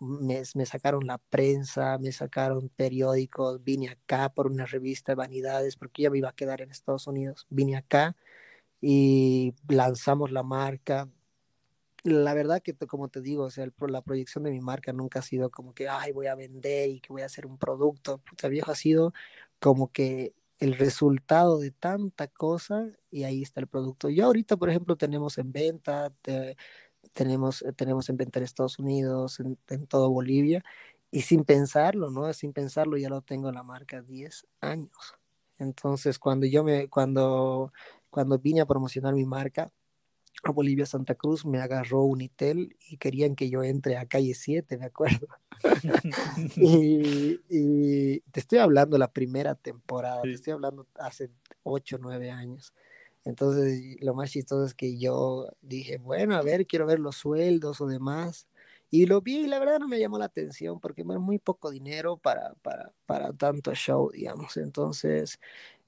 me, 0.00 0.42
me, 0.54 0.66
sacaron 0.66 1.06
la 1.06 1.18
prensa, 1.18 1.96
me 1.98 2.10
sacaron 2.10 2.70
periódicos, 2.70 3.62
vine 3.62 3.90
acá 3.90 4.30
por 4.30 4.48
una 4.48 4.66
revista 4.66 5.12
de 5.12 5.16
vanidades, 5.16 5.76
porque 5.76 6.02
ya 6.02 6.10
me 6.10 6.18
iba 6.18 6.30
a 6.30 6.34
quedar 6.34 6.60
en 6.60 6.72
Estados 6.72 7.06
Unidos. 7.06 7.46
Vine 7.50 7.76
acá 7.76 8.16
y 8.80 9.54
lanzamos 9.68 10.32
la 10.32 10.42
marca, 10.42 11.08
la 12.02 12.34
verdad 12.34 12.62
que 12.62 12.74
como 12.74 13.08
te 13.08 13.20
digo, 13.20 13.44
o 13.44 13.50
sea, 13.50 13.68
la 13.88 14.02
proyección 14.02 14.42
de 14.42 14.50
mi 14.50 14.60
marca 14.60 14.92
nunca 14.92 15.20
ha 15.20 15.22
sido 15.22 15.50
como 15.50 15.72
que, 15.72 15.88
ay, 15.88 16.10
voy 16.10 16.26
a 16.26 16.34
vender 16.34 16.90
y 16.90 17.00
que 17.00 17.12
voy 17.12 17.22
a 17.22 17.26
hacer 17.26 17.46
un 17.46 17.58
producto. 17.58 18.18
Puta 18.18 18.48
viejo, 18.48 18.72
ha 18.72 18.74
sido 18.74 19.12
como 19.60 19.92
que 19.92 20.34
el 20.58 20.76
resultado 20.76 21.58
de 21.58 21.70
tanta 21.70 22.28
cosa 22.28 22.86
y 23.10 23.24
ahí 23.24 23.42
está 23.42 23.60
el 23.60 23.68
producto. 23.68 24.08
Yo 24.10 24.26
ahorita, 24.26 24.56
por 24.56 24.70
ejemplo, 24.70 24.96
tenemos 24.96 25.38
en 25.38 25.52
venta, 25.52 26.10
tenemos, 27.12 27.62
eh, 27.62 27.72
tenemos 27.72 28.08
en 28.08 28.16
venta 28.16 28.38
en 28.38 28.44
Estados 28.44 28.78
Unidos, 28.78 29.40
en, 29.40 29.58
en 29.68 29.86
todo 29.86 30.10
Bolivia, 30.10 30.64
y 31.10 31.22
sin 31.22 31.44
pensarlo, 31.44 32.10
¿no? 32.10 32.32
Sin 32.32 32.52
pensarlo 32.52 32.96
ya 32.96 33.08
lo 33.08 33.22
tengo 33.22 33.48
en 33.48 33.54
la 33.54 33.62
marca 33.62 34.02
10 34.02 34.46
años. 34.60 35.14
Entonces, 35.58 36.18
cuando 36.18 36.46
yo 36.46 36.64
me, 36.64 36.88
cuando, 36.88 37.72
cuando 38.10 38.38
vine 38.38 38.60
a 38.60 38.66
promocionar 38.66 39.14
mi 39.14 39.24
marca, 39.24 39.70
a 40.42 40.50
Bolivia 40.50 40.86
Santa 40.86 41.14
Cruz 41.14 41.44
me 41.44 41.60
agarró 41.60 42.02
Unitel 42.02 42.76
y 42.88 42.96
querían 42.96 43.34
que 43.34 43.50
yo 43.50 43.62
entre 43.62 43.96
a 43.96 44.06
calle 44.06 44.34
7, 44.34 44.78
me 44.78 44.86
acuerdo. 44.86 45.28
y, 46.56 48.20
te 48.30 48.40
estoy 48.40 48.58
hablando 48.58 48.98
la 48.98 49.12
primera 49.12 49.54
temporada, 49.54 50.22
te 50.22 50.32
estoy 50.32 50.52
hablando 50.52 50.86
hace 50.98 51.30
8, 51.62 51.98
9 52.00 52.30
años. 52.30 52.72
Entonces, 53.24 53.96
lo 54.00 54.14
más 54.14 54.30
chistoso 54.30 54.64
es 54.64 54.74
que 54.74 54.96
yo 54.98 55.48
dije, 55.60 55.98
bueno, 55.98 56.36
a 56.36 56.42
ver, 56.42 56.66
quiero 56.66 56.86
ver 56.86 56.98
los 56.98 57.16
sueldos 57.16 57.80
o 57.80 57.86
demás. 57.86 58.46
Y 58.90 59.04
lo 59.04 59.20
vi 59.20 59.40
y 59.40 59.46
la 59.46 59.58
verdad 59.58 59.80
no 59.80 59.88
me 59.88 59.98
llamó 59.98 60.18
la 60.18 60.24
atención 60.24 60.80
porque 60.80 61.02
es 61.02 61.06
muy 61.06 61.38
poco 61.38 61.70
dinero 61.70 62.16
para, 62.16 62.54
para, 62.62 62.92
para 63.04 63.34
tanto 63.34 63.74
show, 63.74 64.10
digamos. 64.10 64.56
Entonces, 64.56 65.38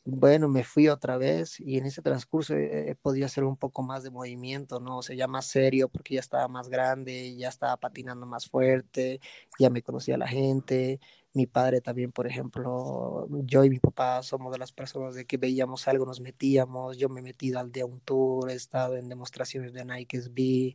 bueno, 0.04 0.48
me 0.48 0.64
fui 0.64 0.88
otra 0.88 1.18
vez 1.18 1.60
y 1.60 1.76
en 1.78 1.86
ese 1.86 2.02
transcurso 2.02 2.54
he, 2.56 2.94
podido 2.96 3.26
hacer 3.26 3.44
un 3.44 3.56
poco 3.56 3.82
más 3.82 4.02
de 4.02 4.10
movimiento, 4.10 4.80
¿no? 4.80 4.98
O 4.98 5.02
sea, 5.02 5.14
ya 5.14 5.26
más 5.28 5.46
serio 5.46 5.88
porque 5.88 6.14
ya 6.14 6.20
estaba 6.20 6.48
más 6.48 6.68
grande, 6.68 7.36
ya 7.36 7.48
estaba 7.48 7.76
patinando 7.76 8.26
más 8.26 8.48
fuerte, 8.48 9.20
ya 9.58 9.70
me 9.70 9.82
conocía 9.82 10.16
la 10.16 10.26
gente. 10.28 11.00
Mi 11.32 11.46
padre 11.46 11.80
también, 11.80 12.12
por 12.12 12.26
ejemplo, 12.26 13.28
yo 13.44 13.64
y 13.64 13.70
mi 13.70 13.78
papá 13.78 14.22
somos 14.22 14.52
de 14.52 14.58
las 14.58 14.72
personas 14.72 15.14
de 15.14 15.26
que 15.26 15.36
veíamos 15.36 15.86
algo, 15.86 16.06
nos 16.06 16.20
metíamos. 16.20 16.96
Yo 16.98 17.08
me 17.08 17.20
he 17.20 17.22
metido 17.22 17.60
al 17.60 17.70
de 17.70 17.84
un 17.84 18.00
tour, 18.00 18.50
he 18.50 18.54
estado 18.54 18.96
en 18.96 19.08
demostraciones 19.08 19.72
de 19.72 19.84
Nike 19.84 20.18
SB, 20.18 20.74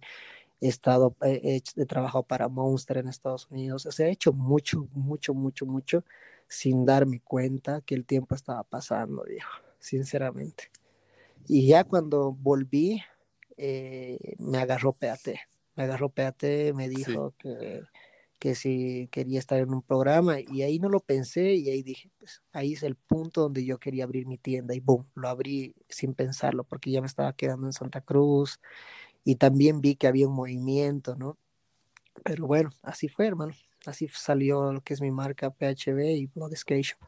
he 0.62 0.68
estado, 0.68 1.16
he, 1.22 1.62
he 1.76 1.86
trabajado 1.86 2.24
para 2.24 2.48
Monster 2.48 2.98
en 2.98 3.08
Estados 3.10 3.48
Unidos. 3.52 3.86
O 3.86 3.92
sea, 3.92 4.08
he 4.08 4.12
hecho 4.12 4.34
mucho, 4.34 4.88
mucho, 4.94 5.34
mucho, 5.34 5.66
mucho 5.66 6.04
sin 6.48 6.86
darme 6.86 7.20
cuenta 7.20 7.82
que 7.82 7.96
el 7.96 8.06
tiempo 8.06 8.36
estaba 8.36 8.64
pasando, 8.64 9.24
viejo, 9.24 9.52
sinceramente. 9.80 10.72
Y 11.48 11.68
ya 11.68 11.84
cuando 11.84 12.32
volví, 12.32 13.02
eh, 13.58 14.36
me 14.40 14.58
agarró 14.60 14.94
PAT. 14.94 15.36
Me 15.76 15.84
agarró 15.84 16.10
PAT, 16.10 16.44
me 16.74 16.90
dijo 16.90 17.34
que, 17.38 17.82
que 18.40 18.56
si 18.56 19.08
quería 19.12 19.40
estar 19.40 19.60
en 19.60 19.74
un 19.74 19.82
programa 19.82 20.40
y 20.40 20.62
ahí 20.62 20.80
no 20.80 20.90
lo 20.90 21.00
pensé 21.00 21.56
y 21.56 21.70
ahí 21.70 21.84
dije, 21.84 22.10
pues 22.18 22.42
ahí 22.52 22.74
es 22.74 22.84
el 22.84 22.96
punto 22.96 23.42
donde 23.42 23.66
yo 23.66 23.80
quería 23.80 24.04
abrir 24.04 24.26
mi 24.28 24.38
tienda 24.38 24.76
y 24.76 24.80
boom, 24.80 25.08
lo 25.16 25.28
abrí 25.30 25.76
sin 25.90 26.14
pensarlo 26.14 26.64
porque 26.64 26.92
ya 26.92 27.02
me 27.02 27.08
estaba 27.08 27.34
quedando 27.34 27.68
en 27.68 27.74
Santa 27.74 28.02
Cruz 28.02 28.60
y 29.24 29.36
también 29.36 29.82
vi 29.82 29.96
que 29.96 30.08
había 30.08 30.28
un 30.28 30.36
movimiento, 30.36 31.16
¿no? 31.16 31.38
Pero 32.24 32.48
bueno, 32.48 32.70
así 32.82 33.10
fue, 33.10 33.28
hermano. 33.28 33.54
Así 33.88 34.08
salió 34.08 34.72
lo 34.74 34.82
que 34.82 34.94
es 34.94 35.02
mi 35.02 35.12
marca 35.12 35.50
PHB 35.50 36.00
y 36.16 36.30
Shop. 36.82 37.00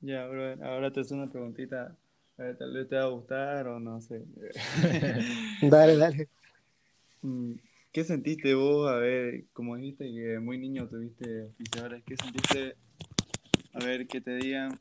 Ya, 0.00 0.26
bro, 0.26 0.64
ahora 0.64 0.92
te 0.92 1.00
hago 1.00 1.14
una 1.14 1.26
preguntita. 1.26 1.96
tal 2.36 2.72
vez 2.72 2.88
te 2.88 2.96
va 2.96 3.04
a 3.04 3.08
gustar 3.08 3.68
o 3.68 3.80
no 3.80 4.00
sé. 4.00 4.22
dale, 5.62 5.96
dale. 5.96 6.28
Mm, 7.22 7.54
¿Qué 7.90 8.04
sentiste 8.04 8.54
vos? 8.54 8.90
A 8.90 8.96
ver, 8.96 9.44
como 9.52 9.76
dijiste 9.76 10.04
que 10.12 10.38
muy 10.40 10.58
niño 10.58 10.88
tuviste 10.88 11.44
oficiadores, 11.44 12.02
¿qué 12.04 12.16
sentiste? 12.16 12.76
A 13.72 13.84
ver, 13.84 14.06
que 14.06 14.20
te 14.20 14.36
digan, 14.36 14.78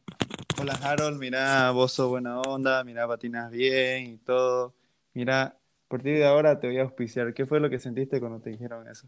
hola 0.59 0.73
Harold, 0.81 1.19
mira, 1.19 1.71
vos 1.71 1.93
sos 1.93 2.09
buena 2.09 2.41
onda, 2.41 2.83
mira, 2.83 3.07
patinas 3.07 3.49
bien 3.49 4.07
y 4.07 4.17
todo. 4.17 4.73
Mira, 5.13 5.43
a 5.43 5.57
partir 5.87 6.17
de 6.17 6.25
ahora 6.25 6.59
te 6.59 6.67
voy 6.67 6.79
a 6.79 6.83
auspiciar. 6.83 7.33
¿Qué 7.33 7.45
fue 7.45 7.59
lo 7.59 7.69
que 7.69 7.79
sentiste 7.79 8.19
cuando 8.19 8.39
te 8.39 8.49
dijeron 8.49 8.87
eso? 8.87 9.07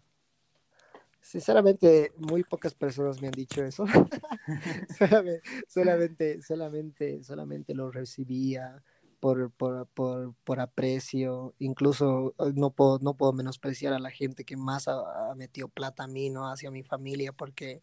Sinceramente, 1.26 2.14
muy 2.18 2.44
pocas 2.44 2.76
personas 2.76 3.20
me 3.20 3.28
han 3.28 3.34
dicho 3.34 3.66
eso. 3.66 3.86
solamente, 5.68 6.40
solamente, 6.44 7.24
solamente, 7.24 7.74
lo 7.74 7.90
recibía 7.90 8.84
por, 9.20 9.50
por, 9.50 9.88
por, 9.88 10.36
por, 10.44 10.60
aprecio. 10.60 11.56
Incluso 11.58 12.36
eh, 12.38 12.52
no 12.54 12.70
puedo, 12.70 13.00
no 13.00 13.16
puedo 13.16 13.34
menospreciar 13.34 13.94
a 13.94 14.00
la 14.00 14.12
gente 14.12 14.46
que 14.46 14.56
más 14.56 14.88
ha, 14.88 15.34
metido 15.36 15.68
plata 15.68 16.04
a 16.04 16.08
mí, 16.08 16.30
¿no? 16.30 16.48
Hacia 16.48 16.70
mi 16.70 16.84
familia, 16.84 17.34
porque 17.34 17.82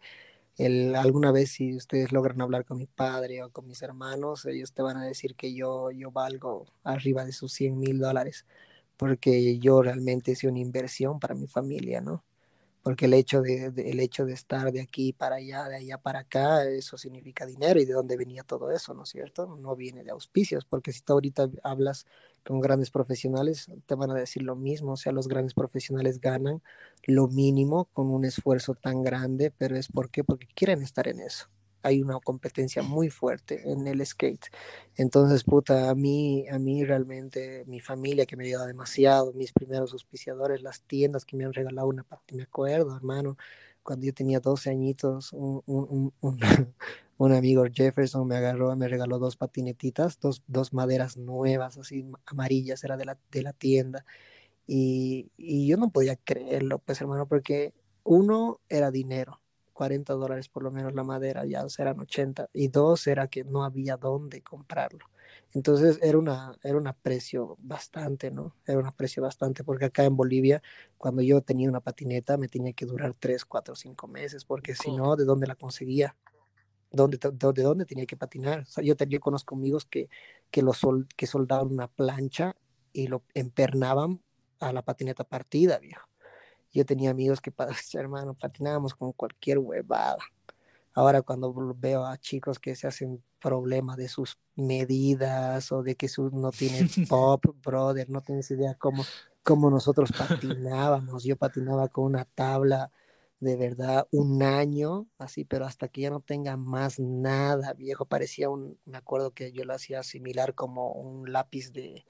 el, 0.56 0.94
alguna 0.94 1.32
vez 1.32 1.50
si 1.50 1.74
ustedes 1.74 2.12
logran 2.12 2.40
hablar 2.42 2.64
con 2.64 2.78
mi 2.78 2.86
padre 2.86 3.42
o 3.42 3.50
con 3.50 3.66
mis 3.66 3.82
hermanos, 3.82 4.46
ellos 4.46 4.72
te 4.72 4.82
van 4.82 4.98
a 4.98 5.04
decir 5.04 5.34
que 5.34 5.52
yo, 5.52 5.90
yo 5.90 6.12
valgo 6.12 6.66
arriba 6.84 7.24
de 7.24 7.32
sus 7.32 7.52
100 7.54 7.76
mil 7.76 7.98
dólares, 7.98 8.46
porque 8.96 9.58
yo 9.58 9.82
realmente 9.82 10.32
hice 10.32 10.46
una 10.48 10.60
inversión 10.60 11.18
para 11.18 11.34
mi 11.34 11.48
familia, 11.48 12.00
¿no? 12.00 12.22
Porque 12.82 13.06
el 13.06 13.14
hecho 13.14 13.42
de, 13.42 13.72
el 13.76 14.00
hecho 14.00 14.24
de 14.24 14.32
estar 14.32 14.72
de 14.72 14.80
aquí 14.80 15.12
para 15.12 15.36
allá, 15.36 15.68
de 15.68 15.76
allá 15.76 15.98
para 15.98 16.20
acá, 16.20 16.64
eso 16.64 16.98
significa 16.98 17.46
dinero 17.46 17.80
y 17.80 17.84
de 17.84 17.92
dónde 17.92 18.16
venía 18.16 18.42
todo 18.42 18.70
eso, 18.70 18.94
¿no 18.94 19.04
es 19.04 19.10
cierto? 19.10 19.46
No 19.56 19.76
viene 19.76 20.04
de 20.04 20.10
auspicios, 20.10 20.64
porque 20.64 20.92
si 20.92 21.00
tú 21.02 21.12
ahorita 21.14 21.50
hablas 21.62 22.06
con 22.44 22.60
grandes 22.60 22.90
profesionales, 22.90 23.70
te 23.86 23.94
van 23.94 24.10
a 24.10 24.14
decir 24.14 24.42
lo 24.42 24.56
mismo, 24.56 24.92
o 24.92 24.96
sea, 24.96 25.12
los 25.12 25.28
grandes 25.28 25.54
profesionales 25.54 26.20
ganan 26.20 26.62
lo 27.04 27.28
mínimo 27.28 27.86
con 27.92 28.10
un 28.10 28.24
esfuerzo 28.24 28.74
tan 28.74 29.02
grande, 29.02 29.52
pero 29.56 29.76
es 29.76 29.88
porque 29.88 30.24
porque 30.24 30.48
quieren 30.54 30.82
estar 30.82 31.08
en 31.08 31.20
eso 31.20 31.48
hay 31.82 32.02
una 32.02 32.18
competencia 32.20 32.82
muy 32.82 33.10
fuerte 33.10 33.70
en 33.70 33.86
el 33.86 34.04
skate. 34.06 34.46
Entonces, 34.96 35.44
puta, 35.44 35.90
a 35.90 35.94
mí, 35.94 36.46
a 36.48 36.58
mí 36.58 36.84
realmente, 36.84 37.64
mi 37.66 37.80
familia 37.80 38.26
que 38.26 38.36
me 38.36 38.44
ha 38.44 38.46
ayudado 38.46 38.66
demasiado, 38.66 39.32
mis 39.32 39.52
primeros 39.52 39.92
auspiciadores, 39.92 40.62
las 40.62 40.82
tiendas 40.82 41.24
que 41.24 41.36
me 41.36 41.44
han 41.44 41.52
regalado 41.52 41.88
una 41.88 42.04
parte, 42.04 42.34
me 42.34 42.44
acuerdo, 42.44 42.96
hermano, 42.96 43.36
cuando 43.82 44.06
yo 44.06 44.14
tenía 44.14 44.40
12 44.40 44.70
añitos, 44.70 45.32
un, 45.32 45.62
un, 45.66 46.12
un, 46.20 46.40
un, 47.18 47.32
amigo 47.32 47.64
Jefferson 47.72 48.26
me 48.26 48.36
agarró, 48.36 48.74
me 48.76 48.88
regaló 48.88 49.18
dos 49.18 49.36
patinetitas, 49.36 50.18
dos, 50.20 50.42
dos 50.46 50.72
maderas 50.72 51.16
nuevas, 51.16 51.78
así 51.78 52.06
amarillas, 52.26 52.84
era 52.84 52.96
de 52.96 53.04
la, 53.06 53.18
de 53.30 53.42
la 53.42 53.52
tienda. 53.52 54.04
Y, 54.66 55.30
y 55.36 55.66
yo 55.68 55.76
no 55.76 55.90
podía 55.90 56.16
creerlo, 56.16 56.78
pues 56.78 57.00
hermano, 57.00 57.26
porque 57.28 57.74
uno 58.04 58.60
era 58.68 58.90
dinero 58.90 59.41
40 59.72 60.12
dólares 60.14 60.48
por 60.48 60.62
lo 60.62 60.70
menos 60.70 60.94
la 60.94 61.04
madera, 61.04 61.44
ya 61.44 61.64
eran 61.78 62.00
80, 62.00 62.48
y 62.52 62.68
dos 62.68 63.06
era 63.06 63.28
que 63.28 63.44
no 63.44 63.64
había 63.64 63.96
dónde 63.96 64.42
comprarlo. 64.42 65.06
Entonces 65.54 65.98
era 66.02 66.18
una, 66.18 66.56
era 66.62 66.76
un 66.76 66.86
aprecio 66.86 67.56
bastante, 67.60 68.30
¿no? 68.30 68.56
Era 68.66 68.78
un 68.78 68.86
aprecio 68.86 69.22
bastante, 69.22 69.64
porque 69.64 69.86
acá 69.86 70.04
en 70.04 70.16
Bolivia, 70.16 70.62
cuando 70.96 71.20
yo 71.22 71.42
tenía 71.42 71.68
una 71.68 71.80
patineta, 71.80 72.38
me 72.38 72.48
tenía 72.48 72.72
que 72.72 72.86
durar 72.86 73.14
3, 73.18 73.44
4, 73.44 73.74
5 73.74 74.08
meses, 74.08 74.44
porque 74.44 74.74
si 74.74 74.92
no, 74.92 75.14
¿de 75.16 75.24
dónde 75.24 75.46
la 75.46 75.54
conseguía? 75.54 76.16
¿Dónde, 76.90 77.18
de, 77.18 77.62
dónde 77.62 77.84
tenía 77.84 78.06
que 78.06 78.16
patinar? 78.16 78.60
O 78.60 78.66
sea, 78.66 78.84
yo, 78.84 78.94
yo 78.96 79.20
conozco 79.20 79.54
amigos 79.54 79.84
que, 79.86 80.08
que, 80.50 80.62
lo 80.62 80.72
sol, 80.72 81.06
que 81.16 81.26
soldaban 81.26 81.68
una 81.72 81.88
plancha 81.88 82.56
y 82.92 83.06
lo 83.08 83.22
empernaban 83.34 84.22
a 84.60 84.72
la 84.72 84.82
patineta 84.82 85.24
partida, 85.24 85.78
viejo. 85.78 86.11
Yo 86.72 86.84
tenía 86.86 87.10
amigos 87.10 87.40
que, 87.40 87.52
hermano, 87.94 88.34
patinábamos 88.34 88.94
con 88.94 89.12
cualquier 89.12 89.58
huevada. 89.58 90.18
Ahora 90.94 91.22
cuando 91.22 91.74
veo 91.76 92.04
a 92.04 92.18
chicos 92.18 92.58
que 92.58 92.74
se 92.76 92.86
hacen 92.86 93.22
problemas 93.40 93.96
de 93.96 94.08
sus 94.08 94.38
medidas 94.56 95.72
o 95.72 95.82
de 95.82 95.96
que 95.96 96.08
su, 96.08 96.30
no 96.30 96.50
tienen 96.50 96.88
pop, 97.08 97.44
brother, 97.64 98.10
no 98.10 98.20
tienes 98.20 98.50
idea 98.50 98.74
cómo, 98.74 99.04
cómo 99.42 99.70
nosotros 99.70 100.10
patinábamos. 100.12 101.24
Yo 101.24 101.36
patinaba 101.36 101.88
con 101.88 102.04
una 102.04 102.24
tabla 102.24 102.90
de 103.40 103.56
verdad 103.56 104.06
un 104.12 104.42
año, 104.42 105.08
así, 105.18 105.44
pero 105.44 105.66
hasta 105.66 105.88
que 105.88 106.02
ya 106.02 106.10
no 106.10 106.20
tenga 106.20 106.56
más 106.56 107.00
nada, 107.00 107.72
viejo, 107.72 108.04
parecía 108.04 108.48
un, 108.48 108.78
me 108.84 108.98
acuerdo 108.98 109.32
que 109.32 109.50
yo 109.50 109.64
lo 109.64 109.74
hacía 109.74 110.04
similar 110.04 110.54
como 110.54 110.92
un 110.92 111.32
lápiz 111.32 111.72
de, 111.72 112.04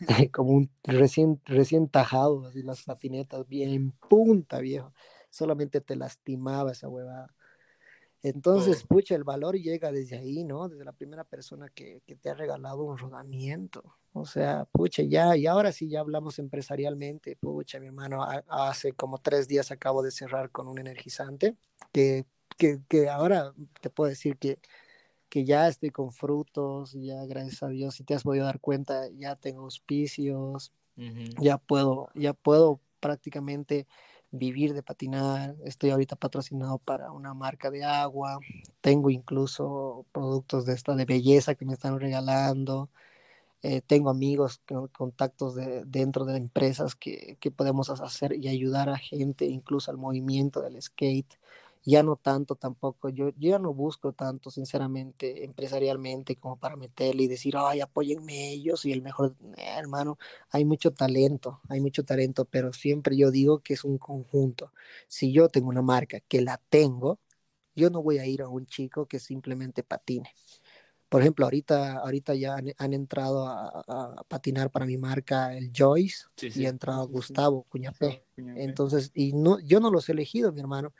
como 0.32 0.50
un 0.52 0.70
recién, 0.84 1.40
recién 1.44 1.88
tajado, 1.88 2.46
así 2.46 2.62
las 2.62 2.82
patinetas 2.82 3.46
bien 3.48 3.92
punta, 3.92 4.60
viejo. 4.60 4.92
Solamente 5.30 5.80
te 5.80 5.96
lastimaba 5.96 6.72
esa 6.72 6.88
huevada. 6.88 7.34
Entonces, 8.22 8.82
oh. 8.84 8.88
pucha, 8.88 9.14
el 9.14 9.24
valor 9.24 9.56
llega 9.56 9.92
desde 9.92 10.16
ahí, 10.16 10.42
¿no? 10.42 10.68
Desde 10.68 10.84
la 10.84 10.92
primera 10.92 11.24
persona 11.24 11.68
que, 11.68 12.02
que, 12.04 12.16
te 12.16 12.30
ha 12.30 12.34
regalado 12.34 12.82
un 12.84 12.98
rodamiento. 12.98 13.96
O 14.12 14.26
sea, 14.26 14.64
pucha, 14.72 15.02
ya, 15.02 15.36
y 15.36 15.46
ahora 15.46 15.70
sí 15.70 15.88
ya 15.88 16.00
hablamos 16.00 16.38
empresarialmente. 16.38 17.36
Pucha, 17.36 17.78
mi 17.78 17.86
hermano, 17.86 18.24
hace 18.48 18.92
como 18.92 19.18
tres 19.18 19.46
días 19.46 19.70
acabo 19.70 20.02
de 20.02 20.10
cerrar 20.10 20.50
con 20.50 20.66
un 20.66 20.78
energizante 20.78 21.56
que, 21.92 22.26
que, 22.56 22.80
que 22.88 23.08
ahora 23.08 23.54
te 23.80 23.90
puedo 23.90 24.10
decir 24.10 24.36
que 24.36 24.58
que 25.28 25.44
ya 25.44 25.68
estoy 25.68 25.90
con 25.90 26.12
frutos, 26.12 26.92
ya 26.94 27.24
gracias 27.26 27.62
a 27.62 27.68
Dios, 27.68 27.94
si 27.94 28.04
te 28.04 28.14
has 28.14 28.22
podido 28.22 28.46
dar 28.46 28.60
cuenta, 28.60 29.08
ya 29.18 29.36
tengo 29.36 29.62
auspicios, 29.62 30.72
ya 31.40 31.58
puedo, 31.58 32.08
ya 32.14 32.32
puedo 32.32 32.80
prácticamente 32.98 33.86
vivir 34.30 34.74
de 34.74 34.82
patinar, 34.82 35.54
estoy 35.64 35.90
ahorita 35.90 36.16
patrocinado 36.16 36.78
para 36.78 37.12
una 37.12 37.34
marca 37.34 37.70
de 37.70 37.84
agua, 37.84 38.38
tengo 38.80 39.10
incluso 39.10 40.04
productos 40.12 40.66
de 40.66 40.74
esta 40.74 40.94
de 40.94 41.04
belleza 41.04 41.54
que 41.54 41.64
me 41.64 41.74
están 41.74 41.98
regalando, 42.00 42.90
eh, 43.62 43.80
tengo 43.80 44.10
amigos, 44.10 44.60
contactos 44.92 45.54
de, 45.54 45.84
dentro 45.84 46.24
de 46.24 46.36
empresas 46.36 46.94
que, 46.94 47.36
que 47.40 47.50
podemos 47.50 47.90
hacer 47.90 48.34
y 48.34 48.48
ayudar 48.48 48.88
a 48.88 48.98
gente, 48.98 49.46
incluso 49.46 49.90
al 49.90 49.96
movimiento 49.96 50.62
del 50.62 50.80
skate 50.80 51.38
ya 51.84 52.02
no 52.02 52.16
tanto 52.16 52.54
tampoco, 52.56 53.08
yo, 53.08 53.30
ya 53.38 53.58
no 53.58 53.72
busco 53.72 54.12
tanto, 54.12 54.50
sinceramente, 54.50 55.44
empresarialmente, 55.44 56.36
como 56.36 56.56
para 56.56 56.76
meterle 56.76 57.24
y 57.24 57.28
decir, 57.28 57.54
ay, 57.56 57.80
apóyenme 57.80 58.50
ellos 58.50 58.84
y 58.84 58.92
el 58.92 59.02
mejor, 59.02 59.36
eh, 59.56 59.64
hermano, 59.78 60.18
hay 60.50 60.64
mucho 60.64 60.92
talento, 60.92 61.60
hay 61.68 61.80
mucho 61.80 62.04
talento, 62.04 62.44
pero 62.44 62.72
siempre 62.72 63.16
yo 63.16 63.30
digo 63.30 63.60
que 63.60 63.74
es 63.74 63.84
un 63.84 63.98
conjunto. 63.98 64.72
Si 65.08 65.32
yo 65.32 65.48
tengo 65.48 65.68
una 65.68 65.82
marca 65.82 66.20
que 66.20 66.40
la 66.42 66.60
tengo, 66.68 67.18
yo 67.74 67.90
no 67.90 68.02
voy 68.02 68.18
a 68.18 68.26
ir 68.26 68.42
a 68.42 68.48
un 68.48 68.66
chico 68.66 69.06
que 69.06 69.20
simplemente 69.20 69.82
patine. 69.82 70.34
Por 71.08 71.22
ejemplo, 71.22 71.46
ahorita, 71.46 72.00
ahorita 72.00 72.34
ya 72.34 72.56
han, 72.76 72.92
entrado 72.92 73.46
a, 73.46 74.22
patinar 74.28 74.70
para 74.70 74.84
mi 74.84 74.98
marca 74.98 75.56
el 75.56 75.72
Joyce 75.74 76.26
y 76.42 76.66
ha 76.66 76.68
entrado 76.68 77.08
Gustavo 77.08 77.64
Cuñapé. 77.70 78.24
Entonces, 78.36 79.10
y 79.14 79.32
no, 79.32 79.58
yo 79.60 79.80
no 79.80 79.90
los 79.90 80.08
he 80.10 80.12
elegido, 80.12 80.52
mi 80.52 80.60
hermano 80.60 80.92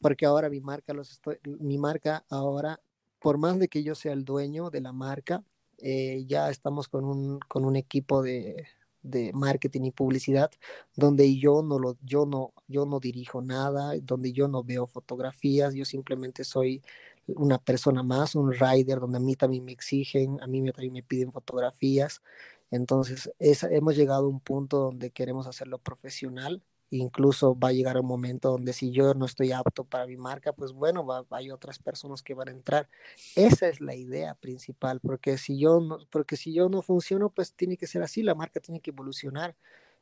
porque 0.00 0.26
ahora 0.26 0.48
mi 0.48 0.60
marca, 0.60 0.92
los 0.92 1.20
mi 1.44 1.78
marca 1.78 2.24
ahora, 2.28 2.80
por 3.20 3.38
más 3.38 3.58
de 3.58 3.68
que 3.68 3.82
yo 3.82 3.94
sea 3.94 4.12
el 4.12 4.24
dueño 4.24 4.70
de 4.70 4.80
la 4.80 4.92
marca, 4.92 5.42
eh, 5.78 6.24
ya 6.26 6.50
estamos 6.50 6.88
con 6.88 7.04
un, 7.04 7.38
con 7.48 7.64
un 7.64 7.76
equipo 7.76 8.22
de, 8.22 8.66
de, 9.02 9.32
marketing 9.34 9.82
y 9.82 9.90
publicidad 9.90 10.50
donde 10.94 11.36
yo 11.36 11.62
no 11.62 11.78
lo 11.78 11.96
yo 12.02 12.24
no 12.24 12.54
yo 12.66 12.86
no 12.86 12.98
dirijo 12.98 13.42
nada 13.42 13.92
donde 14.02 14.32
yo 14.32 14.48
no 14.48 14.64
veo 14.64 14.86
fotografías 14.86 15.74
yo 15.74 15.84
simplemente 15.84 16.44
soy 16.44 16.82
una 17.28 17.58
persona 17.58 18.02
más 18.02 18.34
un 18.34 18.52
rider 18.52 19.00
donde 19.00 19.18
a 19.18 19.20
mí 19.20 19.36
también 19.36 19.64
me 19.66 19.72
exigen 19.72 20.40
a 20.40 20.46
mí 20.46 20.64
también 20.72 20.92
me 20.94 21.02
piden 21.02 21.32
fotografías. 21.32 22.22
Entonces 22.70 23.30
hemos 23.38 23.96
llegado 23.96 24.26
a 24.26 24.28
un 24.28 24.40
punto 24.40 24.78
donde 24.78 25.10
queremos 25.10 25.46
hacerlo 25.46 25.78
profesional 25.78 26.62
incluso 26.90 27.58
va 27.58 27.68
a 27.68 27.72
llegar 27.72 27.98
un 27.98 28.06
momento 28.06 28.50
donde 28.50 28.72
si 28.72 28.90
yo 28.92 29.14
no 29.14 29.26
estoy 29.26 29.52
apto 29.52 29.84
para 29.84 30.06
mi 30.06 30.16
marca, 30.16 30.52
pues 30.52 30.72
bueno, 30.72 31.04
va, 31.06 31.24
hay 31.30 31.50
otras 31.50 31.78
personas 31.78 32.22
que 32.22 32.34
van 32.34 32.48
a 32.48 32.52
entrar. 32.52 32.88
Esa 33.34 33.68
es 33.68 33.80
la 33.80 33.94
idea 33.94 34.34
principal, 34.34 35.00
porque 35.00 35.38
si 35.38 35.58
yo 35.58 35.80
no, 35.80 35.98
porque 36.10 36.36
si 36.36 36.52
yo 36.54 36.68
no 36.68 36.82
funciono, 36.82 37.30
pues 37.30 37.54
tiene 37.54 37.76
que 37.76 37.86
ser 37.86 38.02
así, 38.02 38.22
la 38.22 38.34
marca 38.34 38.60
tiene 38.60 38.80
que 38.80 38.90
evolucionar. 38.90 39.56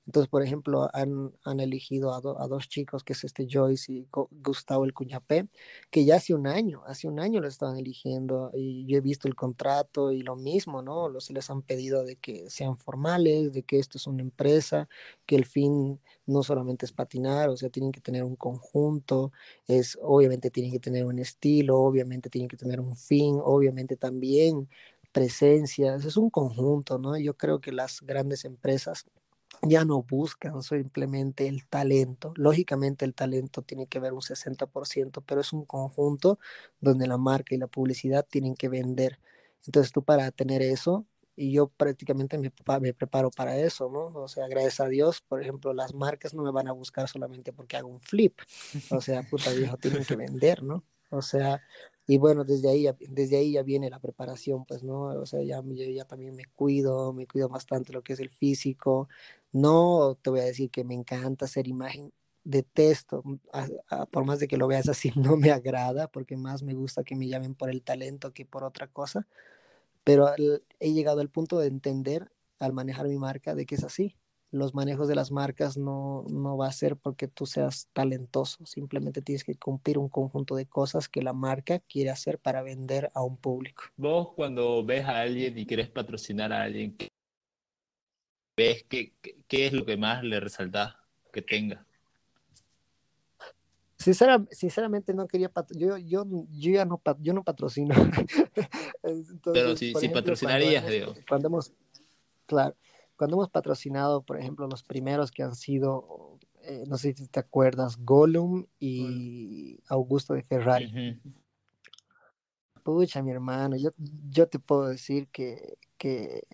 Entonces, 0.06 0.28
por 0.28 0.42
ejemplo, 0.42 0.88
han, 0.92 1.32
han 1.44 1.60
elegido 1.60 2.12
a, 2.12 2.18
a, 2.18 2.48
dos 2.48 2.68
chicos, 2.68 3.02
que 3.04 3.14
es 3.14 3.24
este 3.24 3.46
Joyce 3.50 3.92
y 3.92 4.06
Gustavo 4.42 4.84
el 4.84 4.92
Cuñapé, 4.92 5.48
que 5.90 6.04
ya 6.04 6.16
hace 6.16 6.34
un 6.34 6.46
año, 6.46 6.82
hace 6.86 7.08
un 7.08 7.20
año 7.20 7.40
lo 7.40 7.48
estaban 7.48 7.78
eligiendo 7.78 8.50
y 8.54 8.86
yo 8.86 8.98
he 8.98 9.00
visto 9.00 9.28
el 9.28 9.34
contrato 9.34 10.12
y 10.12 10.22
lo 10.22 10.36
mismo, 10.36 10.82
¿no? 10.82 11.08
Los, 11.08 11.30
les 11.30 11.48
han 11.50 11.62
pedido 11.62 12.04
de 12.04 12.16
que 12.16 12.50
sean 12.50 12.76
formales, 12.76 13.52
de 13.52 13.62
que 13.62 13.78
esto 13.78 13.98
es 13.98 14.06
una 14.06 14.22
empresa, 14.22 14.88
que 15.26 15.36
el 15.36 15.46
fin 15.46 16.00
no 16.26 16.42
solamente 16.42 16.86
es 16.86 16.92
patinar, 16.92 17.48
o 17.48 17.56
sea, 17.56 17.70
tienen 17.70 17.92
que 17.92 18.00
tener 18.00 18.24
un 18.24 18.36
conjunto, 18.36 19.32
es, 19.66 19.98
obviamente 20.02 20.50
tienen 20.50 20.72
que 20.72 20.80
tener 20.80 21.04
un 21.06 21.18
estilo, 21.18 21.80
obviamente 21.80 22.30
tienen 22.30 22.48
que 22.48 22.56
tener 22.56 22.80
un 22.80 22.96
fin, 22.96 23.38
obviamente 23.42 23.96
también 23.96 24.68
presencias, 25.12 26.04
es 26.04 26.16
un 26.16 26.28
conjunto, 26.30 26.98
¿no? 26.98 27.16
Yo 27.18 27.36
creo 27.36 27.60
que 27.60 27.72
las 27.72 28.00
grandes 28.02 28.44
empresas 28.44 29.06
ya 29.68 29.84
no 29.84 30.02
buscan 30.02 30.62
simplemente 30.62 31.48
el 31.48 31.66
talento. 31.66 32.32
Lógicamente 32.36 33.04
el 33.04 33.14
talento 33.14 33.62
tiene 33.62 33.86
que 33.86 34.00
ver 34.00 34.12
un 34.12 34.20
60%, 34.20 35.22
pero 35.26 35.40
es 35.40 35.52
un 35.52 35.64
conjunto 35.64 36.38
donde 36.80 37.06
la 37.06 37.18
marca 37.18 37.54
y 37.54 37.58
la 37.58 37.66
publicidad 37.66 38.26
tienen 38.28 38.54
que 38.54 38.68
vender. 38.68 39.18
Entonces 39.66 39.92
tú 39.92 40.02
para 40.02 40.30
tener 40.30 40.62
eso, 40.62 41.06
y 41.36 41.52
yo 41.52 41.68
prácticamente 41.68 42.38
me, 42.38 42.50
preparo 42.94 43.30
para 43.30 43.56
eso, 43.56 43.90
¿no? 43.90 44.06
O 44.20 44.28
sea, 44.28 44.46
gracias 44.46 44.80
a 44.80 44.88
Dios, 44.88 45.20
por 45.20 45.42
ejemplo, 45.42 45.72
las 45.72 45.94
marcas 45.94 46.32
no 46.34 46.42
me 46.42 46.52
van 46.52 46.68
a 46.68 46.72
buscar 46.72 47.08
solamente 47.08 47.52
porque 47.52 47.76
hago 47.76 47.88
un 47.88 48.00
flip. 48.00 48.38
O 48.90 49.00
sea, 49.00 49.22
puta 49.22 49.50
viejo, 49.52 49.76
tienen 49.76 50.04
que 50.04 50.16
vender, 50.16 50.62
¿no? 50.62 50.84
O 51.10 51.22
sea, 51.22 51.60
y 52.06 52.18
bueno, 52.18 52.44
desde 52.44 52.68
ahí, 52.70 52.86
desde 53.08 53.38
ahí 53.38 53.52
ya 53.52 53.62
viene 53.62 53.88
la 53.90 53.98
preparación, 54.00 54.64
pues, 54.66 54.82
¿no? 54.82 55.02
O 55.04 55.26
sea, 55.26 55.42
ya, 55.42 55.62
yo 55.64 55.84
ya 55.90 56.04
también 56.04 56.34
me 56.36 56.44
cuido, 56.46 57.12
me 57.14 57.26
cuido 57.26 57.48
bastante 57.48 57.92
lo 57.92 58.02
que 58.02 58.12
es 58.14 58.20
el 58.20 58.30
físico. 58.30 59.08
No 59.52 60.16
te 60.22 60.30
voy 60.30 60.40
a 60.40 60.44
decir 60.44 60.70
que 60.70 60.84
me 60.84 60.94
encanta 60.94 61.46
hacer 61.46 61.66
imagen, 61.68 62.12
detesto, 62.44 63.22
por 64.10 64.24
más 64.24 64.38
de 64.40 64.48
que 64.48 64.56
lo 64.58 64.66
veas 64.68 64.88
así, 64.88 65.12
no 65.16 65.36
me 65.36 65.50
agrada, 65.50 66.08
porque 66.08 66.36
más 66.36 66.62
me 66.62 66.74
gusta 66.74 67.04
que 67.04 67.16
me 67.16 67.28
llamen 67.28 67.54
por 67.54 67.70
el 67.70 67.82
talento 67.82 68.32
que 68.32 68.44
por 68.44 68.64
otra 68.64 68.86
cosa, 68.88 69.26
pero 70.04 70.28
he 70.80 70.92
llegado 70.92 71.20
al 71.20 71.30
punto 71.30 71.58
de 71.58 71.68
entender 71.68 72.30
al 72.60 72.72
manejar 72.72 73.08
mi 73.08 73.18
marca 73.18 73.54
de 73.54 73.66
que 73.66 73.76
es 73.76 73.84
así. 73.84 74.16
Los 74.54 74.72
manejos 74.72 75.08
de 75.08 75.16
las 75.16 75.32
marcas 75.32 75.76
no, 75.76 76.24
no 76.30 76.56
va 76.56 76.68
a 76.68 76.72
ser 76.72 76.96
porque 76.96 77.26
tú 77.26 77.44
seas 77.44 77.88
talentoso, 77.92 78.64
simplemente 78.64 79.20
tienes 79.20 79.42
que 79.42 79.56
cumplir 79.56 79.98
un 79.98 80.08
conjunto 80.08 80.54
de 80.54 80.64
cosas 80.64 81.08
que 81.08 81.22
la 81.22 81.32
marca 81.32 81.80
quiere 81.80 82.10
hacer 82.10 82.38
para 82.38 82.62
vender 82.62 83.10
a 83.14 83.24
un 83.24 83.36
público. 83.36 83.82
Vos 83.96 84.28
cuando 84.36 84.84
ves 84.84 85.06
a 85.06 85.22
alguien 85.22 85.58
y 85.58 85.66
querés 85.66 85.88
patrocinar 85.88 86.52
a 86.52 86.62
alguien, 86.62 86.96
¿ves 88.56 88.84
qué, 88.88 89.12
qué 89.48 89.66
es 89.66 89.72
lo 89.72 89.84
que 89.84 89.96
más 89.96 90.22
le 90.22 90.38
resalta 90.38 91.00
que 91.32 91.42
tenga? 91.42 91.84
sinceramente 93.98 95.14
no 95.14 95.26
quería 95.26 95.50
yo, 95.70 95.96
yo, 95.96 96.24
yo 96.52 96.70
ya 96.70 96.84
no, 96.84 97.02
yo 97.18 97.32
no 97.32 97.42
patrocino. 97.42 97.92
Pero 99.52 99.76
si, 99.76 99.94
si 99.94 100.08
patrocinarías, 100.10 100.86
digo. 100.86 101.14
Cuando 101.26 101.48
hemos, 101.48 101.72
claro, 102.46 102.76
cuando 103.16 103.36
hemos 103.36 103.50
patrocinado, 103.50 104.22
por 104.22 104.38
ejemplo, 104.38 104.66
los 104.66 104.82
primeros 104.82 105.30
que 105.30 105.42
han 105.42 105.54
sido, 105.54 106.38
eh, 106.62 106.84
no 106.86 106.96
sé 106.98 107.14
si 107.14 107.28
te 107.28 107.40
acuerdas, 107.40 107.96
Gollum 107.98 108.66
y 108.78 109.80
Augusto 109.88 110.34
de 110.34 110.42
Ferrari. 110.42 111.20
Pucha, 112.82 113.22
mi 113.22 113.30
hermano, 113.30 113.76
yo, 113.76 113.90
yo 114.28 114.48
te 114.48 114.58
puedo 114.58 114.88
decir 114.88 115.28
que, 115.28 115.78
que, 115.96 116.46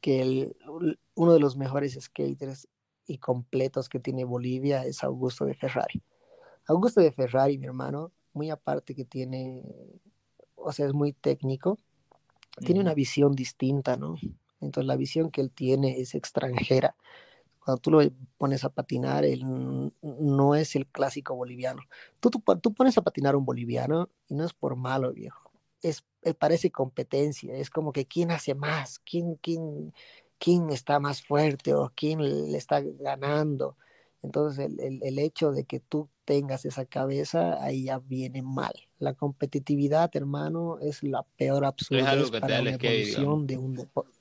que 0.00 0.20
el, 0.20 0.56
uno 1.14 1.32
de 1.32 1.40
los 1.40 1.56
mejores 1.56 1.98
skaters 2.00 2.68
y 3.06 3.18
completos 3.18 3.88
que 3.88 4.00
tiene 4.00 4.24
Bolivia 4.24 4.84
es 4.84 5.02
Augusto 5.02 5.46
de 5.46 5.54
Ferrari. 5.54 6.02
Augusto 6.66 7.00
de 7.00 7.12
Ferrari, 7.12 7.56
mi 7.56 7.66
hermano, 7.66 8.12
muy 8.34 8.50
aparte 8.50 8.94
que 8.94 9.06
tiene, 9.06 9.62
o 10.54 10.70
sea, 10.72 10.86
es 10.86 10.92
muy 10.92 11.14
técnico, 11.14 11.78
tiene 12.58 12.80
una 12.80 12.92
visión 12.92 13.32
distinta, 13.32 13.96
¿no? 13.96 14.16
Entonces 14.60 14.86
la 14.86 14.96
visión 14.96 15.30
que 15.30 15.40
él 15.40 15.50
tiene 15.50 16.00
es 16.00 16.14
extranjera. 16.14 16.96
Cuando 17.64 17.80
tú 17.80 17.90
lo 17.90 18.00
pones 18.38 18.64
a 18.64 18.70
patinar, 18.70 19.24
él 19.24 19.42
no 20.02 20.54
es 20.54 20.74
el 20.74 20.86
clásico 20.86 21.34
boliviano. 21.34 21.82
Tú, 22.20 22.30
tú, 22.30 22.42
tú 22.60 22.72
pones 22.72 22.96
a 22.96 23.02
patinar 23.02 23.34
a 23.34 23.38
un 23.38 23.44
boliviano 23.44 24.08
y 24.28 24.34
no 24.34 24.44
es 24.44 24.54
por 24.54 24.76
malo, 24.76 25.12
viejo. 25.12 25.50
Es, 25.82 26.04
eh, 26.22 26.34
parece 26.34 26.70
competencia, 26.70 27.54
es 27.54 27.70
como 27.70 27.92
que 27.92 28.06
quién 28.06 28.30
hace 28.30 28.54
más, 28.54 28.98
quién, 29.00 29.36
quién, 29.36 29.92
quién 30.38 30.70
está 30.70 30.98
más 30.98 31.22
fuerte 31.22 31.74
o 31.74 31.92
quién 31.94 32.22
le 32.22 32.56
está 32.56 32.80
ganando. 32.80 33.76
Entonces 34.22 34.70
el, 34.78 35.00
el, 35.02 35.18
hecho 35.18 35.52
de 35.52 35.64
que 35.64 35.78
tú 35.78 36.08
tengas 36.24 36.64
esa 36.64 36.84
cabeza, 36.84 37.62
ahí 37.62 37.84
ya 37.84 37.98
viene 37.98 38.42
mal. 38.42 38.72
La 38.98 39.14
competitividad, 39.14 40.10
hermano, 40.14 40.78
es 40.80 41.02
la 41.02 41.22
peor 41.36 41.64
absurda 41.64 42.40
para 42.40 42.62
la 42.62 42.70
evolución 42.72 43.46
de 43.46 43.58
un 43.58 43.74
deporte. 43.74 44.18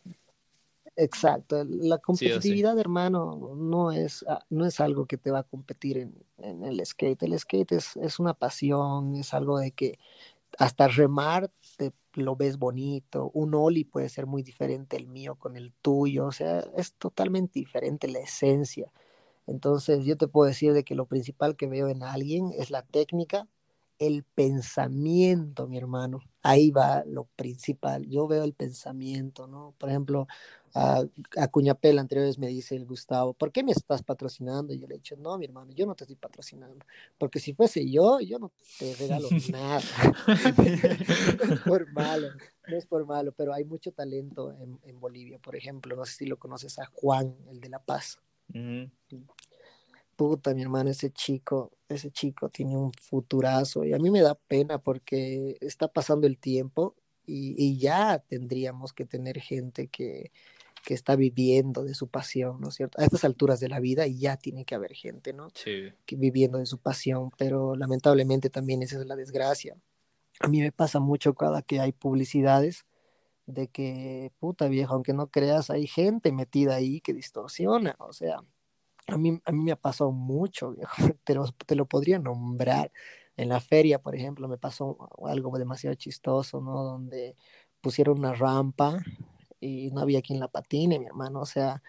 Exacto, 0.99 1.63
la 1.63 1.99
competitividad, 1.99 2.77
hermano, 2.79 3.53
no 3.55 3.91
es, 3.91 4.25
ah, 4.27 4.43
no 4.49 4.65
es 4.65 4.79
algo 4.79 5.05
que 5.05 5.17
te 5.17 5.29
va 5.29 5.39
a 5.39 5.43
competir 5.43 5.99
en, 5.99 6.15
en 6.39 6.63
el 6.63 6.83
skate. 6.83 7.21
El 7.21 7.37
skate 7.37 7.73
es, 7.73 7.95
es, 7.97 8.17
una 8.17 8.33
pasión, 8.33 9.15
es 9.15 9.31
algo 9.35 9.59
de 9.59 9.71
que 9.71 9.99
hasta 10.57 10.87
remar 10.87 11.51
te 11.77 11.93
lo 12.13 12.35
ves 12.35 12.57
bonito. 12.57 13.29
Un 13.35 13.53
oli 13.53 13.83
puede 13.83 14.09
ser 14.09 14.25
muy 14.25 14.41
diferente 14.41 14.97
el 14.97 15.05
mío 15.05 15.35
con 15.35 15.55
el 15.55 15.71
tuyo, 15.83 16.25
o 16.25 16.31
sea, 16.31 16.61
es 16.75 16.93
totalmente 16.93 17.59
diferente 17.59 18.07
la 18.07 18.19
esencia. 18.19 18.91
Entonces 19.45 20.03
yo 20.03 20.17
te 20.17 20.27
puedo 20.27 20.47
decir 20.47 20.73
de 20.73 20.83
que 20.83 20.95
lo 20.95 21.05
principal 21.05 21.55
que 21.55 21.67
veo 21.67 21.89
en 21.89 22.01
alguien 22.01 22.51
es 22.57 22.71
la 22.71 22.81
técnica, 22.81 23.47
el 23.99 24.23
pensamiento, 24.23 25.67
mi 25.67 25.77
hermano. 25.77 26.19
Ahí 26.43 26.71
va 26.71 27.03
lo 27.05 27.25
principal. 27.35 28.07
Yo 28.07 28.27
veo 28.27 28.43
el 28.43 28.53
pensamiento, 28.53 29.47
¿no? 29.47 29.73
Por 29.77 29.89
ejemplo, 29.89 30.27
a, 30.77 31.03
a 31.37 31.47
Cuñapel 31.47 31.97
anteriores 31.97 32.37
me 32.37 32.47
dice 32.47 32.75
el 32.75 32.85
Gustavo, 32.85 33.33
¿por 33.33 33.51
qué 33.51 33.63
me 33.63 33.71
estás 33.71 34.03
patrocinando? 34.03 34.73
Y 34.73 34.79
yo 34.79 34.87
le 34.87 34.95
he 34.95 34.97
dicho, 34.97 35.15
no, 35.17 35.37
mi 35.37 35.45
hermano, 35.45 35.71
yo 35.71 35.87
no 35.87 35.95
te 35.95 36.03
estoy 36.03 36.15
patrocinando. 36.15 36.85
Porque 37.17 37.39
si 37.39 37.53
fuese 37.53 37.89
yo, 37.89 38.19
yo 38.19 38.37
no 38.37 38.51
te 38.77 38.95
regalo 38.95 39.27
nada. 39.51 39.81
no 41.47 41.53
es 41.53 41.59
por 41.61 41.91
malo, 41.91 42.27
no 42.67 42.77
es 42.77 42.85
por 42.85 43.05
malo, 43.07 43.31
pero 43.31 43.53
hay 43.53 43.65
mucho 43.65 43.91
talento 43.91 44.51
en, 44.53 44.79
en 44.83 44.99
Bolivia. 44.99 45.39
Por 45.39 45.55
ejemplo, 45.55 45.95
no 45.95 46.05
sé 46.05 46.13
si 46.13 46.25
lo 46.25 46.37
conoces 46.37 46.77
a 46.77 46.85
Juan, 46.85 47.35
el 47.49 47.59
de 47.59 47.69
La 47.69 47.79
Paz. 47.79 48.19
Puta, 50.15 50.53
mi 50.53 50.61
hermano, 50.61 50.91
ese 50.91 51.11
chico, 51.11 51.71
ese 51.89 52.11
chico 52.11 52.49
tiene 52.49 52.77
un 52.77 52.91
futurazo 52.93 53.83
y 53.83 53.93
a 53.93 53.99
mí 53.99 54.09
me 54.11 54.21
da 54.21 54.35
pena 54.35 54.77
porque 54.77 55.57
está 55.59 55.87
pasando 55.87 56.27
el 56.27 56.37
tiempo 56.37 56.95
y, 57.27 57.77
ya 57.77 58.19
tendríamos 58.19 58.93
que 58.93 59.05
tener 59.05 59.39
gente 59.39 59.89
que, 59.89 60.31
que, 60.87 60.93
está 60.93 61.17
viviendo 61.17 61.83
de 61.83 61.93
su 61.93 62.07
pasión, 62.07 62.61
¿no 62.61 62.69
es 62.69 62.75
cierto? 62.75 63.01
A 63.01 63.03
estas 63.03 63.25
alturas 63.25 63.59
de 63.59 63.67
la 63.67 63.79
vida 63.81 64.07
ya 64.07 64.37
tiene 64.37 64.63
que 64.63 64.73
haber 64.73 64.93
gente, 64.93 65.33
¿no? 65.33 65.49
Sí. 65.53 65.91
Que 66.05 66.15
viviendo 66.15 66.59
de 66.59 66.65
su 66.65 66.77
pasión, 66.77 67.31
pero 67.37 67.75
lamentablemente 67.75 68.49
también 68.49 68.81
esa 68.81 68.99
es 68.99 69.05
la 69.05 69.17
desgracia. 69.17 69.75
A 70.39 70.47
mí 70.47 70.61
me 70.61 70.71
pasa 70.71 70.99
mucho 70.99 71.33
cada 71.33 71.61
que 71.61 71.81
hay 71.81 71.91
publicidades 71.91 72.85
de 73.45 73.67
que, 73.67 74.31
puta 74.39 74.69
viejo, 74.69 74.93
aunque 74.93 75.13
no 75.13 75.27
creas, 75.27 75.69
hay 75.69 75.87
gente 75.87 76.31
metida 76.31 76.75
ahí 76.75 77.01
que 77.01 77.13
distorsiona, 77.13 77.95
o 77.99 78.13
sea, 78.13 78.39
a 79.07 79.17
mí, 79.17 79.41
a 79.45 79.51
mí 79.51 79.63
me 79.63 79.71
ha 79.73 79.77
pasado 79.77 80.11
mucho, 80.11 80.71
viejo, 80.71 80.95
te 81.25 81.35
lo, 81.35 81.51
te 81.65 81.75
lo 81.75 81.85
podría 81.85 82.19
nombrar. 82.19 82.91
En 83.35 83.49
la 83.49 83.59
feria, 83.59 83.99
por 84.01 84.15
ejemplo, 84.15 84.47
me 84.47 84.57
pasó 84.57 84.97
algo 85.25 85.57
demasiado 85.59 85.95
chistoso, 85.95 86.59
¿no? 86.59 86.83
Donde 86.83 87.35
pusieron 87.81 88.19
una 88.19 88.33
rampa 88.33 89.03
y 89.59 89.91
no 89.91 90.01
había 90.01 90.21
quien 90.21 90.39
la 90.39 90.47
patine, 90.47 90.99
mi 90.99 91.05
hermano, 91.05 91.41
o 91.41 91.45
sea, 91.45 91.81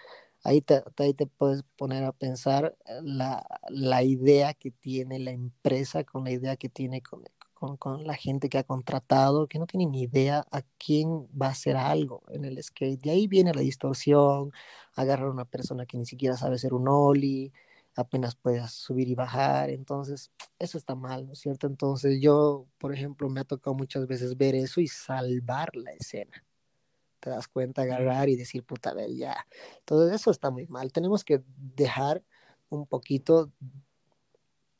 ahí 0.44 0.60
te, 0.60 0.82
ahí 0.98 1.14
te 1.14 1.26
puedes 1.26 1.62
poner 1.76 2.04
a 2.04 2.12
pensar 2.12 2.76
la, 3.02 3.46
la 3.68 4.02
idea 4.02 4.54
que 4.54 4.70
tiene 4.70 5.18
la 5.18 5.32
empresa 5.32 6.04
con 6.04 6.24
la 6.24 6.30
idea 6.32 6.56
que 6.56 6.68
tiene 6.68 7.02
con, 7.02 7.24
con, 7.76 8.06
la 8.06 8.14
gente 8.14 8.48
que 8.48 8.58
ha 8.58 8.64
contratado, 8.64 9.48
que 9.48 9.58
no 9.58 9.66
tiene 9.66 9.86
ni 9.86 10.02
idea 10.02 10.46
a 10.50 10.62
quién 10.78 11.26
va 11.40 11.48
a 11.48 11.50
hacer 11.50 11.76
algo 11.76 12.22
en 12.28 12.44
el 12.44 12.62
skate. 12.62 13.00
De 13.02 13.10
ahí 13.10 13.26
viene 13.26 13.52
la 13.54 13.60
distorsión, 13.62 14.52
agarrar 14.94 15.28
a 15.28 15.32
una 15.32 15.44
persona 15.44 15.86
que 15.86 15.98
ni 15.98 16.06
siquiera 16.06 16.36
sabe 16.36 16.56
hacer 16.56 16.72
un 16.74 16.88
ollie, 16.88 17.52
apenas 17.96 18.36
puedas 18.36 18.72
subir 18.72 19.08
y 19.08 19.14
bajar, 19.14 19.70
entonces 19.70 20.30
eso 20.58 20.78
está 20.78 20.94
mal, 20.94 21.26
¿no 21.26 21.32
es 21.32 21.40
cierto? 21.40 21.66
Entonces 21.66 22.20
yo, 22.20 22.66
por 22.78 22.94
ejemplo, 22.94 23.28
me 23.28 23.40
ha 23.40 23.44
tocado 23.44 23.74
muchas 23.74 24.06
veces 24.06 24.36
ver 24.36 24.54
eso 24.54 24.80
y 24.80 24.86
salvar 24.88 25.74
la 25.74 25.92
escena. 25.92 26.44
Te 27.20 27.30
das 27.30 27.48
cuenta, 27.48 27.82
agarrar 27.82 28.28
y 28.28 28.36
decir, 28.36 28.64
puta, 28.64 28.94
ver, 28.94 29.10
ya. 29.14 29.46
Todo 29.84 30.10
eso 30.10 30.30
está 30.30 30.50
muy 30.50 30.66
mal. 30.66 30.92
Tenemos 30.92 31.24
que 31.24 31.42
dejar 31.56 32.22
un 32.68 32.86
poquito 32.86 33.50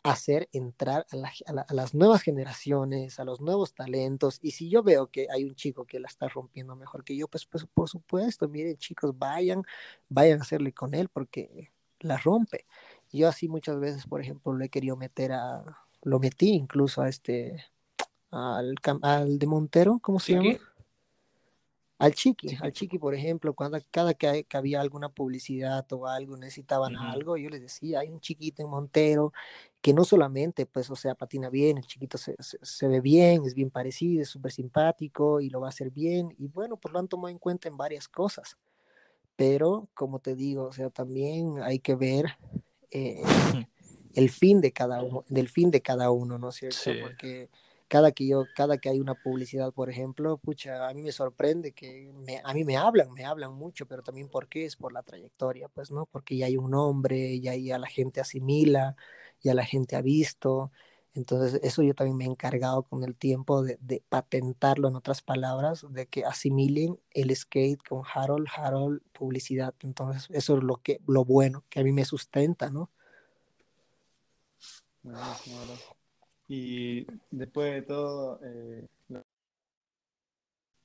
hacer 0.03 0.49
entrar 0.53 1.07
a, 1.11 1.74
las 1.74 1.95
nuevas 1.95 2.22
generaciones, 2.22 3.18
a 3.18 3.24
los 3.24 3.41
nuevos 3.41 3.74
talentos. 3.74 4.39
Y 4.43 4.53
si 4.53 4.70
yo 4.70 4.82
veo 4.82 5.09
que 5.09 5.26
hay 5.30 5.45
un 5.45 5.55
chico 5.55 5.84
que 5.84 6.01
la 6.01 6.09
está 6.09 6.28
rompiendo 6.28 6.76
mejor 6.76 7.05
que 7.05 7.16
yo, 7.16 7.28
pues, 7.28 7.47
pues 7.47 7.66
por 7.66 7.89
supuesto, 7.89 8.49
miren 8.49 8.76
chicos, 8.76 9.16
vayan, 9.18 9.62
vayan 10.09 10.39
a 10.39 10.43
hacerle 10.43 10.72
con 10.72 10.95
él 10.95 11.09
porque 11.09 11.72
la 12.01 12.16
rompe. 12.16 12.66
Yo 13.12 13.28
así 13.28 13.49
muchas 13.49 13.78
veces, 13.80 14.07
por 14.07 14.20
ejemplo, 14.20 14.57
le 14.57 14.66
he 14.66 14.68
querido 14.68 14.97
meter 14.97 15.32
a, 15.32 15.64
lo 16.03 16.18
metí 16.18 16.51
incluso 16.51 17.03
a 17.03 17.09
este, 17.09 17.64
al, 18.30 18.76
al 19.03 19.39
de 19.39 19.47
Montero, 19.47 19.99
¿cómo 20.01 20.20
se 20.20 20.34
llama? 20.34 20.59
Al 21.99 22.14
chiqui, 22.14 22.57
al 22.61 22.72
chiqui, 22.72 22.96
por 22.99 23.12
ejemplo, 23.12 23.55
cuando 23.55 23.76
cada 23.90 24.14
que, 24.14 24.46
había 24.53 24.80
alguna 24.80 25.09
publicidad 25.09 25.84
o 25.92 26.07
algo, 26.07 26.36
necesitaban 26.36 26.94
algo, 26.94 27.36
yo 27.36 27.51
les 27.51 27.61
decía, 27.61 28.01
hay 28.01 28.09
un 28.09 28.20
chiquito 28.20 28.62
en 28.62 28.70
Montero 28.70 29.32
que 29.80 29.92
no 29.92 30.05
solamente, 30.05 30.64
pues, 30.64 30.88
o 30.90 30.96
sea, 30.96 31.16
patina 31.16 31.51
bien, 31.51 31.78
el 31.78 31.86
chiquito 31.86 32.16
se, 32.16 32.36
se, 32.38 32.88
ve 32.88 33.01
bien, 33.01 33.44
es 33.44 33.55
bien 33.55 33.70
parecido, 33.70 34.22
es 34.22 34.28
súper 34.28 34.53
simpático 34.53 35.40
y 35.40 35.51
lo 35.51 35.61
va 35.61 35.66
a 35.66 35.70
hacer 35.70 35.90
bien, 35.90 36.34
y 36.38 36.46
bueno, 36.46 36.76
pues 36.76 36.92
lo 36.92 37.01
han 37.01 37.09
tomado 37.09 37.30
en 37.30 37.38
cuenta 37.38 37.68
en 37.68 37.76
varias 37.76 38.07
cosas. 38.07 38.57
Pero, 39.34 39.88
como 39.94 40.20
te 40.20 40.36
digo, 40.36 40.64
o 40.64 40.72
sea, 40.72 40.90
también 40.90 41.62
hay 41.62 41.80
que 41.80 41.96
ver 41.96 42.26
eh, 42.92 43.22
el 44.14 44.30
fin 44.30 44.61
de 44.61 44.72
cada 44.72 45.03
uno, 45.03 45.24
del 45.28 45.49
fin 45.49 45.70
de 45.70 45.80
cada 45.80 46.11
uno, 46.11 46.38
¿no 46.38 46.51
es 46.51 46.57
cierto? 46.57 46.90
Porque 47.03 47.51
cada 47.89 48.12
que 48.12 48.26
yo, 48.26 48.45
cada 48.55 48.78
que 48.78 48.91
hay 48.91 49.01
una 49.01 49.14
publicidad, 49.14 49.72
por 49.72 49.91
ejemplo, 49.91 50.36
pucha, 50.39 50.89
a 50.89 50.95
mí 50.95 51.03
me 51.03 51.12
sorprende 51.12 51.72
que 51.72 52.12
a 52.45 52.55
mí 52.55 52.64
me 52.64 52.76
hablan, 52.76 53.12
me 53.12 53.24
hablan 53.24 53.55
mucho, 53.55 53.86
pero 53.86 54.03
también 54.03 54.28
por 54.28 54.49
qué 54.49 54.66
es 54.66 54.76
por 54.76 54.93
la 54.93 55.03
trayectoria, 55.03 55.68
pues, 55.68 55.91
¿no? 55.91 56.07
Porque 56.07 56.36
ya 56.36 56.47
hay 56.47 56.57
un 56.57 56.70
nombre, 56.70 57.41
ya, 57.41 57.57
ya 57.57 57.78
la 57.78 57.89
gente 57.89 58.20
asimila, 58.20 58.97
ya 59.41 59.55
la 59.55 59.64
gente 59.64 59.97
ha 59.97 60.03
visto. 60.03 60.70
Entonces, 61.14 61.61
eso 61.64 61.82
yo 61.82 61.95
también 61.95 62.16
me 62.16 62.24
he 62.24 62.28
encargado 62.28 62.82
con 62.84 63.03
el 63.05 63.16
tiempo 63.16 63.62
de, 63.62 64.03
patentarlo, 64.09 64.89
en 64.89 64.97
otras 64.97 65.22
palabras, 65.22 65.86
de 65.91 66.07
que 66.07 66.24
asimilen 66.24 67.01
el 67.11 67.34
skate 67.34 67.82
con 67.89 68.03
Harold, 68.14 68.47
Harold, 68.55 69.01
publicidad. 69.12 69.74
Entonces, 69.80 70.28
eso 70.30 70.59
es 70.59 70.62
lo 70.62 70.76
que, 70.82 71.01
lo 71.07 71.24
bueno, 71.24 71.64
que 71.70 71.80
a 71.80 71.84
mí 71.84 71.93
me 71.93 72.05
sustenta, 72.05 72.70
¿no? 72.70 72.91
Y 76.49 77.07
después 77.30 77.74
de 77.74 77.82
todo, 77.82 78.40
eh, 78.44 78.86
lo- 79.09 79.22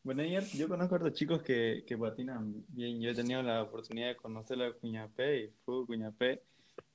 bueno, 0.03 0.23
yo, 0.25 0.41
yo 0.55 0.67
conozco 0.67 0.95
a 0.95 0.97
otros 0.97 1.13
chicos 1.13 1.41
que, 1.41 1.83
que 1.87 1.97
patinan 1.97 2.65
bien. 2.67 2.99
Yo 3.01 3.09
he 3.11 3.13
tenido 3.15 3.41
la 3.41 3.63
oportunidad 3.63 4.09
de 4.09 4.15
conocerlo 4.17 4.65
a 4.65 4.73
Cuñapé 4.73 5.43
y 5.45 5.49
fue 5.63 5.85
Cuñapé 5.85 6.41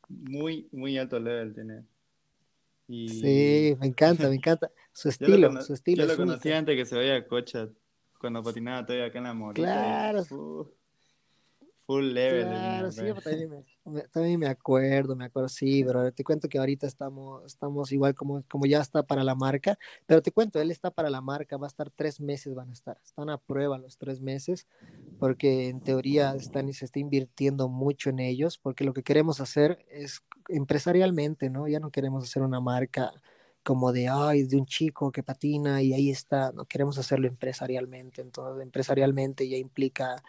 muy, 0.09 0.69
muy 0.73 0.99
alto 0.99 1.19
level 1.19 1.55
tiene. 1.55 1.85
Y 2.87 3.09
Sí, 3.09 3.77
me 3.81 3.87
encanta, 3.87 4.29
me 4.29 4.35
encanta. 4.37 4.71
Su 4.93 5.09
estilo, 5.11 5.51
su 5.63 5.73
estilo 5.75 6.03
yo 6.03 6.07
lo 6.07 6.13
es 6.13 6.19
único. 6.19 6.33
conocí 6.33 6.53
antes 6.53 6.77
que 6.77 6.85
se 6.85 6.97
veía 6.99 7.27
Cocha 7.27 7.69
cuando 8.21 8.43
patinaba 8.43 8.85
todavía 8.85 9.07
acá 9.07 9.19
en 9.19 9.25
la 9.25 9.35
Morita. 9.35 9.63
y 9.63 9.65
Claro. 9.65 10.25
Fu- 11.89 11.95
full 11.95 12.13
level 12.13 12.49
Claro, 12.51 12.93
sí, 12.93 13.07
también 13.23 13.65
me, 13.85 14.03
también 14.09 14.39
me 14.39 14.47
acuerdo, 14.49 15.17
me 15.17 15.25
acuerdo, 15.25 15.49
sí, 15.49 15.83
pero 15.83 16.13
te 16.13 16.23
cuento 16.25 16.47
que 16.47 16.59
ahorita 16.59 16.87
estamos, 16.87 17.43
estamos 17.47 17.91
igual 17.91 18.15
como, 18.15 18.43
como 18.49 18.67
ya 18.67 18.81
está 18.83 19.03
para 19.03 19.25
la 19.25 19.35
marca, 19.35 19.79
pero 20.07 20.21
te 20.21 20.31
cuento, 20.31 20.61
él 20.61 20.71
está 20.71 20.91
para 20.91 21.09
la 21.09 21.23
marca, 21.23 21.57
va 21.57 21.67
a 21.67 21.69
estar 21.69 21.91
tres 21.91 22.21
meses, 22.21 22.55
van 22.55 22.69
a 22.69 22.73
estar, 22.75 22.99
están 23.03 23.31
a 23.31 23.39
prueba 23.39 23.79
los 23.79 23.97
tres 23.97 24.21
meses, 24.21 24.67
porque 25.19 25.69
en 25.69 25.81
teoría 25.81 26.35
están, 26.35 26.71
se 26.75 26.85
está 26.85 26.99
invirtiendo 27.01 27.69
mucho 27.69 28.11
en 28.11 28.19
ellos, 28.21 28.59
porque 28.59 28.85
lo 28.85 28.93
que 28.93 29.03
queremos 29.03 29.41
hacer 29.41 29.85
es 29.91 30.23
empresarialmente, 30.49 31.51
¿no? 31.51 31.67
Ya 31.67 31.81
no 31.81 31.91
queremos 31.91 32.25
hacer 32.25 32.43
una 32.43 32.61
marca 32.61 33.13
como 33.65 33.93
de, 33.93 34.09
ay, 34.09 34.45
de 34.45 34.57
un 34.57 34.65
chico 34.67 35.11
que 35.13 35.23
patina 35.23 35.83
y 35.83 35.93
ahí 35.93 36.11
está, 36.11 36.53
no 36.53 36.65
queremos 36.67 36.99
hacerlo 36.99 37.27
empresarialmente, 37.27 38.23
entonces 38.23 38.63
empresarialmente 38.63 39.49
ya 39.49 39.57
implica 39.59 40.23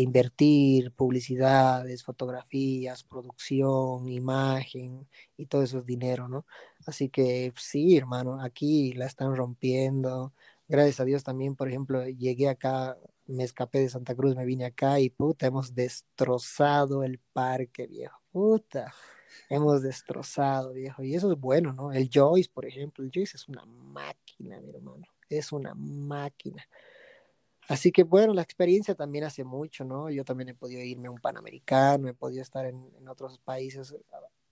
invertir, 0.00 0.92
publicidades, 0.92 2.02
fotografías, 2.02 3.04
producción, 3.04 4.08
imagen 4.08 5.06
y 5.36 5.46
todo 5.46 5.62
eso 5.62 5.78
es 5.78 5.86
dinero, 5.86 6.28
¿no? 6.28 6.46
Así 6.86 7.10
que 7.10 7.52
sí, 7.56 7.96
hermano, 7.96 8.40
aquí 8.42 8.94
la 8.94 9.06
están 9.06 9.36
rompiendo. 9.36 10.32
Gracias 10.66 11.00
a 11.00 11.04
Dios 11.04 11.24
también, 11.24 11.56
por 11.56 11.68
ejemplo, 11.68 12.06
llegué 12.08 12.48
acá, 12.48 12.96
me 13.26 13.44
escapé 13.44 13.80
de 13.80 13.90
Santa 13.90 14.14
Cruz, 14.14 14.34
me 14.34 14.46
vine 14.46 14.64
acá 14.64 14.98
y 14.98 15.10
puta, 15.10 15.46
hemos 15.46 15.74
destrozado 15.74 17.04
el 17.04 17.18
parque, 17.32 17.86
viejo. 17.86 18.18
Puta, 18.32 18.94
hemos 19.50 19.82
destrozado, 19.82 20.72
viejo. 20.72 21.02
Y 21.02 21.14
eso 21.14 21.30
es 21.30 21.38
bueno, 21.38 21.74
¿no? 21.74 21.92
El 21.92 22.08
Joyce, 22.12 22.50
por 22.52 22.64
ejemplo, 22.64 23.04
el 23.04 23.10
Joyce 23.14 23.36
es 23.36 23.46
una 23.48 23.66
máquina, 23.66 24.58
mi 24.60 24.70
hermano. 24.70 25.04
Es 25.28 25.52
una 25.52 25.74
máquina. 25.74 26.66
Así 27.68 27.92
que 27.92 28.02
bueno, 28.02 28.34
la 28.34 28.42
experiencia 28.42 28.94
también 28.94 29.24
hace 29.24 29.44
mucho, 29.44 29.84
¿no? 29.84 30.10
Yo 30.10 30.24
también 30.24 30.50
he 30.50 30.54
podido 30.54 30.82
irme 30.82 31.08
a 31.08 31.10
un 31.10 31.20
Panamericano, 31.20 32.08
he 32.08 32.14
podido 32.14 32.42
estar 32.42 32.66
en, 32.66 32.90
en 32.98 33.08
otros 33.08 33.38
países 33.38 33.92
eh, 33.92 34.02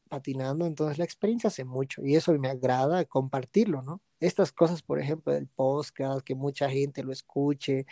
patinando, 0.09 0.67
entonces 0.67 0.99
la 0.99 1.05
experiencia 1.05 1.49
hace 1.49 1.65
mucho 1.65 2.05
y 2.05 2.17
eso 2.17 2.33
me 2.39 2.49
agrada 2.49 3.05
compartirlo, 3.05 3.83
¿no? 3.83 4.01
Estas 4.21 4.53
cosas, 4.53 4.83
por 4.83 5.01
ejemplo, 5.01 5.33
del 5.33 5.47
podcast, 5.47 6.21
que 6.23 6.35
mucha 6.35 6.69
gente 6.69 7.03
lo 7.03 7.13
escuche. 7.13 7.87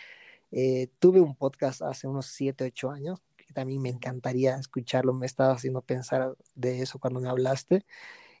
Eh, 0.51 0.89
tuve 0.99 1.21
un 1.21 1.35
podcast 1.35 1.81
hace 1.81 2.07
unos 2.07 2.27
7, 2.27 2.65
8 2.65 2.91
años, 2.91 3.19
que 3.37 3.53
también 3.53 3.81
me 3.81 3.89
encantaría 3.89 4.55
escucharlo, 4.57 5.13
me 5.13 5.25
estaba 5.25 5.53
haciendo 5.53 5.81
pensar 5.81 6.35
de 6.55 6.81
eso 6.81 6.99
cuando 6.99 7.19
me 7.21 7.29
hablaste. 7.29 7.85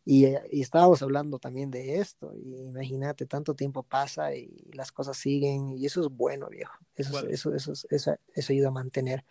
Y, 0.05 0.25
eh, 0.25 0.41
y 0.51 0.61
estábamos 0.61 1.01
hablando 1.01 1.39
también 1.39 1.69
de 1.71 1.99
esto, 1.99 2.33
y 2.35 2.55
imagínate, 2.55 3.25
tanto 3.25 3.53
tiempo 3.53 3.83
pasa 3.83 4.33
y 4.35 4.49
las 4.73 4.91
cosas 4.91 5.17
siguen, 5.17 5.77
y 5.77 5.85
eso 5.85 6.01
es 6.01 6.07
bueno, 6.09 6.47
viejo. 6.49 6.73
Eso, 6.95 7.09
es- 7.11 7.19
¿Cuál? 7.21 7.31
eso, 7.31 7.53
eso, 7.55 7.71
es- 7.73 7.87
eso, 7.89 8.15
eso 8.33 8.53
ayuda 8.53 8.69
a 8.69 8.71
mantener. 8.71 9.23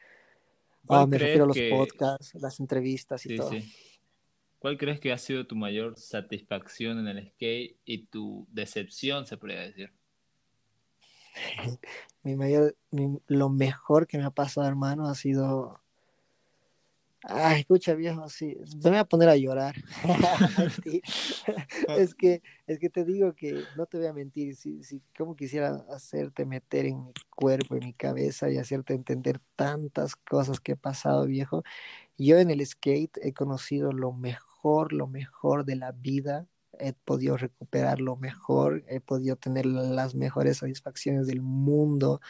¿Cuál 0.87 1.01
Ah, 1.01 1.07
me 1.07 1.19
refiero 1.19 1.45
a 1.45 1.47
los 1.49 1.57
que- 1.57 1.69
podcasts, 1.71 2.35
las 2.35 2.61
entrevistas 2.61 3.25
y 3.27 3.31
Sí, 3.31 3.37
todo. 3.37 3.51
sí. 3.51 3.73
¿Cuál 4.59 4.77
crees 4.77 4.99
que 5.01 5.13
ha 5.13 5.19
sido 5.19 5.47
tu 5.47 5.55
mayor 5.57 5.97
satisfacción 5.99 6.99
en 6.99 7.09
el 7.09 7.29
skate 7.31 7.77
y 7.85 8.07
tu 8.07 8.47
decepción, 8.51 9.27
se 9.27 9.37
podría 9.37 9.61
decir? 9.61 9.93
Mi 12.23 12.37
mayor, 12.37 12.77
mi- 12.91 13.21
lo 13.27 13.49
mejor 13.49 14.07
que 14.07 14.19
me 14.19 14.25
ha 14.25 14.31
pasado, 14.31 14.67
hermano, 14.67 15.07
ha 15.09 15.15
sido. 15.15 15.81
Ay, 17.25 17.61
escucha, 17.61 17.95
viejo, 17.95 18.29
sí, 18.29 18.57
me 18.85 18.91
voy 18.91 18.99
a 18.99 19.05
poner 19.05 19.29
a 19.29 19.37
llorar. 19.37 19.75
Es 21.97 22.15
que, 22.15 22.43
es 22.67 22.79
que 22.79 22.91
te 22.91 23.05
digo 23.05 23.35
que 23.35 23.69
no 23.75 23.87
te 23.87 23.99
voy 23.99 24.07
a 24.07 24.13
mentir, 24.13 24.55
si, 24.57 24.83
si 24.85 25.03
como 25.17 25.35
quisiera 25.37 25.85
hacerte 25.91 26.45
meter 26.47 26.87
en 26.87 27.05
mi 27.07 27.13
cuerpo, 27.31 27.75
en 27.77 27.85
mi 27.85 27.93
cabeza 27.95 28.51
y 28.51 28.59
hacerte 28.59 28.95
entender 28.95 29.41
tantas 29.57 30.17
cosas 30.17 30.61
que 30.61 30.73
he 30.73 30.77
pasado, 30.77 31.27
viejo. 31.27 31.63
Yo 32.19 32.39
en 32.39 32.51
el 32.51 32.67
skate 32.67 33.19
he 33.23 33.33
conocido 33.35 33.93
lo 33.93 34.13
mejor, 34.13 34.93
lo 34.93 35.07
mejor 35.09 35.65
de 35.65 35.77
la 35.77 35.93
vida. 35.93 36.47
He 36.81 36.93
podido 36.95 37.37
recuperar 37.39 38.01
lo 38.01 38.17
mejor, 38.17 38.85
he 38.89 39.01
podido 39.01 39.37
tener 39.37 39.67
las 39.67 40.15
mejores 40.15 40.59
satisfacciones 40.59 41.27
del 41.29 41.43
mundo, 41.43 42.21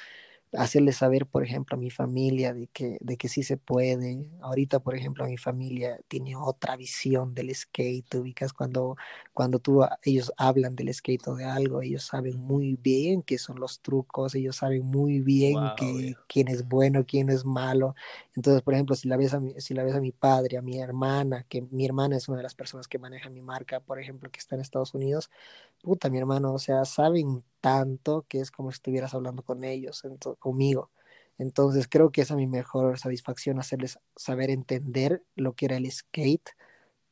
hacerle 0.52 0.92
saber, 0.92 1.26
por 1.26 1.44
ejemplo, 1.44 1.76
a 1.76 1.80
mi 1.80 1.90
familia 1.90 2.54
de 2.54 2.68
que, 2.68 2.98
de 3.00 3.16
que 3.16 3.28
sí 3.28 3.42
se 3.42 3.56
puede. 3.56 4.26
Ahorita, 4.40 4.80
por 4.80 4.94
ejemplo, 4.94 5.26
mi 5.26 5.36
familia 5.36 5.98
tiene 6.08 6.36
otra 6.36 6.76
visión 6.76 7.34
del 7.34 7.54
skate. 7.54 8.08
¿te 8.08 8.18
ubicas 8.18 8.52
cuando, 8.52 8.96
cuando 9.32 9.58
tú, 9.58 9.84
ellos 10.02 10.32
hablan 10.36 10.74
del 10.76 10.92
skate 10.92 11.28
o 11.28 11.34
de 11.34 11.44
algo, 11.44 11.82
ellos 11.82 12.04
saben 12.04 12.38
muy 12.38 12.76
bien 12.80 13.22
qué 13.22 13.38
son 13.38 13.60
los 13.60 13.80
trucos, 13.80 14.34
ellos 14.34 14.56
saben 14.56 14.84
muy 14.86 15.20
bien 15.20 15.54
Wow, 15.54 15.76
que, 15.76 16.16
quién 16.26 16.48
es 16.48 16.66
bueno, 16.66 17.04
quién 17.06 17.28
es 17.30 17.44
malo. 17.44 17.94
Entonces, 18.34 18.62
por 18.62 18.74
ejemplo, 18.74 18.94
si 18.96 19.08
la 19.08 19.16
ves 19.16 19.34
a 19.34 19.40
mi, 19.40 19.54
si 19.60 19.74
la 19.74 19.84
ves 19.84 19.94
a 19.94 20.00
mi 20.00 20.12
padre, 20.12 20.58
a 20.58 20.62
mi 20.62 20.78
hermana, 20.78 21.44
que 21.48 21.62
mi 21.62 21.84
hermana 21.84 22.16
es 22.16 22.28
una 22.28 22.38
de 22.38 22.42
las 22.44 22.54
personas 22.54 22.88
que 22.88 22.98
maneja 22.98 23.28
mi 23.30 23.42
marca, 23.42 23.80
por 23.80 24.00
ejemplo, 24.00 24.30
que 24.30 24.38
está 24.38 24.54
en 24.54 24.60
Estados 24.62 24.94
Unidos, 24.94 25.30
puta, 25.82 26.10
mi 26.10 26.18
hermano, 26.18 26.52
o 26.54 26.58
sea, 26.58 26.84
saben 26.84 27.44
tanto 27.60 28.24
que 28.28 28.40
es 28.40 28.50
como 28.50 28.70
si 28.70 28.76
estuvieras 28.76 29.14
hablando 29.14 29.42
con 29.42 29.64
ellos, 29.64 30.02
conmigo. 30.38 30.90
Entonces, 31.38 31.88
creo 31.88 32.10
que 32.10 32.22
esa 32.22 32.34
es 32.34 32.38
mi 32.38 32.46
mejor 32.46 32.98
satisfacción, 32.98 33.58
hacerles 33.60 33.98
saber 34.16 34.50
entender 34.50 35.22
lo 35.36 35.54
que 35.54 35.66
era 35.66 35.76
el 35.76 35.90
skate, 35.90 36.50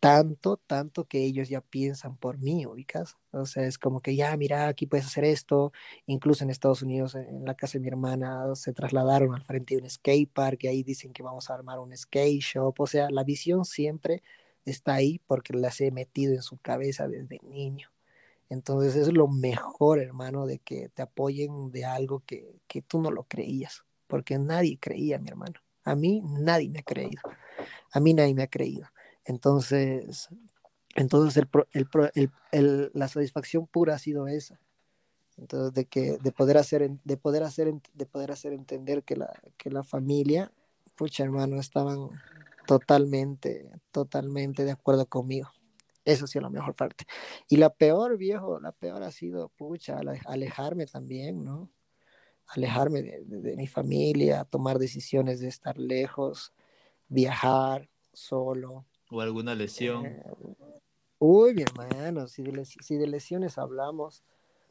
tanto, 0.01 0.59
tanto 0.59 1.07
que 1.07 1.25
ellos 1.25 1.49
ya 1.49 1.61
piensan 1.63 2.17
por 2.17 2.39
mí, 2.39 2.67
ubicas. 2.67 3.17
O 3.33 3.47
sea, 3.47 3.65
es 3.65 3.79
como 3.79 4.01
que 4.01 4.17
ya, 4.17 4.37
mira, 4.37 4.69
aquí 4.69 4.87
puedes 4.87 5.07
hacer 5.07 5.25
esto. 5.25 5.73
Incluso 6.07 6.45
en 6.45 6.51
Estados 6.51 6.83
Unidos, 6.83 7.15
en 7.15 7.45
la 7.45 7.55
casa 7.55 7.75
de 7.79 7.83
mi 7.83 7.89
hermana, 7.89 8.55
se 8.57 8.73
trasladaron 8.73 9.35
al 9.35 9.43
frente 9.45 9.77
de 9.77 9.83
un 9.83 9.91
skate 9.91 10.31
park 10.33 10.65
y 10.65 10.69
ahí 10.69 10.83
dicen 10.83 11.13
que 11.13 11.23
vamos 11.23 11.51
a 11.51 11.55
armar 11.55 11.79
un 11.81 11.97
skate 11.97 12.41
shop. 12.43 12.75
O 12.81 12.87
sea, 12.87 13.11
la 13.11 13.25
visión 13.25 13.65
siempre 13.65 14.23
está 14.65 14.95
ahí 14.95 15.21
porque 15.27 15.55
las 15.55 15.81
he 15.81 15.91
metido 15.91 16.35
en 16.35 16.43
su 16.43 16.59
cabeza 16.59 17.09
desde 17.09 17.41
niño. 17.43 17.91
Entonces 18.49 18.95
es 18.97 19.13
lo 19.13 19.29
mejor, 19.29 19.99
hermano, 19.99 20.47
de 20.47 20.59
que 20.59 20.89
te 20.91 21.03
apoyen 21.03 21.71
de 21.73 21.85
algo 21.85 22.23
que, 22.25 22.61
que 22.69 22.83
tú 22.83 23.01
no 23.01 23.11
lo 23.11 23.25
creías, 23.25 23.85
porque 24.07 24.39
nadie 24.39 24.79
creía, 24.79 25.19
mi 25.19 25.29
hermano. 25.29 25.61
A 25.85 25.95
mí 25.95 26.23
nadie 26.25 26.69
me 26.69 26.81
ha 26.81 26.83
creído. 26.83 27.23
A 27.93 28.01
mí 28.01 28.15
nadie 28.15 28.35
me 28.35 28.45
ha 28.45 28.49
creído. 28.49 28.87
Entonces, 29.25 30.29
entonces 30.95 31.45
el, 31.73 32.31
el, 32.53 32.91
la 32.95 33.09
satisfacción 33.09 33.67
pura 33.67 33.95
ha 33.95 33.99
sido 33.99 34.29
esa. 34.29 34.61
Entonces, 35.37 35.75
de 35.75 35.85
que 35.85 36.19
de 36.19 36.33
poder 36.33 36.57
hacer 36.57 36.91
de 37.05 37.17
poder 37.17 37.43
hacer 37.43 37.73
de 37.95 38.07
poder 38.07 38.33
hacer 38.33 38.53
entender 38.53 39.03
que 39.03 39.17
la 39.17 39.33
que 39.59 39.71
la 39.71 39.83
familia, 39.83 40.51
pucha, 40.95 41.25
hermano, 41.25 41.61
estaban 41.61 42.09
totalmente 42.67 43.71
totalmente 43.93 44.65
de 44.65 44.73
acuerdo 44.73 45.07
conmigo. 45.07 45.51
Eso 46.07 46.25
ha 46.25 46.29
sido 46.29 46.45
la 46.45 46.51
mejor 46.51 46.75
parte. 46.75 47.05
Y 47.49 47.57
la 47.59 47.69
peor, 47.69 48.17
viejo, 48.17 48.59
la 48.61 48.73
peor 48.73 49.03
ha 49.03 49.11
sido, 49.11 49.51
pucha, 49.51 49.99
ale- 49.99 50.23
alejarme 50.27 50.87
también, 50.87 51.45
¿no? 51.45 51.69
Alejarme 52.47 53.03
de, 53.03 53.25
de- 53.25 53.41
de 53.43 53.57
mi 53.57 53.67
familia, 53.67 54.45
tomar 54.45 54.79
decisiones 54.79 55.41
de 55.41 55.49
estar 55.49 55.77
lejos, 55.79 56.55
viajar 57.09 57.91
solo. 58.13 58.87
¿O 59.11 59.21
alguna 59.21 59.55
lesión? 59.55 60.07
Eh, 60.07 60.23
uy, 61.19 61.55
mi 61.55 61.63
hermano, 61.63 62.29
si 62.29 62.43
de, 62.43 62.53
les- 62.53 62.77
si 62.81 62.97
de 62.97 63.07
lesiones 63.09 63.59
hablamos, 63.59 64.25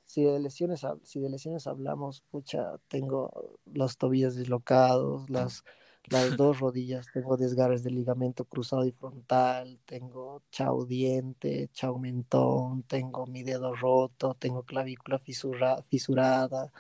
si 0.06 0.24
de 0.24 0.40
lesiones, 0.40 0.86
si 1.04 1.20
de 1.20 1.30
lesiones 1.30 1.68
hablamos, 1.68 2.22
pucha, 2.32 2.78
tengo 2.88 3.60
los 3.66 3.98
tobillos 3.98 4.36
dislocados, 4.36 5.30
las, 5.30 5.64
las 6.10 6.36
dos 6.36 6.60
rodillas, 6.60 7.08
tengo 7.14 7.38
desgarres 7.38 7.84
del 7.84 7.96
ligamento 7.96 8.46
cruzado 8.46 8.86
y 8.86 8.92
frontal, 8.92 9.80
tengo 9.86 10.42
chau 10.52 10.86
diente, 10.86 11.70
chau 11.74 11.98
mentón, 12.00 12.84
tengo 12.84 13.26
mi 13.26 13.44
dedo 13.44 13.76
roto, 13.76 14.36
tengo 14.36 14.64
clavícula 14.64 15.20
fisura- 15.20 15.82
fisurada, 15.84 16.72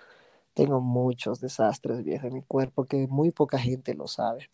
tengo 0.54 0.82
muchos 0.82 1.40
desastres, 1.42 2.04
viejo, 2.04 2.28
en 2.28 2.34
mi 2.36 2.42
cuerpo 2.44 2.86
que 2.86 3.08
muy 3.08 3.32
poca 3.32 3.58
gente 3.60 3.94
lo 3.94 4.08
sabe. 4.08 4.50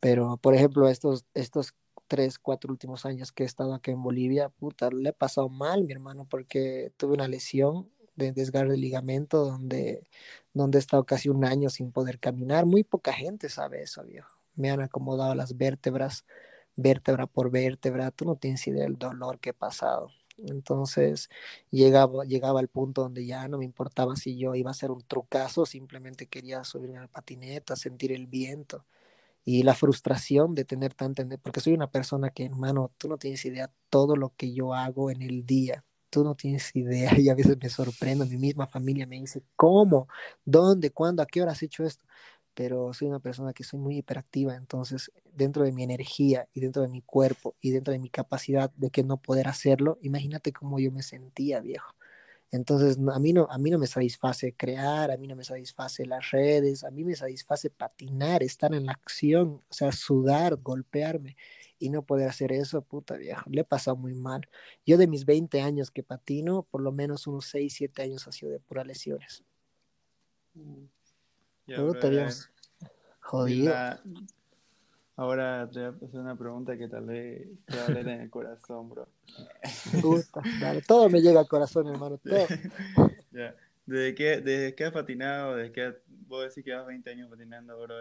Pero, 0.00 0.36
por 0.38 0.54
ejemplo, 0.54 0.88
estos, 0.88 1.26
estos 1.34 1.74
tres, 2.08 2.38
cuatro 2.38 2.72
últimos 2.72 3.06
años 3.06 3.32
que 3.32 3.44
he 3.44 3.46
estado 3.46 3.74
acá 3.74 3.92
en 3.92 4.02
Bolivia, 4.02 4.48
puta, 4.48 4.90
le 4.90 5.10
he 5.10 5.12
pasado 5.12 5.48
mal, 5.48 5.84
mi 5.84 5.92
hermano, 5.92 6.26
porque 6.28 6.92
tuve 6.96 7.14
una 7.14 7.28
lesión 7.28 7.88
de 8.20 8.32
desgarre 8.32 8.72
de 8.72 8.78
ligamento 8.78 9.44
donde, 9.44 10.06
donde 10.54 10.78
he 10.78 10.80
estado 10.80 11.04
casi 11.04 11.28
un 11.28 11.44
año 11.44 11.70
sin 11.70 11.92
poder 11.92 12.18
caminar. 12.18 12.66
Muy 12.66 12.84
poca 12.84 13.12
gente 13.12 13.48
sabe 13.48 13.82
eso, 13.82 14.04
viejo. 14.04 14.36
Me 14.54 14.70
han 14.70 14.80
acomodado 14.80 15.34
las 15.34 15.56
vértebras 15.56 16.24
vértebra 16.76 17.26
por 17.26 17.50
vértebra, 17.50 18.10
tú 18.10 18.24
no 18.24 18.36
tienes 18.36 18.66
idea 18.66 18.84
del 18.84 18.98
dolor 18.98 19.38
que 19.40 19.50
he 19.50 19.54
pasado. 19.54 20.10
Entonces 20.38 21.28
llegaba, 21.70 22.24
llegaba 22.24 22.60
al 22.60 22.68
punto 22.68 23.02
donde 23.02 23.26
ya 23.26 23.46
no 23.48 23.58
me 23.58 23.64
importaba 23.64 24.16
si 24.16 24.38
yo 24.38 24.54
iba 24.54 24.70
a 24.70 24.72
hacer 24.72 24.90
un 24.90 25.02
trucazo, 25.02 25.66
simplemente 25.66 26.26
quería 26.26 26.64
subirme 26.64 26.98
al 26.98 27.08
patineta, 27.08 27.76
sentir 27.76 28.12
el 28.12 28.26
viento 28.26 28.86
y 29.44 29.62
la 29.64 29.74
frustración 29.74 30.54
de 30.54 30.64
tener 30.64 30.94
tanta, 30.94 31.24
porque 31.42 31.60
soy 31.60 31.74
una 31.74 31.90
persona 31.90 32.30
que, 32.30 32.46
hermano, 32.46 32.90
tú 32.98 33.08
no 33.08 33.18
tienes 33.18 33.44
idea 33.44 33.72
todo 33.90 34.16
lo 34.16 34.34
que 34.36 34.52
yo 34.54 34.74
hago 34.74 35.10
en 35.10 35.22
el 35.22 35.46
día, 35.46 35.84
tú 36.10 36.24
no 36.24 36.34
tienes 36.34 36.74
idea 36.74 37.12
y 37.18 37.28
a 37.28 37.34
veces 37.34 37.56
me 37.60 37.68
sorprendo, 37.68 38.26
mi 38.26 38.36
misma 38.36 38.66
familia 38.66 39.06
me 39.06 39.16
dice, 39.20 39.42
¿cómo? 39.56 40.08
¿Dónde? 40.44 40.90
¿Cuándo? 40.90 41.22
¿A 41.22 41.26
qué 41.26 41.42
hora 41.42 41.52
has 41.52 41.62
hecho 41.62 41.84
esto? 41.84 42.04
Pero 42.54 42.92
soy 42.92 43.08
una 43.08 43.20
persona 43.20 43.52
que 43.52 43.64
soy 43.64 43.80
muy 43.80 43.98
hiperactiva, 43.98 44.56
entonces 44.56 45.10
dentro 45.32 45.64
de 45.64 45.72
mi 45.72 45.84
energía 45.84 46.48
y 46.52 46.60
dentro 46.60 46.82
de 46.82 46.88
mi 46.88 47.00
cuerpo 47.02 47.54
y 47.60 47.70
dentro 47.70 47.92
de 47.92 48.00
mi 48.00 48.10
capacidad 48.10 48.70
de 48.76 48.90
que 48.90 49.04
no 49.04 49.16
poder 49.18 49.48
hacerlo, 49.48 49.98
imagínate 50.02 50.52
cómo 50.52 50.78
yo 50.80 50.90
me 50.92 51.02
sentía, 51.02 51.60
viejo. 51.60 51.94
Entonces, 52.52 52.98
a 53.12 53.18
mí, 53.20 53.32
no, 53.32 53.46
a 53.48 53.58
mí 53.58 53.70
no 53.70 53.78
me 53.78 53.86
satisface 53.86 54.54
crear, 54.56 55.12
a 55.12 55.16
mí 55.16 55.28
no 55.28 55.36
me 55.36 55.44
satisface 55.44 56.04
las 56.04 56.32
redes, 56.32 56.82
a 56.82 56.90
mí 56.90 57.04
me 57.04 57.14
satisface 57.14 57.70
patinar, 57.70 58.42
estar 58.42 58.74
en 58.74 58.86
la 58.86 58.92
acción, 58.92 59.62
o 59.68 59.72
sea, 59.72 59.92
sudar, 59.92 60.56
golpearme 60.56 61.36
y 61.80 61.88
no 61.88 62.02
poder 62.02 62.28
hacer 62.28 62.52
eso, 62.52 62.82
puta 62.82 63.16
viejo, 63.16 63.42
le 63.50 63.62
he 63.62 63.64
pasado 63.64 63.96
muy 63.96 64.14
mal. 64.14 64.48
Yo 64.86 64.98
de 64.98 65.08
mis 65.08 65.24
20 65.24 65.62
años 65.62 65.90
que 65.90 66.04
patino, 66.04 66.62
por 66.70 66.82
lo 66.82 66.92
menos 66.92 67.26
unos 67.26 67.46
6, 67.46 67.72
7 67.72 68.02
años 68.02 68.28
ha 68.28 68.32
sido 68.32 68.52
de 68.52 68.60
puras 68.60 68.86
lesiones. 68.86 69.42
Mm. 70.54 70.84
puta, 71.74 72.10
Dios. 72.10 72.50
Jodido. 73.20 73.74
Ahora 75.16 75.68
te 75.70 75.80
voy 75.80 75.88
a 75.88 76.06
hacer 76.06 76.20
una 76.20 76.36
pregunta 76.36 76.78
que 76.78 76.88
tal 76.88 77.06
vez 77.06 77.46
te 77.66 77.76
va 77.76 77.86
a 77.86 77.90
leer 77.90 78.08
en 78.08 78.20
el 78.22 78.30
corazón, 78.30 78.88
bro. 78.88 79.08
Gusta, 80.00 80.42
todo 80.86 81.10
me 81.10 81.20
llega 81.20 81.40
al 81.40 81.48
corazón, 81.48 81.88
hermano, 81.88 82.18
todo. 82.24 82.46
ya. 83.30 83.54
¿Desde 83.86 84.14
que, 84.14 84.40
desde 84.40 84.74
que 84.74 84.84
has 84.84 84.92
patinado, 84.92 85.56
desde 85.56 85.72
que 85.72 85.94
vos 86.26 86.48
decís 86.48 86.64
que 86.64 86.72
vas 86.72 86.86
20 86.86 87.10
años 87.10 87.28
patinando, 87.28 87.78
bro, 87.82 87.96